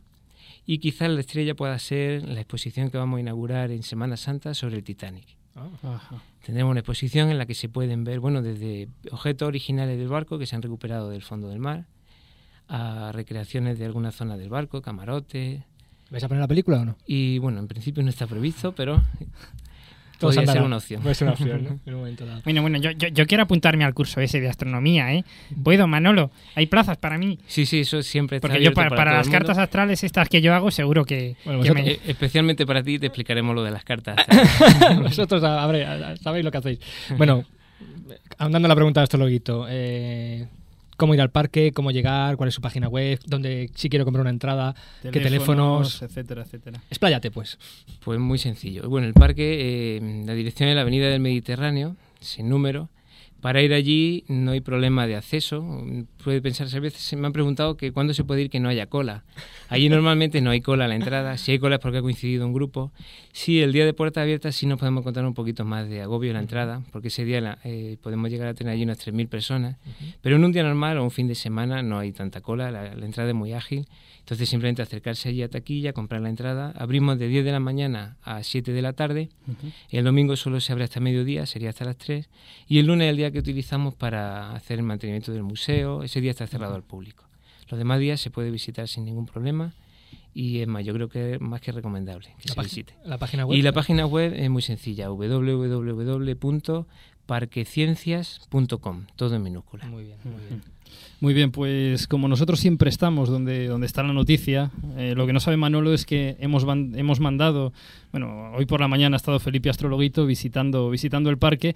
Y 0.66 0.78
quizás 0.78 1.10
la 1.10 1.22
estrella 1.22 1.56
pueda 1.56 1.78
ser 1.80 2.24
la 2.24 2.40
exposición 2.40 2.92
que 2.92 2.98
vamos 2.98 3.18
a 3.18 3.22
inaugurar 3.22 3.72
en 3.72 3.84
Semana 3.84 4.16
Santa 4.16 4.54
sobre 4.54 4.76
el 4.76 4.84
Titanic. 4.84 5.26
Ajá. 5.56 6.22
Tendremos 6.46 6.72
una 6.72 6.82
exposición 6.82 7.30
en 7.30 7.38
la 7.38 7.46
que 7.46 7.56
se 7.56 7.68
pueden 7.68 8.04
ver, 8.04 8.20
bueno, 8.20 8.42
desde 8.42 8.90
objetos 9.12 9.48
originales 9.48 9.98
del 9.98 10.08
barco 10.08 10.38
que 10.38 10.46
se 10.46 10.56
han 10.56 10.62
recuperado 10.62 11.10
del 11.10 11.24
fondo 11.24 11.50
del 11.50 11.60
mar, 11.60 11.88
a 12.68 13.12
recreaciones 13.12 13.80
de 13.80 13.86
alguna 13.86 14.12
zona 14.12 14.38
del 14.38 14.50
barco, 14.50 14.82
camarotes. 14.82 15.64
¿Vais 16.10 16.24
a 16.24 16.28
poner 16.28 16.42
la 16.42 16.48
película 16.48 16.80
o 16.82 16.86
no? 16.86 16.96
Y 17.06 17.38
bueno, 17.40 17.60
en 17.60 17.68
principio 17.68 18.02
no 18.04 18.10
está 18.10 18.28
previsto, 18.28 18.72
pero 18.74 19.04
podría 20.20 20.48
ser 20.48 20.62
una 20.62 20.78
opción. 20.78 21.02
Puede 21.04 21.16
ser 21.16 21.26
una 21.28 21.34
opción, 21.34 21.64
¿no? 21.64 21.80
En 21.86 21.94
un 21.94 22.00
momento 22.00 22.26
dado. 22.26 22.42
Bueno, 22.44 22.62
bueno, 22.62 22.78
yo, 22.80 22.92
yo, 22.92 23.10
yo 23.10 23.28
quiero 23.28 23.44
apuntarme 23.44 23.84
al 23.84 23.94
curso 23.94 24.20
ese 24.22 24.40
de 24.40 24.50
astronomía, 24.50 25.14
¿eh? 25.14 25.24
Puedo, 25.64 25.86
Manolo. 25.88 26.32
Hay 26.56 26.66
plazas 26.68 26.98
para 26.98 27.18
mí. 27.18 27.38
Sí, 27.48 27.66
sí, 27.66 27.82
eso 27.82 28.02
siempre 28.02 28.38
está 28.38 28.48
Porque 28.48 28.64
yo 28.64 28.74
para, 28.74 28.90
para 28.90 29.12
todo 29.12 29.18
las 29.20 29.30
cartas 29.30 29.58
astrales 29.58 30.04
estas 30.04 30.30
que 30.30 30.42
yo 30.42 30.54
hago, 30.54 30.72
seguro 30.72 31.06
que, 31.06 31.36
que 31.44 31.74
me- 31.74 31.92
Eh, 31.92 32.00
especialmente 32.08 32.66
para 32.66 32.82
ti 32.84 32.98
te 33.00 33.08
explicaremos 33.08 33.54
lo 33.54 33.64
de 33.64 33.72
las 33.72 33.84
cartas. 33.84 34.16
Vosotros 35.02 35.44
a- 35.44 35.64
a 35.64 35.68
ver, 35.68 35.86
a- 35.86 36.18
sabéis 36.18 36.46
lo 36.46 36.52
que 36.52 36.58
hacéis. 36.58 36.80
Bueno, 37.18 37.44
ahondando 38.38 38.66
en 38.66 38.70
la 38.70 38.76
pregunta 38.76 39.02
de 39.02 39.04
Astrologuito, 39.04 39.66
eh, 39.70 40.48
¿cómo 40.98 41.14
ir 41.14 41.22
al 41.22 41.32
parque? 41.32 41.72
¿Cómo 41.72 41.92
llegar? 41.92 42.36
¿Cuál 42.36 42.50
es 42.50 42.56
su 42.56 42.62
página 42.62 42.90
web? 42.90 43.20
¿Dónde, 43.26 43.70
si 43.76 43.90
quiero 43.90 44.04
comprar 44.04 44.22
una 44.22 44.32
entrada? 44.32 44.76
¿Qué 45.02 45.20
teléfonos? 45.20 46.02
etcétera, 46.02 46.42
etcétera. 46.42 46.82
Expláyate, 46.90 47.32
pues. 47.32 47.58
Pues 48.04 48.20
muy 48.20 48.38
sencillo. 48.38 48.90
Bueno, 48.90 49.08
el 49.08 49.14
parque, 49.14 49.98
eh, 49.98 50.24
la 50.26 50.34
dirección 50.34 50.70
es 50.70 50.76
la 50.76 50.82
Avenida 50.82 51.08
del 51.10 51.22
Mediterráneo, 51.22 51.96
sin 52.20 52.50
número. 52.50 52.90
Para 53.42 53.62
ir 53.62 53.74
allí 53.74 54.26
no 54.28 54.52
hay 54.52 54.62
problema 54.62 55.06
de 55.06 55.16
acceso. 55.16 55.64
Puede 56.28 56.42
pensarse, 56.42 56.76
a 56.76 56.82
veces 56.82 57.18
me 57.18 57.26
han 57.26 57.32
preguntado 57.32 57.78
que 57.78 57.94
cuándo 57.94 58.14
se 58.14 58.26
puede 58.26 58.42
ir 58.42 58.50
que 58.50 58.60
no 58.60 58.68
haya 58.68 58.88
cola. 58.88 59.24
Allí 59.70 59.88
normalmente 59.88 60.42
no 60.42 60.50
hay 60.50 60.60
cola 60.60 60.84
a 60.84 60.88
la 60.90 60.96
entrada. 60.96 61.38
Si 61.38 61.54
hay 61.54 61.58
cola 61.58 61.76
es 61.76 61.82
porque 61.82 62.00
ha 62.00 62.02
coincidido 62.02 62.46
un 62.46 62.52
grupo. 62.52 62.92
Sí, 63.32 63.62
el 63.62 63.72
día 63.72 63.86
de 63.86 63.94
puerta 63.94 64.24
abierta 64.24 64.52
sí 64.52 64.66
nos 64.66 64.78
podemos 64.78 65.04
encontrar 65.04 65.26
un 65.26 65.34
poquito 65.34 65.64
más 65.64 65.88
de 65.88 66.02
agobio 66.02 66.32
en 66.32 66.34
la 66.34 66.42
entrada, 66.42 66.82
porque 66.92 67.08
ese 67.08 67.24
día 67.24 67.40
la- 67.40 67.60
eh, 67.64 67.96
podemos 68.04 68.30
llegar 68.30 68.50
a 68.50 68.54
tener 68.54 68.74
allí 68.74 68.84
unas 68.84 68.98
3.000 69.00 69.30
personas. 69.30 69.78
Pero 70.20 70.36
en 70.36 70.44
un 70.44 70.52
día 70.52 70.64
normal 70.64 70.98
o 70.98 71.04
un 71.06 71.12
fin 71.12 71.30
de 71.30 71.36
semana 71.36 71.82
no 71.82 71.98
hay 71.98 72.12
tanta 72.12 72.42
cola, 72.42 72.72
la, 72.72 72.94
la 72.94 73.06
entrada 73.06 73.30
es 73.30 73.36
muy 73.36 73.54
ágil. 73.54 73.88
Entonces 74.20 74.50
simplemente 74.50 74.82
acercarse 74.82 75.30
allí 75.30 75.42
a 75.44 75.48
taquilla, 75.50 75.94
comprar 75.94 76.20
la 76.20 76.28
entrada. 76.28 76.74
Abrimos 76.78 77.18
de 77.18 77.30
10 77.30 77.46
de 77.46 77.54
la 77.54 77.62
mañana 77.62 78.18
a 78.22 78.44
7 78.44 78.74
de 78.74 78.82
la 78.82 78.92
tarde. 78.92 79.30
El 79.90 80.04
domingo 80.04 80.36
solo 80.36 80.60
se 80.60 80.74
abre 80.74 80.84
hasta 80.84 81.00
mediodía, 81.00 81.46
sería 81.46 81.70
hasta 81.70 81.86
las 81.86 81.96
3. 81.96 82.28
Y 82.68 82.80
el 82.80 82.88
lunes 82.88 83.06
es 83.06 83.12
el 83.12 83.16
día 83.18 83.32
que 83.32 83.40
utilizamos 83.40 83.96
para 83.96 84.52
hacer 84.52 84.80
el 84.80 84.84
mantenimiento 84.84 85.32
del 85.32 85.44
museo. 85.44 86.04
Ese 86.04 86.17
día 86.22 86.32
está 86.32 86.48
cerrado 86.48 86.76
al 86.76 86.84
público. 86.84 87.26
Los 87.70 87.78
demás 87.78 88.00
días 88.00 88.20
se 88.22 88.30
puede 88.32 88.52
visitar 88.52 88.88
sin 88.88 89.06
ningún 89.06 89.26
problema. 89.26 89.74
Y 90.34 90.60
es 90.60 90.68
más, 90.68 90.86
yo 90.86 90.94
creo 90.94 91.10
que 91.10 91.34
es 91.34 91.42
más 91.42 91.60
que 91.62 91.72
recomendable 91.72 92.34
que 92.40 92.48
La 92.50 92.56
se 92.56 92.62
visite. 92.62 92.96
la 93.04 93.18
página 93.18 93.46
web. 93.46 93.58
Y 93.58 93.62
la 93.62 93.72
página 93.74 94.06
web 94.06 94.34
es 94.36 94.50
muy 94.50 94.62
sencilla, 94.62 95.10
www.parqueciencias.com, 97.28 99.06
todo 99.16 99.36
en 99.36 99.44
minúscula. 99.44 99.86
Muy 99.86 100.06
bien, 100.06 100.18
muy 100.24 100.34
bien. 100.48 100.62
Muy 101.20 101.34
bien, 101.34 101.52
pues 101.52 102.08
como 102.08 102.28
nosotros 102.28 102.60
siempre 102.60 102.90
estamos 102.90 103.28
donde, 103.30 103.68
donde 103.68 103.88
está 103.88 104.04
la 104.04 104.14
noticia, 104.14 104.72
eh, 104.98 105.14
lo 105.18 105.26
que 105.28 105.34
no 105.34 105.40
sabe 105.40 105.58
Manolo 105.58 105.94
es 105.94 106.06
que 106.06 106.38
hemos, 106.40 106.64
van- 106.64 106.94
hemos 106.96 107.20
mandado, 107.20 107.74
bueno, 108.12 108.52
hoy 108.56 108.66
por 108.66 108.80
la 108.80 108.88
mañana 108.88 109.16
ha 109.16 109.18
estado 109.18 109.40
Felipe 109.40 109.70
Astrologuito 109.70 110.26
visitando, 110.28 110.90
visitando 110.90 111.30
el 111.32 111.38
parque 111.38 111.76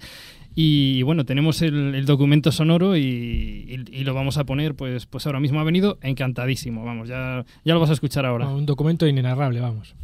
y 0.54 1.02
bueno, 1.02 1.24
tenemos 1.24 1.60
el, 1.60 1.94
el 1.94 2.06
documento 2.06 2.52
sonoro 2.52 2.96
y, 2.96 3.00
y- 3.02 3.84
y 3.92 4.04
lo 4.04 4.14
vamos 4.14 4.38
a 4.38 4.44
poner, 4.44 4.74
pues, 4.76 5.06
pues 5.06 5.26
ahora 5.26 5.40
mismo 5.40 5.58
ha 5.60 5.64
venido 5.64 5.98
encantadísimo, 6.02 6.84
vamos, 6.84 7.08
ya, 7.08 7.44
ya 7.64 7.74
lo 7.74 7.80
vas 7.80 7.90
a 7.90 7.94
escuchar 7.94 8.24
ahora. 8.24 8.48
Un 8.48 8.64
documento 8.64 9.06
inenarrable, 9.08 9.60
vamos. 9.60 9.94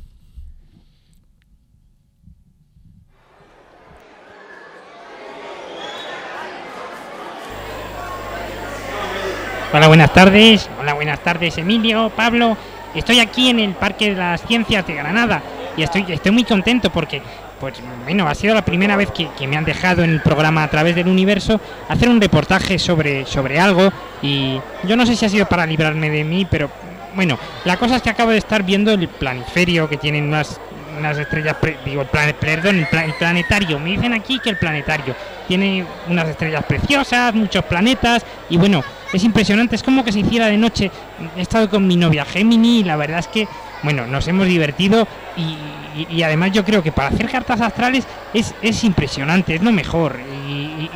Hola, 9.72 9.88
buenas 9.88 10.12
tardes. 10.12 10.68
Hola, 10.81 10.94
buenas 10.94 11.20
tardes, 11.20 11.59
Emilio, 11.59 12.11
Pablo. 12.14 12.57
Estoy 12.94 13.20
aquí 13.20 13.50
en 13.50 13.61
el 13.61 13.72
Parque 13.74 14.11
de 14.11 14.16
las 14.16 14.42
Ciencias 14.46 14.87
de 14.87 14.94
Granada 14.94 15.42
y 15.76 15.83
estoy, 15.83 16.07
estoy 16.09 16.33
muy 16.33 16.44
contento 16.44 16.90
porque, 16.90 17.20
pues, 17.61 17.74
bueno, 18.04 18.26
ha 18.26 18.35
sido 18.35 18.54
la 18.54 18.62
primera 18.64 18.96
vez 18.96 19.11
que, 19.11 19.28
me 19.46 19.57
han 19.57 19.64
dejado 19.64 20.02
en 20.02 20.11
el 20.11 20.22
programa 20.22 20.62
a 20.62 20.68
través 20.68 20.94
del 20.96 21.07
universo 21.07 21.61
hacer 21.88 22.09
un 22.09 22.20
reportaje 22.20 22.78
sobre, 22.78 23.26
sobre 23.26 23.61
algo 23.61 23.92
y 24.22 24.59
yo 24.85 24.96
no 24.96 25.04
sé 25.04 25.14
si 25.16 25.26
ha 25.26 25.28
sido 25.28 25.46
para 25.46 25.66
librarme 25.66 26.09
de 26.09 26.24
mí, 26.24 26.46
pero 26.50 26.70
bueno, 27.14 27.38
la 27.64 27.76
cosa 27.76 27.96
es 27.96 28.02
que 28.02 28.11
acabo 28.11 28.31
de 28.31 28.38
estar 28.38 28.62
viendo 28.62 28.90
el 28.92 29.07
planiferio 29.09 29.88
que 29.88 29.98
tienen 29.98 30.24
unas, 30.24 30.59
unas 30.98 31.18
estrellas, 31.18 31.57
pre- 31.61 31.78
digo, 31.85 32.02
el, 32.02 32.09
plane- 32.09 32.35
perdón, 32.35 32.78
el 32.78 33.12
planetario. 33.18 33.78
Me 33.78 33.90
dicen 33.90 34.14
aquí 34.14 34.38
que 34.40 34.50
el 34.50 34.57
planetario 34.57 35.14
tiene 35.46 35.85
unas 36.09 36.26
estrellas 36.28 36.64
preciosas, 36.64 37.35
muchos 37.35 37.64
planetas 37.64 38.24
y 38.48 38.57
bueno, 38.57 38.83
es 39.12 39.25
impresionante, 39.25 39.77
es 39.77 39.83
como 39.83 40.05
que 40.05 40.12
se 40.12 40.21
hiciera 40.21 40.47
de 40.47 40.57
noche. 40.57 40.90
He 41.37 41.40
estado 41.40 41.68
con 41.71 41.87
mi 41.87 41.97
novia 41.97 42.25
Gemini 42.25 42.81
y 42.81 42.85
la 42.85 42.97
verdad 42.97 43.21
es 43.21 43.29
que, 43.29 43.49
bueno, 43.83 44.07
nos 44.07 44.27
hemos 44.29 44.47
divertido 44.47 45.07
y, 45.37 46.23
además 46.23 46.53
yo 46.53 46.64
creo 46.64 46.83
que 46.83 46.92
para 46.92 47.09
hacer 47.09 47.29
cartas 47.29 47.61
astrales 47.61 48.07
es, 48.35 48.55
es 48.62 48.85
impresionante, 48.85 49.55
es 49.55 49.62
lo 49.62 49.73
mejor. 49.73 50.21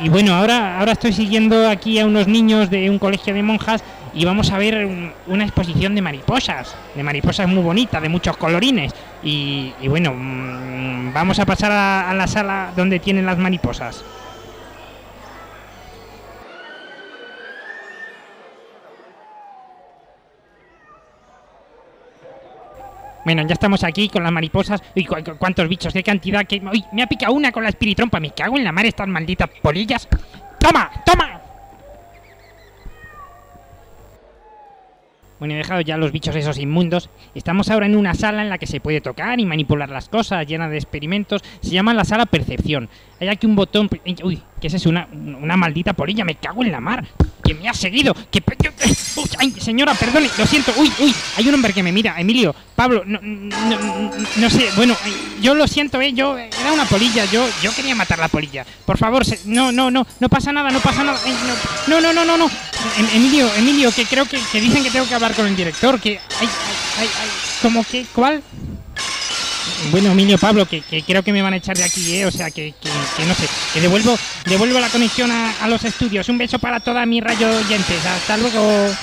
Y, 0.01 0.09
bueno, 0.09 0.33
ahora, 0.35 0.79
ahora 0.79 0.93
estoy 0.93 1.13
siguiendo 1.13 1.69
aquí 1.69 1.99
a 1.99 2.05
unos 2.05 2.27
niños 2.27 2.69
de 2.69 2.89
un 2.89 2.99
colegio 2.99 3.33
de 3.33 3.43
monjas 3.43 3.83
y 4.13 4.25
vamos 4.25 4.51
a 4.51 4.57
ver 4.57 4.85
un- 4.85 5.11
una 5.27 5.43
exposición 5.43 5.95
de 5.95 6.01
mariposas, 6.01 6.75
de 6.95 7.03
mariposas 7.03 7.47
muy 7.47 7.63
bonitas, 7.63 8.01
de 8.01 8.09
muchos 8.09 8.37
colorines. 8.37 8.93
Y, 9.23 9.73
bueno, 9.87 10.13
mm, 10.15 11.13
vamos 11.13 11.39
a 11.39 11.45
pasar 11.45 11.71
a 11.71 12.13
la 12.13 12.27
sala 12.27 12.71
donde 12.75 12.99
tienen 12.99 13.25
las 13.25 13.37
mariposas. 13.37 14.03
Bueno, 23.25 23.43
ya 23.47 23.53
estamos 23.53 23.83
aquí 23.83 24.09
con 24.09 24.23
las 24.23 24.31
mariposas. 24.31 24.81
Uy, 24.95 25.05
cu- 25.05 25.23
cu- 25.23 25.37
cuántos 25.37 25.67
bichos, 25.69 25.93
qué 25.93 26.03
cantidad. 26.03 26.45
Qué... 26.45 26.61
Uy, 26.71 26.83
me 26.91 27.03
ha 27.03 27.07
picado 27.07 27.33
una 27.33 27.51
con 27.51 27.63
la 27.63 27.69
espiritrompa. 27.69 28.19
Me 28.19 28.31
cago 28.31 28.57
en 28.57 28.63
la 28.63 28.71
mar 28.71 28.85
estas 28.85 29.07
malditas 29.07 29.49
polillas. 29.61 30.07
¡Toma! 30.59 30.91
¡Toma! 31.05 31.39
Bueno, 35.39 35.55
he 35.55 35.57
dejado 35.57 35.81
ya 35.81 35.97
los 35.97 36.11
bichos 36.11 36.35
esos 36.35 36.57
inmundos. 36.57 37.09
Estamos 37.35 37.69
ahora 37.69 37.85
en 37.85 37.97
una 37.97 38.13
sala 38.13 38.43
en 38.43 38.49
la 38.49 38.57
que 38.57 38.67
se 38.67 38.79
puede 38.79 39.01
tocar 39.01 39.39
y 39.39 39.45
manipular 39.45 39.89
las 39.89 40.07
cosas, 40.07 40.45
llena 40.47 40.69
de 40.69 40.77
experimentos. 40.77 41.41
Se 41.61 41.71
llama 41.71 41.93
la 41.93 42.05
sala 42.05 42.25
percepción. 42.25 42.87
Hay 43.19 43.27
aquí 43.27 43.45
un 43.45 43.55
botón... 43.55 43.89
Uy, 44.23 44.41
¿qué 44.63 44.67
es 44.67 44.75
eso? 44.75 44.87
Una, 44.87 45.05
una 45.11 45.57
maldita 45.57 45.91
polilla. 45.91 46.23
Me 46.23 46.35
cago 46.35 46.63
en 46.63 46.71
la 46.71 46.79
mar. 46.79 47.05
Que 47.43 47.53
me 47.53 47.67
ha 47.67 47.73
seguido. 47.73 48.15
Que... 48.31 48.41
Señora, 49.59 49.93
perdone. 49.93 50.29
Lo 50.37 50.47
siento. 50.47 50.73
Uy, 50.77 50.89
uy. 50.99 51.13
Hay 51.35 51.49
un 51.49 51.55
hombre 51.55 51.73
que 51.73 51.83
me 51.83 51.91
mira. 51.91 52.15
Emilio, 52.17 52.55
Pablo, 52.73 53.03
no, 53.05 53.19
no, 53.21 54.11
no 54.37 54.49
sé. 54.49 54.69
Bueno, 54.77 54.95
yo 55.41 55.53
lo 55.53 55.67
siento, 55.67 55.99
¿eh? 55.99 56.13
Yo... 56.13 56.37
Era 56.37 56.71
una 56.71 56.85
polilla. 56.85 57.25
Yo, 57.25 57.45
yo 57.61 57.75
quería 57.75 57.93
matar 57.93 58.19
la 58.19 58.29
polilla. 58.29 58.65
Por 58.85 58.97
favor, 58.97 59.25
no, 59.43 59.73
no, 59.73 59.91
no. 59.91 60.07
No 60.21 60.29
pasa 60.29 60.53
nada, 60.53 60.71
no 60.71 60.79
pasa 60.79 61.03
nada. 61.03 61.19
No, 61.87 61.99
no, 61.99 62.13
no, 62.13 62.23
no, 62.23 62.37
no. 62.37 62.45
Em- 62.45 63.09
Emilio, 63.15 63.53
Emilio, 63.57 63.91
que 63.91 64.05
creo 64.05 64.25
que, 64.25 64.39
que 64.49 64.61
dicen 64.61 64.81
que 64.81 64.91
tengo 64.91 65.05
que 65.05 65.15
hablar 65.15 65.33
con 65.33 65.45
el 65.45 65.57
director. 65.57 65.99
Que... 65.99 66.21
Ay, 66.39 66.47
ay, 66.47 66.49
ay, 66.99 67.09
ay. 67.21 67.29
¿Cómo 67.61 67.83
que? 67.83 68.05
¿Cuál? 68.15 68.41
Bueno, 69.91 70.11
Emilio 70.11 70.37
Pablo, 70.37 70.65
que, 70.65 70.81
que 70.81 71.03
creo 71.03 71.23
que 71.23 71.31
me 71.31 71.41
van 71.41 71.53
a 71.53 71.57
echar 71.57 71.77
de 71.77 71.83
aquí, 71.83 72.15
¿eh? 72.15 72.25
O 72.25 72.31
sea, 72.31 72.49
que, 72.51 72.73
que, 72.81 72.89
que 73.17 73.25
no 73.25 73.33
sé. 73.35 73.47
Que 73.73 73.81
devuelvo, 73.81 74.17
devuelvo 74.45 74.79
la 74.79 74.89
conexión 74.89 75.31
a, 75.31 75.51
a 75.61 75.67
los 75.67 75.83
estudios. 75.83 76.27
Un 76.29 76.37
beso 76.37 76.59
para 76.59 76.79
toda 76.79 77.05
mi 77.05 77.21
rayo 77.21 77.49
oyentes. 77.49 78.05
Hasta 78.05 78.37
luego. 78.37 78.93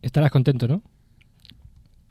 Estarás 0.00 0.30
contento, 0.30 0.66
¿no? 0.68 0.82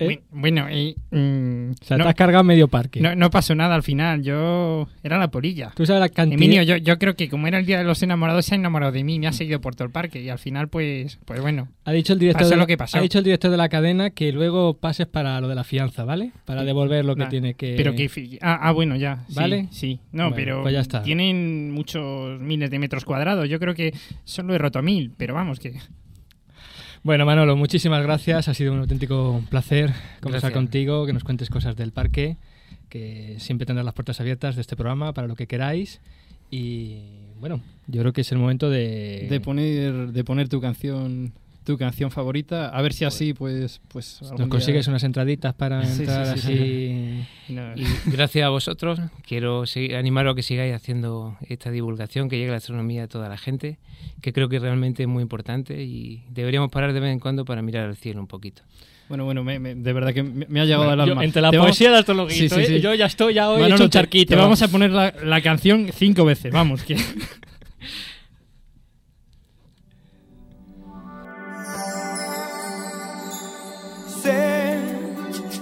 ¿Eh? 0.09 0.21
Bueno, 0.31 0.69
y, 0.71 0.95
mm, 1.11 1.71
O 1.71 1.85
sea, 1.85 1.97
no- 1.97 2.03
te 2.05 2.09
has 2.09 2.15
cargado 2.15 2.43
medio 2.43 2.67
parque. 2.67 2.99
No, 3.01 3.15
no 3.15 3.29
pasó 3.29 3.53
nada 3.55 3.75
al 3.75 3.83
final, 3.83 4.23
yo 4.23 4.87
era 5.03 5.17
la 5.17 5.29
polilla. 5.29 5.71
Tú 5.75 5.85
sabes 5.85 5.99
la 5.99 6.09
cantidad... 6.09 6.41
Emilio, 6.41 6.63
yo, 6.63 6.77
yo 6.77 6.97
creo 6.97 7.15
que 7.15 7.29
como 7.29 7.47
era 7.47 7.59
el 7.59 7.65
día 7.65 7.77
de 7.77 7.83
los 7.83 8.01
enamorados, 8.03 8.45
se 8.45 8.55
ha 8.55 8.57
enamorado 8.57 8.91
de 8.91 9.03
mí, 9.03 9.19
me 9.19 9.27
ha 9.27 9.33
seguido 9.33 9.61
por 9.61 9.75
todo 9.75 9.85
el 9.85 9.91
parque 9.91 10.21
y 10.21 10.29
al 10.29 10.39
final, 10.39 10.67
pues, 10.69 11.19
pues 11.25 11.39
bueno. 11.41 11.67
Ha 11.85 11.91
dicho 11.91 12.13
el 12.13 12.19
director 12.19 12.45
de 12.47 12.55
la, 12.55 12.61
lo 12.63 12.67
que 12.67 12.77
pasó. 12.77 12.97
Ha 12.97 13.01
dicho 13.01 13.17
el 13.19 13.23
director 13.23 13.51
de 13.51 13.57
la 13.57 13.69
cadena 13.69 14.09
que 14.09 14.31
luego 14.31 14.73
pases 14.75 15.07
para 15.07 15.39
lo 15.41 15.47
de 15.47 15.55
la 15.55 15.63
fianza, 15.63 16.03
¿vale? 16.03 16.31
Para 16.45 16.63
devolver 16.63 17.05
lo 17.05 17.15
que 17.15 17.23
Nah, 17.23 17.29
tiene 17.29 17.53
que. 17.53 17.75
Pero 17.77 17.93
que. 17.95 18.09
Ah, 18.41 18.59
ah, 18.61 18.71
bueno, 18.71 18.95
ya. 18.95 19.23
sí, 19.27 19.35
¿Vale? 19.35 19.67
Sí. 19.71 19.99
No, 20.11 20.23
Bueno, 20.29 20.35
pero. 20.35 20.61
pues 20.63 20.73
ya 20.73 20.79
está. 20.81 21.01
Tienen 21.03 21.71
muchos 21.71 22.39
miles 22.41 22.69
de 22.71 22.79
metros 22.79 23.05
cuadrados. 23.05 23.47
Yo 23.49 23.59
creo 23.59 23.73
que 23.75 23.93
solo 24.23 24.53
he 24.55 24.57
roto 24.57 24.81
mil, 24.81 25.11
pero 25.17 25.33
vamos, 25.33 25.59
que. 25.59 25.73
Bueno, 27.03 27.25
Manolo, 27.25 27.55
muchísimas 27.55 28.03
gracias. 28.03 28.47
Ha 28.47 28.53
sido 28.53 28.73
un 28.73 28.79
auténtico 28.79 29.41
placer 29.49 29.91
conversar 30.21 30.51
Gracias. 30.51 30.53
contigo, 30.53 31.05
que 31.07 31.13
nos 31.13 31.23
cuentes 31.23 31.49
cosas 31.49 31.75
del 31.75 31.91
parque, 31.91 32.37
que 32.89 33.37
siempre 33.39 33.65
tendrás 33.65 33.85
las 33.85 33.95
puertas 33.95 34.21
abiertas 34.21 34.55
de 34.55 34.61
este 34.61 34.75
programa 34.75 35.11
para 35.11 35.27
lo 35.27 35.35
que 35.35 35.47
queráis. 35.47 35.99
Y 36.51 36.99
bueno, 37.39 37.59
yo 37.87 38.01
creo 38.01 38.13
que 38.13 38.21
es 38.21 38.31
el 38.31 38.37
momento 38.37 38.69
de. 38.69 39.25
de 39.29 39.39
poner 39.39 40.11
de 40.11 40.23
poner 40.23 40.47
tu 40.47 40.61
canción 40.61 41.33
tu 41.63 41.77
canción 41.77 42.09
favorita 42.09 42.69
a 42.69 42.81
ver 42.81 42.91
si 42.91 43.05
así 43.05 43.33
pues 43.35 43.81
pues 43.87 44.19
Nos 44.21 44.35
día- 44.35 44.49
consigues 44.49 44.87
unas 44.87 45.03
entraditas 45.03 45.53
para 45.53 45.85
Sí, 45.85 45.93
sí, 45.93 45.99
entrar 46.01 46.37
sí, 46.37 46.41
sí. 46.41 46.53
así. 46.53 47.27
No. 47.53 47.73
Y 47.75 47.83
gracias 48.05 48.45
a 48.45 48.49
vosotros, 48.49 48.99
quiero 49.27 49.65
seguir, 49.65 49.95
animaros 49.97 50.31
a 50.31 50.35
que 50.35 50.41
sigáis 50.41 50.73
haciendo 50.73 51.35
esta 51.49 51.69
divulgación, 51.69 52.29
que 52.29 52.37
llegue 52.37 52.49
la 52.51 52.57
astronomía 52.57 53.03
a 53.03 53.07
toda 53.07 53.27
la 53.27 53.37
gente, 53.37 53.77
que 54.21 54.31
creo 54.31 54.47
que 54.47 54.57
realmente 54.57 55.03
es 55.03 55.09
muy 55.09 55.21
importante 55.21 55.83
y 55.83 56.23
deberíamos 56.29 56.71
parar 56.71 56.93
de 56.93 56.99
vez 57.01 57.11
en 57.11 57.19
cuando 57.19 57.43
para 57.43 57.61
mirar 57.61 57.89
al 57.89 57.97
cielo 57.97 58.21
un 58.21 58.27
poquito. 58.27 58.61
Bueno, 59.09 59.25
bueno, 59.25 59.43
me- 59.43 59.59
me- 59.59 59.75
de 59.75 59.91
verdad 59.93 60.13
que 60.13 60.23
me, 60.23 60.45
me 60.47 60.61
ha 60.61 60.63
llegado 60.65 60.85
Bueno, 60.85 61.01
al 61.03 61.07
yo- 61.09 61.11
alma. 61.13 61.25
entre 61.25 61.41
la 61.41 61.51
Te 61.51 61.57
vamos- 61.57 61.71
poesía 61.71 61.89
y 61.89 61.91
el 61.91 61.97
astrologuito, 61.99 62.57
¿eh? 62.57 62.79
yo 62.79 62.93
ya 62.95 63.05
estoy, 63.07 63.33
ya 63.33 63.49
hoy 63.49 63.57
Manolo, 63.57 63.75
hecho 63.75 63.83
un 63.83 63.89
te- 63.89 63.93
charquito. 63.99 64.29
Te, 64.29 64.35
vamos 64.37 64.61
a 64.61 64.69
poner 64.69 64.91
la, 64.91 65.13
la 65.25 65.41
canción 65.41 65.87
cinco 65.93 66.23
veces, 66.23 66.53
vamos, 66.53 66.83
que... 66.83 66.95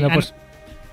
Bueno, 0.00 0.08
Venga, 0.08 0.14
pues. 0.14 0.34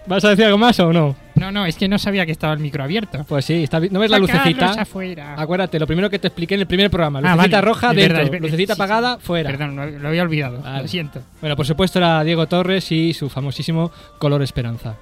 ¿Vas 0.05 0.25
a 0.25 0.29
decir 0.31 0.43
algo 0.43 0.57
más 0.57 0.77
o 0.81 0.91
no? 0.91 1.15
No, 1.35 1.49
no, 1.49 1.65
es 1.65 1.77
que 1.77 1.87
no 1.87 1.97
sabía 1.97 2.25
que 2.25 2.33
estaba 2.33 2.51
el 2.53 2.59
micro 2.59 2.83
abierto. 2.83 3.23
Pues 3.25 3.45
sí, 3.45 3.63
está, 3.63 3.79
¿no 3.79 4.01
ves 4.01 4.11
la 4.11 4.17
Sacarlos 4.17 4.29
lucecita? 4.43 4.81
afuera. 4.81 5.35
Acuérdate, 5.37 5.79
lo 5.79 5.87
primero 5.87 6.09
que 6.09 6.19
te 6.19 6.27
expliqué 6.27 6.55
en 6.55 6.59
el 6.59 6.67
primer 6.67 6.91
programa. 6.91 7.19
Ah, 7.19 7.35
Lucecita 7.35 7.57
vale, 7.61 7.67
roja 7.67 7.89
es 7.91 7.95
dentro, 7.95 8.13
verdad, 8.17 8.23
es 8.25 8.31
verdad. 8.31 8.43
lucecita 8.49 8.73
Sí, 8.73 8.77
sí. 8.77 8.81
apagada 8.83 9.17
fuera. 9.19 9.49
Perdón, 9.49 9.75
lo, 9.77 9.85
lo 9.89 10.07
había 10.09 10.23
olvidado. 10.23 10.61
Vale. 10.61 10.81
Lo 10.81 10.87
siento. 10.89 11.21
Bueno, 11.39 11.55
por 11.55 11.65
supuesto 11.65 11.99
era 11.99 12.21
Diego 12.25 12.45
Torres 12.47 12.91
y 12.91 13.13
su 13.13 13.29
famosísimo 13.29 13.91
color 14.19 14.41
esperanza. 14.43 14.95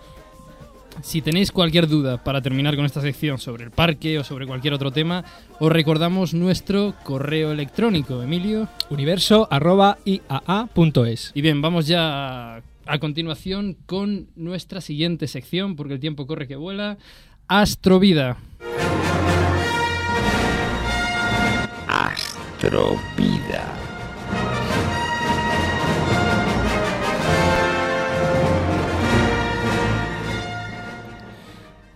Si 1.02 1.22
tenéis 1.24 1.52
cualquier 1.52 1.88
duda 1.88 2.24
para 2.24 2.42
terminar 2.42 2.76
con 2.76 2.86
esta 2.86 3.02
sección 3.02 3.40
sobre 3.40 3.64
el 3.64 3.72
parque 3.72 4.20
o 4.20 4.24
sobre 4.24 4.46
cualquier 4.46 4.76
otro 4.76 4.92
tema, 4.92 5.24
os 5.58 5.72
recordamos 5.72 6.36
nuestro 6.36 6.94
correo 7.04 7.52
electrónico, 7.54 8.22
Emilio. 8.22 8.68
Universo 8.92 9.48
arroba 9.50 9.98
iaa.es. 10.06 11.32
Y 11.34 11.42
bien, 11.42 11.62
vamos 11.62 11.88
ya 11.88 12.62
a, 12.86 13.00
continuación 13.00 13.78
con 13.86 14.30
nuestra 14.36 14.82
siguiente 14.82 15.28
sección, 15.28 15.76
porque 15.76 15.94
el 15.94 16.00
tiempo 16.00 16.28
corre 16.28 16.48
que 16.48 16.56
vuela. 16.56 16.98
Astrovida. 17.48 18.38
Astrovida. 21.88 23.78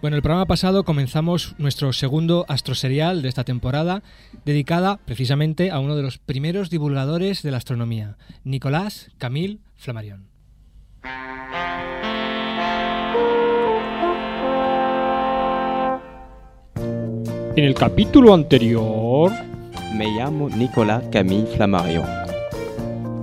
Bueno, 0.06 0.18
el 0.18 0.22
programa 0.22 0.46
pasado 0.46 0.84
comenzamos 0.84 1.56
nuestro 1.58 1.92
segundo 1.92 2.46
astroserial 2.48 3.24
de 3.24 3.30
esta 3.30 3.44
temporada, 3.44 4.04
dedicada 4.46 4.98
precisamente 4.98 5.72
a 5.72 5.80
uno 5.80 5.96
de 5.96 6.04
los 6.04 6.20
primeros 6.20 6.70
divulgadores 6.70 7.42
de 7.42 7.50
la 7.50 7.58
astronomía, 7.58 8.16
Nicolás 8.44 9.10
Camille 9.18 9.58
Flammarion. 9.78 10.35
En 17.56 17.64
el 17.64 17.74
capítulo 17.74 18.34
anterior... 18.34 19.32
Me 19.96 20.08
llamo 20.08 20.50
Nicolas 20.50 21.04
Camille 21.10 21.48
Flammarion. 21.56 22.06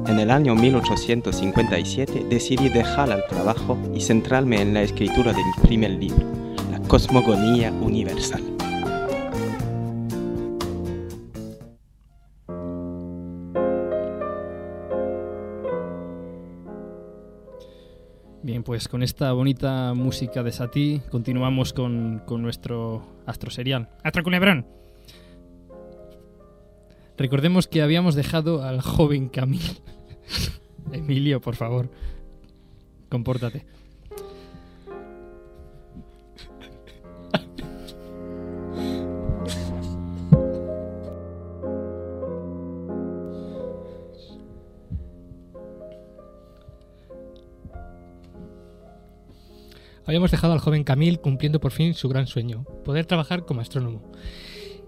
En 0.06 0.18
el 0.18 0.30
año 0.30 0.54
1857 0.54 2.24
decidí 2.30 2.70
dejar 2.70 3.10
el 3.10 3.22
trabajo 3.28 3.76
y 3.94 4.00
centrarme 4.00 4.62
en 4.62 4.72
la 4.72 4.82
escritura 4.82 5.32
de 5.32 5.44
mi 5.44 5.52
primer 5.62 5.90
libro, 5.90 6.26
La 6.70 6.78
Cosmogonía 6.88 7.70
Universal. 7.72 8.61
Pues 18.72 18.88
con 18.88 19.02
esta 19.02 19.30
bonita 19.32 19.92
música 19.92 20.42
de 20.42 20.50
Satie 20.50 21.02
continuamos 21.10 21.74
con, 21.74 22.22
con 22.24 22.40
nuestro 22.40 23.06
astroserial. 23.26 23.90
Astro 24.02 24.22
Culebrón. 24.24 24.66
Recordemos 27.18 27.68
que 27.68 27.82
habíamos 27.82 28.14
dejado 28.14 28.64
al 28.64 28.80
joven 28.80 29.28
Camille. 29.28 29.82
Emilio, 30.92 31.42
por 31.42 31.54
favor, 31.54 31.90
compórtate. 33.10 33.66
Habíamos 50.12 50.30
dejado 50.30 50.52
al 50.52 50.58
joven 50.58 50.84
Camille 50.84 51.16
cumpliendo 51.16 51.58
por 51.58 51.72
fin 51.72 51.94
su 51.94 52.06
gran 52.06 52.26
sueño, 52.26 52.64
poder 52.84 53.06
trabajar 53.06 53.46
como 53.46 53.62
astrónomo. 53.62 54.12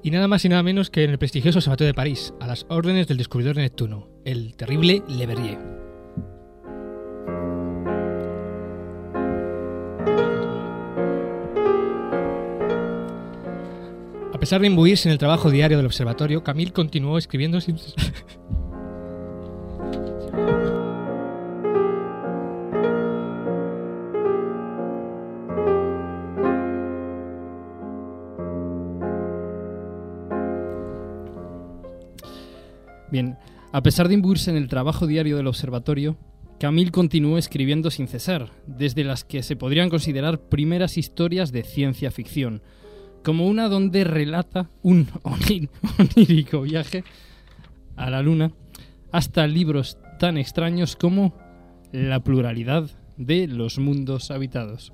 Y 0.03 0.11
nada 0.11 0.29
más 0.29 0.45
y 0.45 0.51
nada 0.51 0.63
menos 0.63 0.91
que 0.91 1.03
en 1.03 1.13
el 1.13 1.19
prestigioso 1.19 1.61
Observatorio 1.61 1.87
de 1.87 1.95
París, 1.95 2.35
a 2.41 2.47
las 2.47 2.67
órdenes 2.69 3.09
del 3.09 3.17
descubridor 3.17 3.57
de 3.57 3.63
Neptuno, 3.63 4.11
el 4.27 4.55
terrible 4.55 5.03
Le 5.09 5.27
Verrier. 5.27 5.59
A 14.35 14.39
pesar 14.39 14.61
de 14.61 14.67
imbuirse 14.67 15.09
en 15.09 15.13
el 15.15 15.19
trabajo 15.19 15.51
diario 15.51 15.79
del 15.79 15.87
observatorio, 15.87 16.45
Camille 16.45 16.75
continuó 16.75 17.17
escribiendo 17.17 17.63
sin 17.63 17.79
a 33.75 33.83
pesar 33.83 34.07
de 34.07 34.15
imbuirse 34.15 34.51
en 34.51 34.57
el 34.57 34.69
trabajo 34.69 35.09
diario 35.09 35.37
del 35.37 35.49
observatorio, 35.49 36.17
Camille 36.61 36.93
continuó 36.93 37.39
escribiendo 37.39 37.91
sin 37.91 38.07
cesar, 38.07 38.53
desde 38.69 39.03
las 39.03 39.25
que 39.25 39.43
se 39.43 39.57
podrían 39.57 39.91
considerar 39.91 40.39
primeras 40.39 40.97
historias 40.97 41.51
de 41.51 41.65
ciencia 41.65 42.13
ficción, 42.13 42.63
como 43.25 43.49
una 43.49 43.69
donde 43.69 44.05
relata 44.05 44.71
un 44.83 45.09
onírico 45.25 46.63
viaje 46.63 47.03
a 47.97 48.11
la 48.11 48.23
luna, 48.23 48.53
hasta 49.11 49.45
libros 49.49 49.99
tan 50.21 50.39
extraños 50.39 50.95
como 50.95 51.37
La 51.91 52.23
pluralidad 52.23 52.89
de 53.17 53.49
los 53.49 53.81
mundos 53.81 54.31
habitados. 54.31 54.93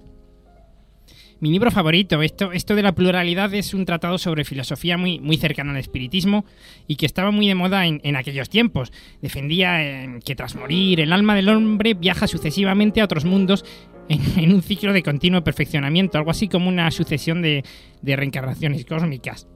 Mi 1.41 1.51
libro 1.51 1.70
favorito, 1.70 2.20
esto, 2.20 2.53
esto 2.53 2.74
de 2.74 2.82
la 2.82 2.95
pluralidad 2.95 3.55
es 3.55 3.72
un 3.72 3.86
tratado 3.86 4.18
sobre 4.18 4.45
filosofía 4.45 4.99
muy, 4.99 5.20
muy 5.20 5.38
cercano 5.38 5.70
al 5.70 5.78
espiritismo 5.78 6.45
y 6.86 6.97
que 6.97 7.07
estaba 7.07 7.30
muy 7.30 7.49
de 7.49 7.55
moda 7.55 7.86
en, 7.86 7.99
en 8.05 8.14
aquellos 8.14 8.51
tiempos. 8.51 8.93
Defendía 9.22 9.82
eh, 9.82 10.20
que 10.22 10.36
tras 10.36 10.55
morir 10.55 11.01
el 11.01 11.14
alma 11.14 11.34
del 11.34 11.49
hombre 11.49 11.95
viaja 11.95 12.26
sucesivamente 12.26 13.01
a 13.01 13.05
otros 13.05 13.24
mundos 13.24 13.64
en, 14.11 14.20
en 14.38 14.53
un 14.53 14.61
ciclo 14.61 14.93
de 14.93 15.03
continuo 15.03 15.43
perfeccionamiento, 15.43 16.18
algo 16.18 16.30
así 16.30 16.47
como 16.47 16.68
una 16.68 16.91
sucesión 16.91 17.41
de, 17.41 17.64
de 18.03 18.16
reencarnaciones 18.16 18.84
cósmicas. 18.84 19.49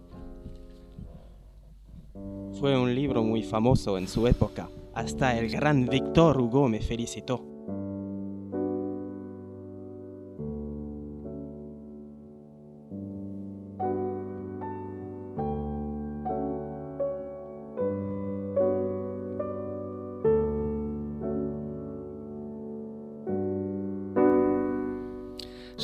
Fue 2.59 2.79
un 2.79 2.95
libro 2.95 3.23
muy 3.23 3.43
famoso 3.43 3.99
en 3.99 4.09
su 4.09 4.27
época. 4.27 4.71
Hasta 4.95 5.39
el 5.39 5.51
gran 5.51 5.85
Victor 5.87 6.41
Hugo 6.41 6.67
me 6.67 6.81
felicitó. 6.81 7.54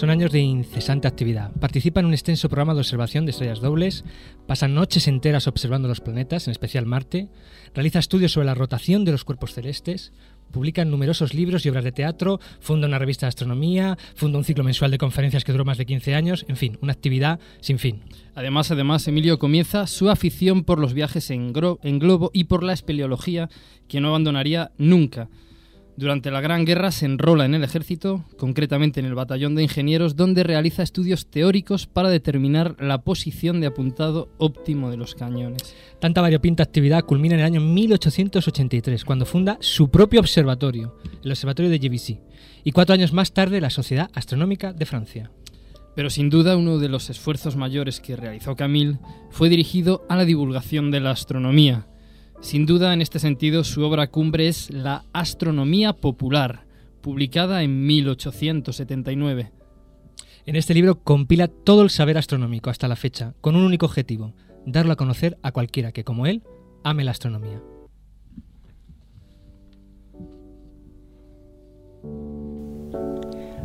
Son 0.01 0.09
años 0.09 0.32
de 0.32 0.40
incesante 0.40 1.07
actividad. 1.09 1.53
Participa 1.61 2.01
en 2.01 2.07
un 2.07 2.14
extenso 2.14 2.48
programa 2.48 2.72
de 2.72 2.80
observación 2.80 3.26
de 3.26 3.32
estrellas 3.32 3.61
dobles, 3.61 4.03
pasa 4.46 4.66
noches 4.66 5.07
enteras 5.07 5.46
observando 5.46 5.88
los 5.88 6.01
planetas, 6.01 6.46
en 6.46 6.53
especial 6.53 6.86
Marte, 6.86 7.28
realiza 7.74 7.98
estudios 7.98 8.32
sobre 8.32 8.46
la 8.46 8.55
rotación 8.55 9.05
de 9.05 9.12
los 9.12 9.24
cuerpos 9.24 9.53
celestes, 9.53 10.14
publica 10.53 10.86
numerosos 10.86 11.34
libros 11.34 11.66
y 11.66 11.68
obras 11.68 11.84
de 11.84 11.92
teatro, 11.92 12.40
funda 12.61 12.88
una 12.88 12.98
revista 12.98 13.26
de 13.26 13.28
astronomía, 13.28 13.98
funda 14.14 14.38
un 14.38 14.44
ciclo 14.44 14.64
mensual 14.64 14.90
de 14.90 14.96
conferencias 14.96 15.44
que 15.44 15.53
duró 15.53 15.66
más 15.66 15.76
de 15.76 15.84
15 15.84 16.14
años, 16.14 16.46
en 16.48 16.57
fin, 16.57 16.78
una 16.80 16.94
actividad 16.94 17.38
sin 17.61 17.78
fin. 17.78 18.01
Además, 18.34 18.70
además, 18.70 19.07
Emilio 19.07 19.38
comienza 19.38 19.86
su 19.86 20.09
afición 20.09 20.64
por 20.64 20.78
los 20.78 20.94
viajes 20.94 21.28
en, 21.28 21.53
en 21.82 21.98
globo 21.98 22.30
y 22.32 22.44
por 22.44 22.64
la 22.64 22.72
espeleología, 22.72 23.51
que 23.86 24.01
no 24.01 24.09
abandonaría 24.09 24.72
nunca. 24.78 25.28
Durante 26.01 26.30
la 26.30 26.40
Gran 26.40 26.64
Guerra 26.64 26.92
se 26.92 27.05
enrola 27.05 27.44
en 27.44 27.55
el 27.55 27.62
ejército, 27.62 28.24
concretamente 28.38 29.01
en 29.01 29.05
el 29.05 29.14
batallón 29.14 29.55
de 29.55 29.64
ingenieros, 29.64 30.16
donde 30.16 30.44
realiza 30.44 30.82
estudios 30.82 31.26
teóricos 31.26 31.86
para 31.86 32.09
determinar 32.09 32.74
la 32.80 33.03
posición 33.03 33.61
de 33.61 33.66
apuntado 33.66 34.30
óptimo 34.38 34.90
de 34.90 34.96
los 34.96 35.14
cañones. 35.14 35.76
Tanta 36.01 36.22
variopinta 36.22 36.62
actividad 36.62 37.05
culmina 37.05 37.34
en 37.34 37.40
el 37.40 37.46
año 37.46 37.61
1883, 37.61 39.05
cuando 39.05 39.26
funda 39.26 39.59
su 39.61 39.90
propio 39.90 40.20
observatorio, 40.20 40.96
el 41.22 41.32
Observatorio 41.32 41.70
de 41.70 41.78
JVC, 41.78 42.18
y 42.64 42.72
cuatro 42.72 42.94
años 42.94 43.12
más 43.12 43.34
tarde 43.34 43.61
la 43.61 43.68
Sociedad 43.68 44.11
Astronómica 44.14 44.72
de 44.72 44.86
Francia. 44.86 45.30
Pero 45.94 46.09
sin 46.09 46.30
duda 46.30 46.57
uno 46.57 46.78
de 46.78 46.88
los 46.88 47.11
esfuerzos 47.11 47.57
mayores 47.57 48.01
que 48.01 48.16
realizó 48.16 48.57
Camille 48.57 48.96
fue 49.28 49.51
dirigido 49.51 50.07
a 50.09 50.16
la 50.16 50.24
divulgación 50.24 50.90
de 50.90 51.01
la 51.01 51.11
astronomía. 51.11 51.89
Sin 52.41 52.64
duda, 52.64 52.95
en 52.95 53.03
este 53.03 53.18
sentido, 53.18 53.64
su 53.64 53.82
obra 53.82 54.07
cumbre 54.07 54.49
es 54.49 54.70
La 54.70 55.05
Astronomía 55.12 55.93
Popular, 55.93 56.64
publicada 57.03 57.62
en 57.62 57.84
1879. 57.84 59.53
En 60.47 60.57
este 60.57 60.72
libro 60.72 61.03
compila 61.03 61.49
todo 61.49 61.82
el 61.82 61.91
saber 61.91 62.16
astronómico 62.16 62.70
hasta 62.70 62.88
la 62.88 62.97
fecha, 62.97 63.34
con 63.43 63.57
un 63.57 63.64
único 63.64 63.84
objetivo, 63.84 64.32
darlo 64.64 64.95
a 64.95 64.97
conocer 64.97 65.36
a 65.43 65.53
cualquiera 65.53 65.93
que, 65.93 66.03
como 66.03 66.26
él, 66.26 66.43
ame 66.82 67.05
la 67.05 67.11
astronomía. 67.11 67.62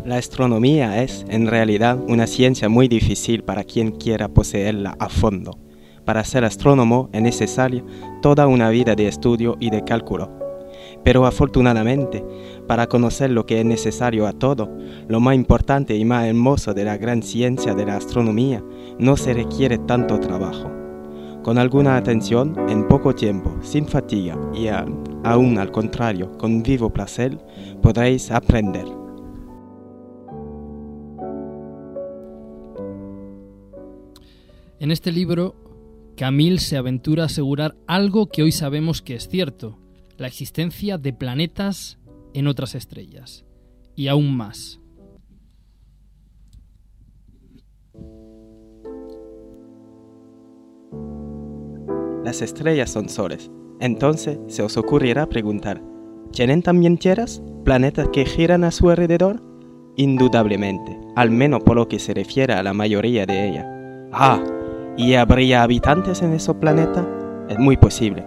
La 0.05 0.17
astronomía 0.17 1.01
es, 1.01 1.25
en 1.29 1.47
realidad, 1.47 1.97
una 2.09 2.27
ciencia 2.27 2.67
muy 2.67 2.89
difícil 2.89 3.41
para 3.43 3.63
quien 3.63 3.91
quiera 3.91 4.27
poseerla 4.27 4.97
a 4.99 5.07
fondo 5.07 5.64
para 6.05 6.23
ser 6.23 6.45
astrónomo 6.45 7.09
es 7.11 7.21
necesaria 7.21 7.83
toda 8.21 8.47
una 8.47 8.69
vida 8.69 8.95
de 8.95 9.07
estudio 9.07 9.57
y 9.59 9.69
de 9.71 9.83
cálculo. 9.83 10.29
Pero 11.03 11.25
afortunadamente, 11.25 12.23
para 12.67 12.87
conocer 12.87 13.31
lo 13.31 13.45
que 13.45 13.59
es 13.59 13.65
necesario 13.65 14.27
a 14.27 14.33
todo, 14.33 14.69
lo 15.07 15.19
más 15.19 15.35
importante 15.35 15.95
y 15.95 16.05
más 16.05 16.25
hermoso 16.25 16.73
de 16.73 16.83
la 16.83 16.97
gran 16.97 17.21
ciencia 17.21 17.73
de 17.73 17.85
la 17.85 17.97
astronomía, 17.97 18.63
no 18.97 19.17
se 19.17 19.33
requiere 19.33 19.77
tanto 19.77 20.19
trabajo. 20.19 20.71
Con 21.43 21.59
alguna 21.59 21.95
atención, 21.97 22.55
en 22.69 22.87
poco 22.87 23.13
tiempo, 23.13 23.55
sin 23.61 23.85
fatiga 23.87 24.35
y 24.53 24.67
a- 24.67 24.85
aún 25.23 25.59
al 25.59 25.71
contrario, 25.71 26.31
con 26.39 26.63
vivo 26.63 26.89
placer, 26.89 27.37
podréis 27.83 28.31
aprender. 28.31 28.85
En 34.79 34.91
este 34.91 35.11
libro, 35.11 35.55
Camille 36.15 36.59
se 36.59 36.77
aventura 36.77 37.23
a 37.23 37.25
asegurar 37.25 37.75
algo 37.87 38.27
que 38.27 38.41
hoy 38.41 38.51
sabemos 38.51 39.01
que 39.01 39.15
es 39.15 39.27
cierto, 39.27 39.77
la 40.17 40.27
existencia 40.27 40.97
de 40.97 41.11
planetas 41.11 41.99
en 42.33 42.47
otras 42.47 42.73
estrellas. 42.73 43.43
Y 43.95 44.07
aún 44.07 44.35
más. 44.35 44.79
Las 52.23 52.41
estrellas 52.41 52.89
son 52.89 53.09
soles. 53.09 53.51
Entonces 53.79 54.39
se 54.47 54.63
os 54.63 54.77
ocurrirá 54.77 55.27
preguntar, 55.27 55.81
¿tienen 56.31 56.61
también 56.61 56.97
tierras? 56.97 57.41
¿Planetas 57.65 58.07
que 58.09 58.25
giran 58.25 58.63
a 58.63 58.71
su 58.71 58.89
alrededor? 58.89 59.41
Indudablemente, 59.97 60.97
al 61.15 61.29
menos 61.29 61.61
por 61.63 61.75
lo 61.75 61.87
que 61.87 61.99
se 61.99 62.13
refiere 62.13 62.53
a 62.53 62.63
la 62.63 62.73
mayoría 62.73 63.25
de 63.25 63.49
ellas. 63.49 63.65
Ah, 64.11 64.41
¿y 64.97 65.13
habría 65.15 65.63
habitantes 65.63 66.21
en 66.21 66.33
esos 66.33 66.55
planetas? 66.55 67.05
Es 67.49 67.59
muy 67.59 67.77
posible. 67.77 68.25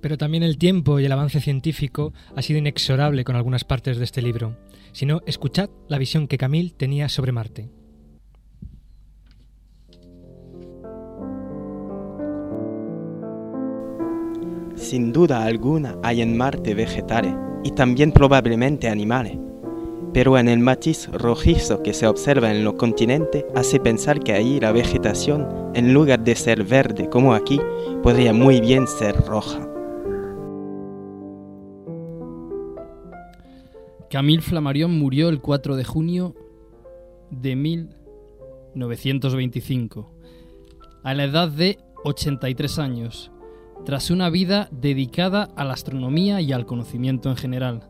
Pero 0.00 0.16
también 0.16 0.42
el 0.42 0.56
tiempo 0.56 0.98
y 0.98 1.04
el 1.04 1.12
avance 1.12 1.40
científico 1.40 2.12
ha 2.34 2.42
sido 2.42 2.58
inexorable 2.58 3.24
con 3.24 3.36
algunas 3.36 3.64
partes 3.64 3.98
de 3.98 4.04
este 4.04 4.22
libro. 4.22 4.56
Si 4.92 5.06
no, 5.06 5.20
escuchad 5.26 5.68
la 5.88 5.98
visión 5.98 6.26
que 6.26 6.38
Camille 6.38 6.72
tenía 6.76 7.08
sobre 7.08 7.32
Marte. 7.32 7.68
Sin 14.74 15.12
duda 15.12 15.44
alguna 15.44 15.98
hay 16.02 16.22
en 16.22 16.36
Marte 16.36 16.74
vegetales 16.74 17.34
y 17.62 17.72
también 17.72 18.12
probablemente 18.12 18.88
animales. 18.88 19.38
Pero 20.12 20.38
en 20.38 20.48
el 20.48 20.58
matiz 20.58 21.08
rojizo 21.12 21.82
que 21.82 21.94
se 21.94 22.06
observa 22.06 22.50
en 22.50 22.64
los 22.64 22.74
continentes 22.74 23.44
hace 23.54 23.78
pensar 23.78 24.20
que 24.20 24.32
ahí 24.32 24.58
la 24.58 24.72
vegetación, 24.72 25.70
en 25.74 25.94
lugar 25.94 26.24
de 26.24 26.34
ser 26.34 26.64
verde 26.64 27.08
como 27.08 27.34
aquí, 27.34 27.60
podría 28.02 28.32
muy 28.32 28.60
bien 28.60 28.88
ser 28.88 29.14
roja. 29.26 29.70
Camille 34.10 34.42
Flammarion 34.42 34.98
murió 34.98 35.28
el 35.28 35.40
4 35.40 35.76
de 35.76 35.84
junio 35.84 36.34
de 37.30 37.54
1925, 37.54 40.12
a 41.04 41.14
la 41.14 41.24
edad 41.24 41.48
de 41.48 41.78
83 42.02 42.80
años, 42.80 43.30
tras 43.84 44.10
una 44.10 44.28
vida 44.28 44.68
dedicada 44.72 45.44
a 45.54 45.64
la 45.64 45.74
astronomía 45.74 46.40
y 46.40 46.52
al 46.52 46.66
conocimiento 46.66 47.30
en 47.30 47.36
general. 47.36 47.89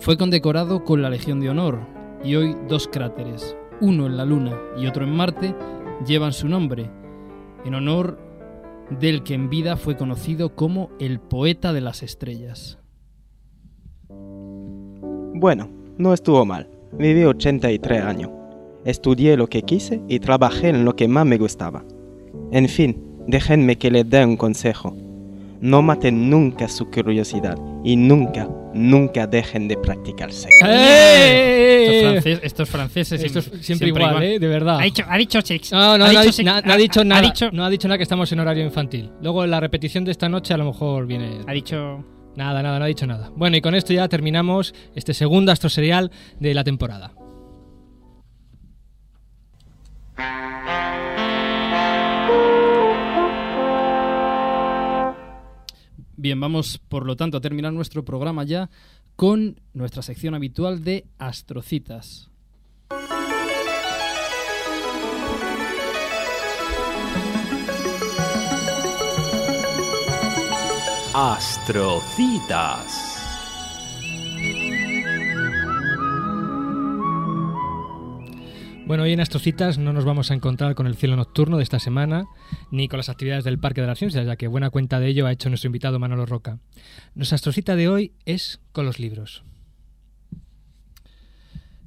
Fue 0.00 0.16
condecorado 0.16 0.82
con 0.82 1.02
la 1.02 1.10
Legión 1.10 1.40
de 1.40 1.50
Honor 1.50 1.78
y 2.24 2.34
hoy 2.34 2.56
dos 2.66 2.88
cráteres, 2.88 3.54
uno 3.82 4.06
en 4.06 4.16
la 4.16 4.24
Luna 4.24 4.58
y 4.78 4.86
otro 4.86 5.04
en 5.04 5.14
Marte, 5.14 5.54
llevan 6.06 6.32
su 6.32 6.48
nombre, 6.48 6.90
en 7.66 7.74
honor 7.74 8.18
del 8.98 9.22
que 9.22 9.34
en 9.34 9.50
vida 9.50 9.76
fue 9.76 9.98
conocido 9.98 10.56
como 10.56 10.88
el 11.00 11.20
poeta 11.20 11.74
de 11.74 11.82
las 11.82 12.02
estrellas. 12.02 12.78
Bueno, 14.08 15.68
no 15.98 16.14
estuvo 16.14 16.46
mal. 16.46 16.70
Viví 16.92 17.24
83 17.24 18.02
años. 18.02 18.30
Estudié 18.86 19.36
lo 19.36 19.48
que 19.48 19.62
quise 19.62 20.00
y 20.08 20.18
trabajé 20.18 20.70
en 20.70 20.86
lo 20.86 20.96
que 20.96 21.08
más 21.08 21.26
me 21.26 21.36
gustaba. 21.36 21.84
En 22.52 22.70
fin, 22.70 23.20
déjenme 23.26 23.76
que 23.76 23.90
les 23.90 24.08
dé 24.08 24.24
un 24.24 24.38
consejo. 24.38 24.96
No 25.60 25.82
maten 25.82 26.30
nunca 26.30 26.68
su 26.68 26.90
curiosidad 26.90 27.58
y 27.84 27.96
nunca, 27.96 28.48
nunca 28.74 29.26
dejen 29.26 29.68
de 29.68 29.76
practicar 29.76 30.32
sexo. 30.32 30.64
Estos, 30.66 32.02
frances- 32.22 32.40
estos 32.42 32.68
franceses 32.68 33.22
Esto 33.24 33.38
es 33.40 33.44
siempre, 33.46 33.62
siempre, 33.64 33.88
igual, 33.88 34.22
¿eh? 34.22 34.38
De 34.38 34.48
verdad. 34.48 34.78
Ha 34.80 34.84
dicho, 34.84 35.02
ha 35.08 35.16
dicho 35.18 35.40
sex. 35.42 35.72
No, 35.72 35.98
no, 35.98 36.04
ha 36.04 36.12
no, 36.12 36.20
dicho 36.20 36.20
dicho, 36.22 36.32
sex- 36.32 36.44
na- 36.46 36.60
no 36.60 36.72
ha 36.72 36.76
dicho 36.76 37.04
nada. 37.04 37.20
Ha 37.20 37.24
dicho, 37.24 37.50
No 37.52 37.64
ha 37.64 37.70
dicho 37.70 37.88
nada 37.88 37.98
que 37.98 38.02
estamos 38.04 38.30
en 38.32 38.40
horario 38.40 38.64
infantil. 38.64 39.10
Luego 39.22 39.44
en 39.44 39.50
la 39.50 39.60
repetición 39.60 40.04
de 40.04 40.12
esta 40.12 40.28
noche 40.28 40.54
a 40.54 40.56
lo 40.56 40.64
mejor 40.64 41.06
viene. 41.06 41.40
ha 41.46 41.52
dicho 41.52 42.04
Nada, 42.36 42.62
nada, 42.62 42.78
no 42.78 42.84
ha 42.84 42.88
dicho 42.88 43.06
nada. 43.06 43.30
Bueno, 43.34 43.56
y 43.56 43.60
con 43.60 43.74
esto 43.74 43.92
ya 43.92 44.08
terminamos 44.08 44.72
este 44.94 45.14
segundo 45.14 45.50
astroserial 45.52 46.10
de 46.38 46.54
la 46.54 46.62
temporada. 46.62 47.12
Bien, 56.20 56.38
vamos 56.38 56.76
por 56.76 57.06
lo 57.06 57.16
tanto 57.16 57.38
a 57.38 57.40
terminar 57.40 57.72
nuestro 57.72 58.04
programa 58.04 58.44
ya 58.44 58.68
con 59.16 59.58
nuestra 59.72 60.02
sección 60.02 60.34
habitual 60.34 60.84
de 60.84 61.06
astrocitas. 61.18 62.28
Astrocitas. 71.14 73.09
Bueno, 78.90 79.04
hoy 79.04 79.12
en 79.12 79.20
Astrocitas 79.20 79.78
no 79.78 79.92
nos 79.92 80.04
vamos 80.04 80.32
a 80.32 80.34
encontrar 80.34 80.74
con 80.74 80.88
el 80.88 80.96
cielo 80.96 81.14
nocturno 81.14 81.58
de 81.58 81.62
esta 81.62 81.78
semana, 81.78 82.26
ni 82.72 82.88
con 82.88 82.96
las 82.96 83.08
actividades 83.08 83.44
del 83.44 83.60
Parque 83.60 83.80
de 83.80 83.86
las 83.86 84.00
Ciencias, 84.00 84.26
ya 84.26 84.34
que 84.34 84.48
buena 84.48 84.70
cuenta 84.70 84.98
de 84.98 85.06
ello 85.06 85.28
ha 85.28 85.32
hecho 85.32 85.48
nuestro 85.48 85.68
invitado 85.68 86.00
Manolo 86.00 86.26
Roca. 86.26 86.58
Nuestra 87.14 87.36
astrocita 87.36 87.76
de 87.76 87.86
hoy 87.86 88.14
es 88.24 88.60
con 88.72 88.86
los 88.86 88.98
libros. 88.98 89.44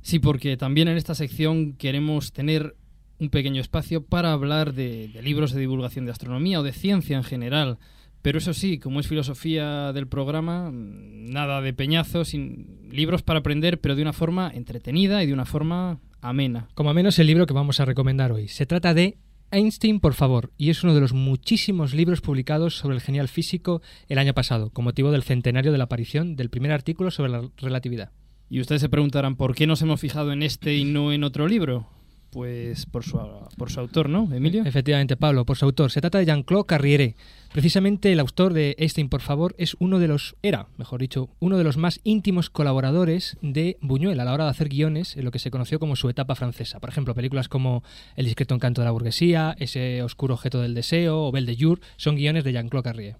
Sí, 0.02 0.20
porque 0.20 0.56
también 0.56 0.88
en 0.88 0.96
esta 0.96 1.14
sección 1.14 1.74
queremos 1.74 2.32
tener 2.32 2.78
un 3.20 3.30
pequeño 3.30 3.60
espacio 3.60 4.06
para 4.06 4.32
hablar 4.32 4.74
de, 4.74 5.10
de 5.10 5.22
libros 5.22 5.52
de 5.52 5.60
divulgación 5.60 6.06
de 6.06 6.12
astronomía 6.12 6.62
o 6.62 6.64
de 6.64 6.72
ciencia 6.72 7.18
en 7.18 7.26
general. 7.26 7.80
Pero 8.22 8.38
eso 8.38 8.54
sí, 8.54 8.80
como 8.80 9.02
es 9.02 9.10
filosofía 9.10 9.92
del 9.92 10.08
programa, 10.08 10.72
nada 10.72 11.60
de 11.60 11.74
peñazos, 11.74 12.34
libros 12.34 13.24
para 13.24 13.40
aprender, 13.40 13.82
pero 13.82 13.98
de 13.98 14.04
una 14.04 14.14
forma 14.14 14.50
entretenida 14.56 15.22
y 15.22 15.28
de 15.28 15.34
una 15.34 15.44
forma 15.44 16.00
amena. 16.24 16.70
Como 16.74 16.94
menos 16.94 17.20
el 17.20 17.28
libro 17.28 17.46
que 17.46 17.54
vamos 17.54 17.80
a 17.80 17.86
recomendar 17.86 18.32
hoy. 18.32 18.48
Se 18.48 18.66
trata 18.66 18.94
de 18.94 19.18
Einstein, 19.52 20.00
por 20.00 20.16
favor, 20.16 20.52
y 20.58 20.72
es 20.72 20.84
uno 20.84 20.96
de 20.96 21.02
los 21.02 21.14
muchísimos 21.14 21.94
libros 21.94 22.22
publicados 22.22 22.78
sobre 22.78 22.96
el 22.96 23.02
genial 23.02 23.28
físico 23.28 23.84
el 24.10 24.18
año 24.18 24.34
pasado, 24.34 24.72
con 24.72 24.86
motivo 24.86 25.12
del 25.12 25.22
centenario 25.22 25.72
de 25.72 25.78
la 25.78 25.84
aparición 25.84 26.36
del 26.36 26.50
primer 26.50 26.72
artículo 26.72 27.12
sobre 27.12 27.32
la 27.32 27.48
relatividad. 27.58 28.12
Y 28.50 28.62
ustedes 28.62 28.82
se 28.82 28.90
preguntarán, 28.90 29.36
¿por 29.36 29.54
qué 29.54 29.68
nos 29.68 29.82
hemos 29.84 30.00
fijado 30.00 30.32
en 30.32 30.42
este 30.42 30.76
y 30.76 30.86
no 30.86 31.14
en 31.14 31.24
otro 31.24 31.48
libro? 31.48 31.88
Pues 32.34 32.88
por 32.88 33.04
su, 33.04 33.20
por 33.58 33.72
su 33.72 33.80
autor, 33.80 34.10
¿no, 34.10 34.28
Emilio? 34.34 34.64
Efectivamente, 34.66 35.16
Pablo, 35.16 35.46
por 35.46 35.56
su 35.56 35.66
autor. 35.66 35.92
Se 35.92 36.02
trata 36.02 36.18
de 36.18 36.26
Jean-Claude 36.26 36.66
Carriere. 36.66 37.16
Precisamente 37.52 38.12
el 38.12 38.20
autor 38.20 38.54
de 38.54 38.76
Einstein, 38.80 39.08
por 39.08 39.22
favor, 39.22 39.54
es 39.60 39.76
uno 39.80 40.00
de 40.00 40.08
los, 40.08 40.36
era, 40.42 40.66
mejor 40.78 41.00
dicho, 41.00 41.30
uno 41.40 41.60
de 41.60 41.64
los 41.64 41.78
más 41.78 42.00
íntimos 42.04 42.50
colaboradores 42.50 43.38
de 43.44 43.78
Buñuel 43.82 44.20
a 44.20 44.26
la 44.26 44.34
hora 44.34 44.46
de 44.46 44.50
hacer 44.50 44.70
guiones 44.70 45.16
en 45.16 45.26
lo 45.26 45.30
que 45.30 45.38
se 45.38 45.52
conoció 45.52 45.78
como 45.78 45.96
su 45.96 46.10
etapa 46.10 46.34
francesa. 46.34 46.80
Por 46.80 46.90
ejemplo, 46.90 47.14
películas 47.14 47.50
como 47.50 47.84
El 48.16 48.26
discreto 48.26 48.56
encanto 48.56 48.82
de 48.82 48.86
la 48.86 48.92
burguesía, 48.92 49.56
Ese 49.60 50.02
oscuro 50.02 50.34
objeto 50.34 50.60
del 50.60 50.74
deseo 50.74 51.28
o 51.28 51.32
Belle 51.32 51.46
de 51.46 51.64
Jour 51.64 51.82
son 51.98 52.16
guiones 52.16 52.44
de 52.44 52.54
Jean-Claude 52.54 52.84
Carriere. 52.84 53.18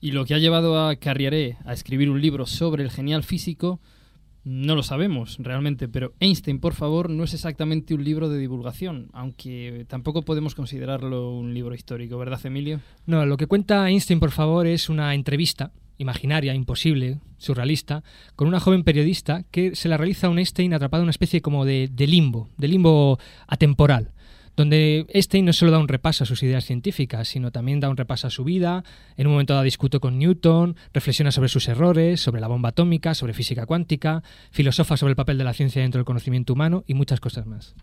Y 0.00 0.12
lo 0.12 0.24
que 0.24 0.32
ha 0.32 0.38
llevado 0.38 0.86
a 0.86 0.96
Carriere 0.96 1.58
a 1.66 1.74
escribir 1.74 2.08
un 2.08 2.22
libro 2.22 2.46
sobre 2.46 2.82
el 2.82 2.90
genial 2.90 3.22
físico 3.24 3.80
no 4.44 4.76
lo 4.76 4.82
sabemos 4.82 5.36
realmente, 5.40 5.88
pero 5.88 6.12
Einstein, 6.20 6.60
por 6.60 6.74
favor, 6.74 7.10
no 7.10 7.24
es 7.24 7.34
exactamente 7.34 7.94
un 7.94 8.04
libro 8.04 8.28
de 8.28 8.38
divulgación, 8.38 9.08
aunque 9.12 9.86
tampoco 9.88 10.22
podemos 10.22 10.54
considerarlo 10.54 11.30
un 11.30 11.54
libro 11.54 11.74
histórico, 11.74 12.18
¿verdad, 12.18 12.40
Emilio? 12.44 12.80
No, 13.06 13.24
lo 13.26 13.36
que 13.36 13.46
cuenta 13.46 13.88
Einstein, 13.88 14.20
por 14.20 14.30
favor, 14.30 14.66
es 14.66 14.88
una 14.88 15.14
entrevista 15.14 15.72
imaginaria, 15.96 16.54
imposible, 16.54 17.20
surrealista, 17.38 18.02
con 18.36 18.48
una 18.48 18.60
joven 18.60 18.84
periodista 18.84 19.44
que 19.50 19.74
se 19.76 19.88
la 19.88 19.96
realiza 19.96 20.26
a 20.26 20.30
un 20.30 20.38
Einstein 20.38 20.74
atrapado 20.74 21.02
en 21.02 21.04
una 21.04 21.10
especie 21.10 21.40
como 21.40 21.64
de, 21.64 21.88
de 21.92 22.06
limbo, 22.06 22.48
de 22.56 22.68
limbo 22.68 23.18
atemporal 23.46 24.13
donde 24.56 25.06
Einstein 25.08 25.44
no 25.44 25.52
solo 25.52 25.72
da 25.72 25.78
un 25.78 25.88
repaso 25.88 26.24
a 26.24 26.26
sus 26.26 26.42
ideas 26.42 26.64
científicas, 26.64 27.28
sino 27.28 27.50
también 27.50 27.80
da 27.80 27.88
un 27.88 27.96
repaso 27.96 28.26
a 28.26 28.30
su 28.30 28.44
vida, 28.44 28.84
en 29.16 29.26
un 29.26 29.32
momento 29.32 29.54
dado 29.54 29.64
discute 29.64 30.00
con 30.00 30.18
Newton, 30.18 30.76
reflexiona 30.92 31.32
sobre 31.32 31.48
sus 31.48 31.68
errores, 31.68 32.20
sobre 32.20 32.40
la 32.40 32.48
bomba 32.48 32.70
atómica, 32.70 33.14
sobre 33.14 33.34
física 33.34 33.66
cuántica, 33.66 34.22
filosofa 34.50 34.96
sobre 34.96 35.12
el 35.12 35.16
papel 35.16 35.38
de 35.38 35.44
la 35.44 35.54
ciencia 35.54 35.82
dentro 35.82 35.98
del 35.98 36.06
conocimiento 36.06 36.52
humano 36.52 36.84
y 36.86 36.94
muchas 36.94 37.20
cosas 37.20 37.46
más. 37.46 37.74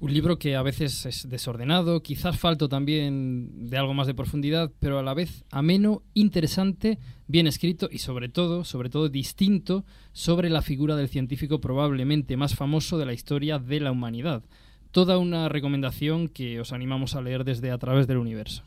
Un 0.00 0.14
libro 0.14 0.38
que 0.38 0.54
a 0.54 0.62
veces 0.62 1.06
es 1.06 1.28
desordenado, 1.28 2.04
quizás 2.04 2.38
falto 2.38 2.68
también 2.68 3.68
de 3.68 3.78
algo 3.78 3.94
más 3.94 4.06
de 4.06 4.14
profundidad, 4.14 4.70
pero 4.78 5.00
a 5.00 5.02
la 5.02 5.12
vez 5.12 5.44
ameno, 5.50 6.04
interesante, 6.14 7.00
bien 7.26 7.48
escrito 7.48 7.88
y 7.90 7.98
sobre 7.98 8.28
todo, 8.28 8.62
sobre 8.62 8.90
todo 8.90 9.08
distinto 9.08 9.84
sobre 10.12 10.50
la 10.50 10.62
figura 10.62 10.94
del 10.94 11.08
científico 11.08 11.60
probablemente 11.60 12.36
más 12.36 12.54
famoso 12.54 12.96
de 12.96 13.06
la 13.06 13.12
historia 13.12 13.58
de 13.58 13.80
la 13.80 13.90
humanidad. 13.90 14.44
Toda 14.92 15.18
una 15.18 15.48
recomendación 15.48 16.28
que 16.28 16.60
os 16.60 16.72
animamos 16.72 17.14
a 17.14 17.20
leer 17.22 17.44
desde 17.44 17.70
a 17.70 17.78
través 17.78 18.06
del 18.06 18.16
universo. 18.18 18.62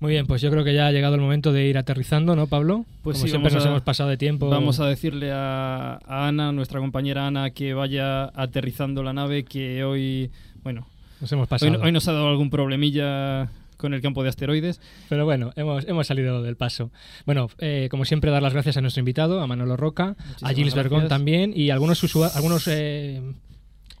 Muy 0.00 0.12
bien, 0.12 0.26
pues 0.26 0.40
yo 0.40 0.50
creo 0.50 0.64
que 0.64 0.72
ya 0.72 0.86
ha 0.86 0.92
llegado 0.92 1.14
el 1.14 1.20
momento 1.20 1.52
de 1.52 1.66
ir 1.66 1.76
aterrizando, 1.76 2.34
¿no, 2.34 2.46
Pablo? 2.46 2.86
Pues 3.02 3.16
Como 3.18 3.26
sí, 3.26 3.30
siempre 3.30 3.52
nos 3.52 3.66
a- 3.66 3.68
hemos 3.68 3.82
pasado 3.82 4.08
de 4.08 4.16
tiempo. 4.16 4.48
Vamos 4.48 4.80
a 4.80 4.86
decirle 4.86 5.30
a, 5.30 5.98
a 6.06 6.28
Ana, 6.28 6.52
nuestra 6.52 6.80
compañera 6.80 7.26
Ana, 7.26 7.50
que 7.50 7.74
vaya 7.74 8.24
aterrizando 8.34 9.02
la 9.02 9.12
nave, 9.12 9.44
que 9.44 9.84
hoy, 9.84 10.30
bueno, 10.62 10.86
Nos 11.20 11.30
hemos 11.32 11.44
hoy, 11.44 11.48
pasado. 11.48 11.80
hoy 11.82 11.92
nos 11.92 12.08
ha 12.08 12.12
dado 12.14 12.28
algún 12.28 12.48
problemilla 12.48 13.50
con 13.76 13.92
el 13.92 14.00
campo 14.00 14.22
de 14.22 14.30
asteroides. 14.30 14.80
Pero 15.10 15.26
bueno, 15.26 15.52
hemos, 15.56 15.86
hemos 15.86 16.06
salido 16.06 16.42
del 16.42 16.56
paso. 16.56 16.90
Bueno, 17.26 17.48
eh, 17.58 17.88
como 17.90 18.06
siempre, 18.06 18.30
dar 18.30 18.42
las 18.42 18.54
gracias 18.54 18.78
a 18.78 18.80
nuestro 18.80 19.00
invitado, 19.00 19.40
a 19.42 19.46
Manolo 19.46 19.76
Roca, 19.76 20.16
a 20.40 20.52
Gilles 20.54 20.74
Bergón 20.74 21.08
también 21.08 21.52
y 21.54 21.68
a 21.68 21.74
algunos, 21.74 22.02
algunos 22.34 22.66
eh, 22.68 23.20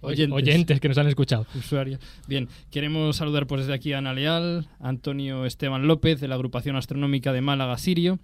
Oyentes. 0.00 0.36
oyentes 0.36 0.80
que 0.80 0.88
nos 0.88 0.98
han 0.98 1.08
escuchado. 1.08 1.46
Usuario. 1.54 1.98
Bien, 2.26 2.48
queremos 2.70 3.16
saludar 3.16 3.46
pues 3.46 3.62
desde 3.62 3.74
aquí 3.74 3.92
a 3.92 3.98
Ana 3.98 4.14
Leal, 4.14 4.68
a 4.80 4.88
Antonio 4.88 5.44
Esteban 5.44 5.86
López 5.86 6.20
de 6.20 6.28
la 6.28 6.36
agrupación 6.36 6.76
astronómica 6.76 7.32
de 7.32 7.40
Málaga 7.42 7.76
Sirio, 7.76 8.18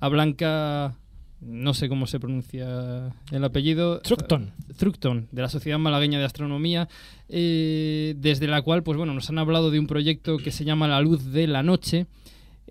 a 0.00 0.08
Blanca, 0.08 0.96
no 1.40 1.74
sé 1.74 1.88
cómo 1.88 2.06
se 2.06 2.18
pronuncia 2.18 3.14
el 3.30 3.44
apellido. 3.44 4.00
Tructon. 4.00 4.52
Tructon, 4.76 5.28
de 5.30 5.42
la 5.42 5.48
Sociedad 5.48 5.78
Malagueña 5.78 6.18
de 6.18 6.24
Astronomía, 6.24 6.88
eh, 7.28 8.14
desde 8.16 8.48
la 8.48 8.62
cual 8.62 8.82
pues 8.82 8.96
bueno, 8.98 9.14
nos 9.14 9.30
han 9.30 9.38
hablado 9.38 9.70
de 9.70 9.78
un 9.78 9.86
proyecto 9.86 10.38
que 10.38 10.50
se 10.50 10.64
llama 10.64 10.88
La 10.88 11.00
Luz 11.00 11.32
de 11.32 11.46
la 11.46 11.62
Noche, 11.62 12.06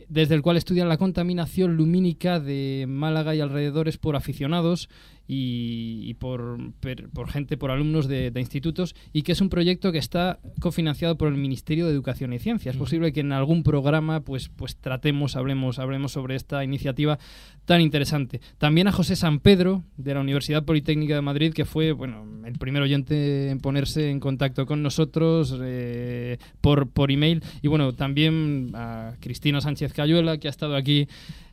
desde 0.10 0.36
el 0.36 0.42
cual 0.42 0.58
estudian 0.58 0.90
la 0.90 0.98
contaminación 0.98 1.76
lumínica 1.76 2.40
de 2.40 2.86
Málaga 2.88 3.36
y 3.36 3.42
alrededores 3.42 3.98
por 3.98 4.16
aficionados 4.16 4.90
y, 5.28 6.02
y 6.04 6.14
por, 6.16 6.58
per- 6.80 7.10
por 7.10 7.30
gente, 7.30 7.58
por 7.58 7.72
alumnos 7.72 8.08
de, 8.08 8.32
de 8.32 8.40
institutos, 8.40 8.96
y 9.14 9.22
que 9.22 9.32
es 9.32 9.42
un 9.42 9.50
proyecto 9.50 9.92
que 9.92 9.98
está 9.98 10.40
cofinanciado 10.60 11.18
por 11.18 11.28
el 11.30 11.36
Ministerio 11.36 11.86
de 11.86 11.94
Educación 11.94 12.34
y 12.34 12.40
Ciencia. 12.40 12.72
Es 12.72 12.78
posible 12.78 13.14
que 13.14 13.22
en 13.22 13.32
algún 13.32 13.64
programa 13.64 14.22
pues, 14.22 14.50
pues 14.50 14.76
tratemos, 14.78 15.36
hablemos, 15.36 15.80
hablemos 15.80 16.12
sobre 16.12 16.36
esta 16.36 16.64
iniciativa 16.64 17.20
tan 17.66 17.80
interesante. 17.82 18.42
También 18.58 18.88
a 18.88 18.92
José 18.92 19.16
San 19.16 19.40
Pedro, 19.40 19.84
de 19.98 20.14
la 20.14 20.20
Universidad 20.22 20.66
Politécnica 20.66 21.16
de 21.16 21.22
Madrid, 21.22 21.54
que 21.54 21.66
fue 21.66 21.94
bueno, 21.94 22.26
el 22.46 22.54
primer 22.60 22.82
oyente 22.82 23.50
en 23.50 23.60
ponerse 23.60 24.10
en 24.10 24.20
contacto 24.20 24.66
con 24.66 24.84
nosotros 24.84 25.58
eh, 25.62 26.38
por, 26.60 26.90
por 26.90 27.12
email. 27.12 27.42
Y 27.62 27.70
bueno, 27.70 27.94
también 27.94 28.72
a 28.74 29.14
Cristina 29.22 29.62
Sánchez 29.62 29.94
Cayuela, 29.94 30.38
que 30.38 30.48
ha 30.48 30.52
estado 30.52 30.76
aquí 30.76 31.08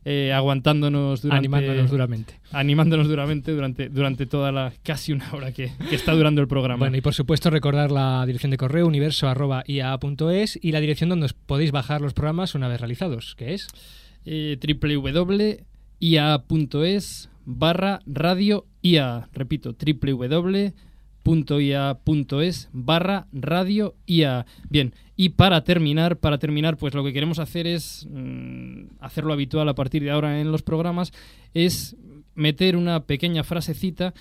eh, 0.05 0.33
aguantándonos 0.33 1.23
durante... 1.23 1.39
Animándonos 1.39 1.91
duramente. 1.91 2.41
Animándonos 2.53 3.09
duramente 3.09 3.53
durante, 3.53 3.89
durante 3.89 4.27
toda 4.27 4.51
la 4.53 4.73
casi 4.83 5.13
una 5.13 5.33
hora 5.33 5.53
que, 5.53 5.73
que 5.89 5.97
está 5.97 6.13
durando 6.13 6.41
el 6.41 6.49
programa. 6.49 6.79
Bueno, 6.79 6.97
y 6.97 7.01
por 7.01 7.15
supuesto 7.15 7.51
recordar 7.51 7.91
la 7.91 8.25
dirección 8.27 8.51
de 8.51 8.57
correo 8.57 8.87
universo.ia.es 8.87 10.59
y 10.63 10.73
la 10.73 10.81
dirección 10.81 11.11
donde 11.11 11.27
os 11.27 11.35
podéis 11.35 11.71
bajar 11.71 12.01
los 12.01 12.15
programas 12.15 12.55
una 12.55 12.69
vez 12.69 12.81
realizados, 12.81 13.35
que 13.37 13.55
es 13.55 13.69
eh, 14.25 14.59
www.ia.es 14.81 15.61
barra 17.45 18.01
radio 18.07 18.67
IA. 18.83 19.29
Repito, 19.33 19.75
www.ia.es 21.25 22.69
barra 22.73 23.27
radio 23.33 23.95
IA. 24.07 24.47
Bien, 24.69 24.95
y 25.17 25.31
para 25.31 25.65
terminar, 25.65 26.19
para 26.19 26.39
terminar, 26.39 26.77
pues 26.77 26.95
lo 26.95 27.05
que 27.05 27.13
queremos 27.13 27.39
hacer 27.39 27.67
es 27.67 28.07
mm, 28.11 28.85
hacerlo 29.01 29.33
habitual 29.33 29.69
a 29.69 29.75
partir 29.75 30.03
de 30.03 30.11
ahora 30.11 30.41
en 30.41 30.51
los 30.51 30.63
programas, 30.63 31.13
es 31.55 31.97
meter 32.35 32.77
una 32.77 33.05
pequeña 33.05 33.45
frasecita 33.45 34.15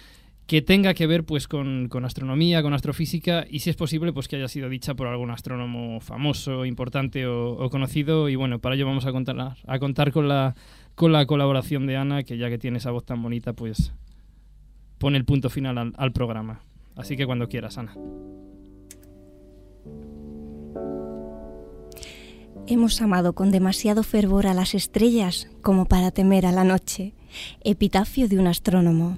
que 0.46 0.64
tenga 0.64 0.96
que 0.96 1.06
ver 1.06 1.26
pues 1.26 1.48
con, 1.48 1.90
con 1.90 2.06
astronomía, 2.06 2.64
con 2.64 2.74
astrofísica 2.74 3.46
y 3.48 3.60
si 3.60 3.70
es 3.70 3.76
posible 3.76 4.12
pues 4.14 4.28
que 4.28 4.36
haya 4.36 4.48
sido 4.48 4.68
dicha 4.68 4.96
por 4.96 5.06
algún 5.06 5.30
astrónomo 5.30 6.00
famoso, 6.00 6.66
importante 6.66 7.28
o, 7.28 7.52
o 7.52 7.70
conocido 7.70 8.30
y 8.30 8.36
bueno, 8.36 8.58
para 8.58 8.74
ello 8.74 8.88
vamos 8.88 9.06
a 9.06 9.12
contar, 9.12 9.38
a 9.40 9.80
contar 9.80 10.12
con 10.12 10.28
la, 10.28 10.56
con 10.96 11.12
la 11.12 11.28
colaboración 11.28 11.86
de 11.86 11.98
Ana 11.98 12.24
que 12.24 12.38
ya 12.38 12.50
que 12.50 12.58
tiene 12.58 12.80
esa 12.80 12.90
voz 12.90 13.06
tan 13.06 13.22
bonita 13.22 13.54
pues 13.54 13.94
pone 14.98 15.20
el 15.20 15.26
punto 15.26 15.52
final 15.52 15.78
al, 15.78 15.94
al 15.98 16.12
programa. 16.14 16.62
Así 17.00 17.16
que 17.16 17.26
cuando 17.26 17.48
quieras, 17.48 17.78
Ana. 17.78 17.96
Hemos 22.68 23.02
amado 23.02 23.34
con 23.34 23.52
demasiado 23.52 24.04
fervor 24.04 24.46
a 24.46 24.54
las 24.54 24.76
estrellas 24.76 25.50
como 25.62 25.86
para 25.86 26.12
temer 26.12 26.46
a 26.46 26.52
la 26.52 26.66
noche. 26.66 27.16
Epitafio 27.64 28.28
de 28.28 28.38
un 28.38 28.48
astrónomo. 28.48 29.18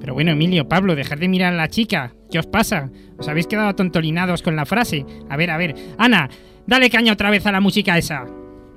Pero 0.00 0.14
bueno, 0.14 0.32
Emilio, 0.32 0.68
Pablo, 0.68 0.96
dejad 0.96 1.18
de 1.18 1.28
mirar 1.28 1.54
a 1.54 1.56
la 1.56 1.68
chica. 1.68 2.12
¿Qué 2.30 2.40
os 2.40 2.46
pasa? 2.46 2.90
¿Os 3.18 3.28
habéis 3.28 3.46
quedado 3.46 3.68
atontolinados 3.68 4.42
con 4.42 4.56
la 4.56 4.66
frase? 4.66 5.06
A 5.30 5.36
ver, 5.36 5.50
a 5.50 5.56
ver. 5.56 5.74
Ana, 5.96 6.28
dale 6.66 6.90
caña 6.90 7.12
otra 7.12 7.30
vez 7.30 7.46
a 7.46 7.52
la 7.52 7.60
música 7.60 7.96
esa. 7.96 8.26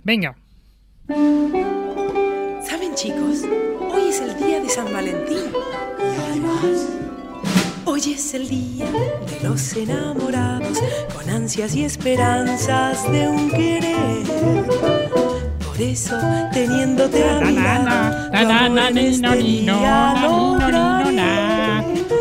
Venga. 0.04 0.38
¿Saben, 2.98 3.42
chicos? 3.42 3.50
Hoy 3.94 4.10
es 4.10 4.20
el 4.22 4.38
día 4.38 4.60
de 4.60 4.70
San 4.70 4.92
Valentín. 4.92 5.52
Hoy 7.86 8.02
es 8.14 8.34
el 8.34 8.50
día 8.50 8.86
de 8.86 9.48
los 9.48 9.74
enamorados, 9.74 10.80
con 11.14 11.30
ansias 11.30 11.76
y 11.76 11.84
esperanzas 11.84 13.10
de 13.12 13.28
un 13.28 13.50
querer. 13.50 14.26
Por 15.66 15.82
eso, 15.82 16.18
teniéndote 16.54 17.24
a 17.24 17.40
mi. 17.42 17.58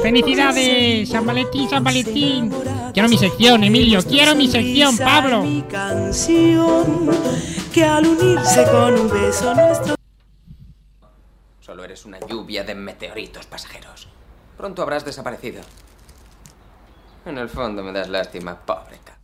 ¡Felicidades! 0.02 1.08
San 1.08 1.26
Valentín, 1.26 1.68
San 1.68 1.84
Valentín. 1.84 2.52
Quiero 2.92 3.08
mi 3.08 3.18
sección, 3.18 3.64
Emilio. 3.64 4.00
Quiero 4.02 4.34
mi 4.34 4.46
sección, 4.48 4.96
Pablo. 4.96 5.42
Mi 5.42 5.62
canción, 5.62 7.10
que 7.72 7.84
al 7.84 8.06
unirse 8.06 8.64
con 8.70 8.94
un 9.00 9.10
beso 9.10 9.54
nuestro 9.54 9.95
eres 11.96 12.04
una 12.04 12.20
lluvia 12.20 12.62
de 12.62 12.74
meteoritos 12.74 13.46
pasajeros. 13.46 14.06
Pronto 14.58 14.82
habrás 14.82 15.06
desaparecido. 15.06 15.62
En 17.24 17.38
el 17.38 17.48
fondo 17.48 17.82
me 17.82 17.90
das 17.92 18.10
lástima, 18.10 18.54
pobre 18.66 18.98
ca- 19.02 19.16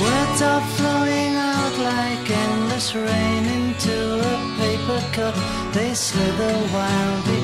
Words 0.00 0.42
are 0.42 0.64
flowing 0.76 1.34
out 1.36 1.74
like 1.78 2.30
endless 2.30 2.94
rain 2.94 3.44
into 3.58 3.96
a 4.32 4.36
paper 4.60 5.00
cup. 5.16 5.34
They 5.72 5.94
slither 5.94 6.54
wildly 6.74 7.43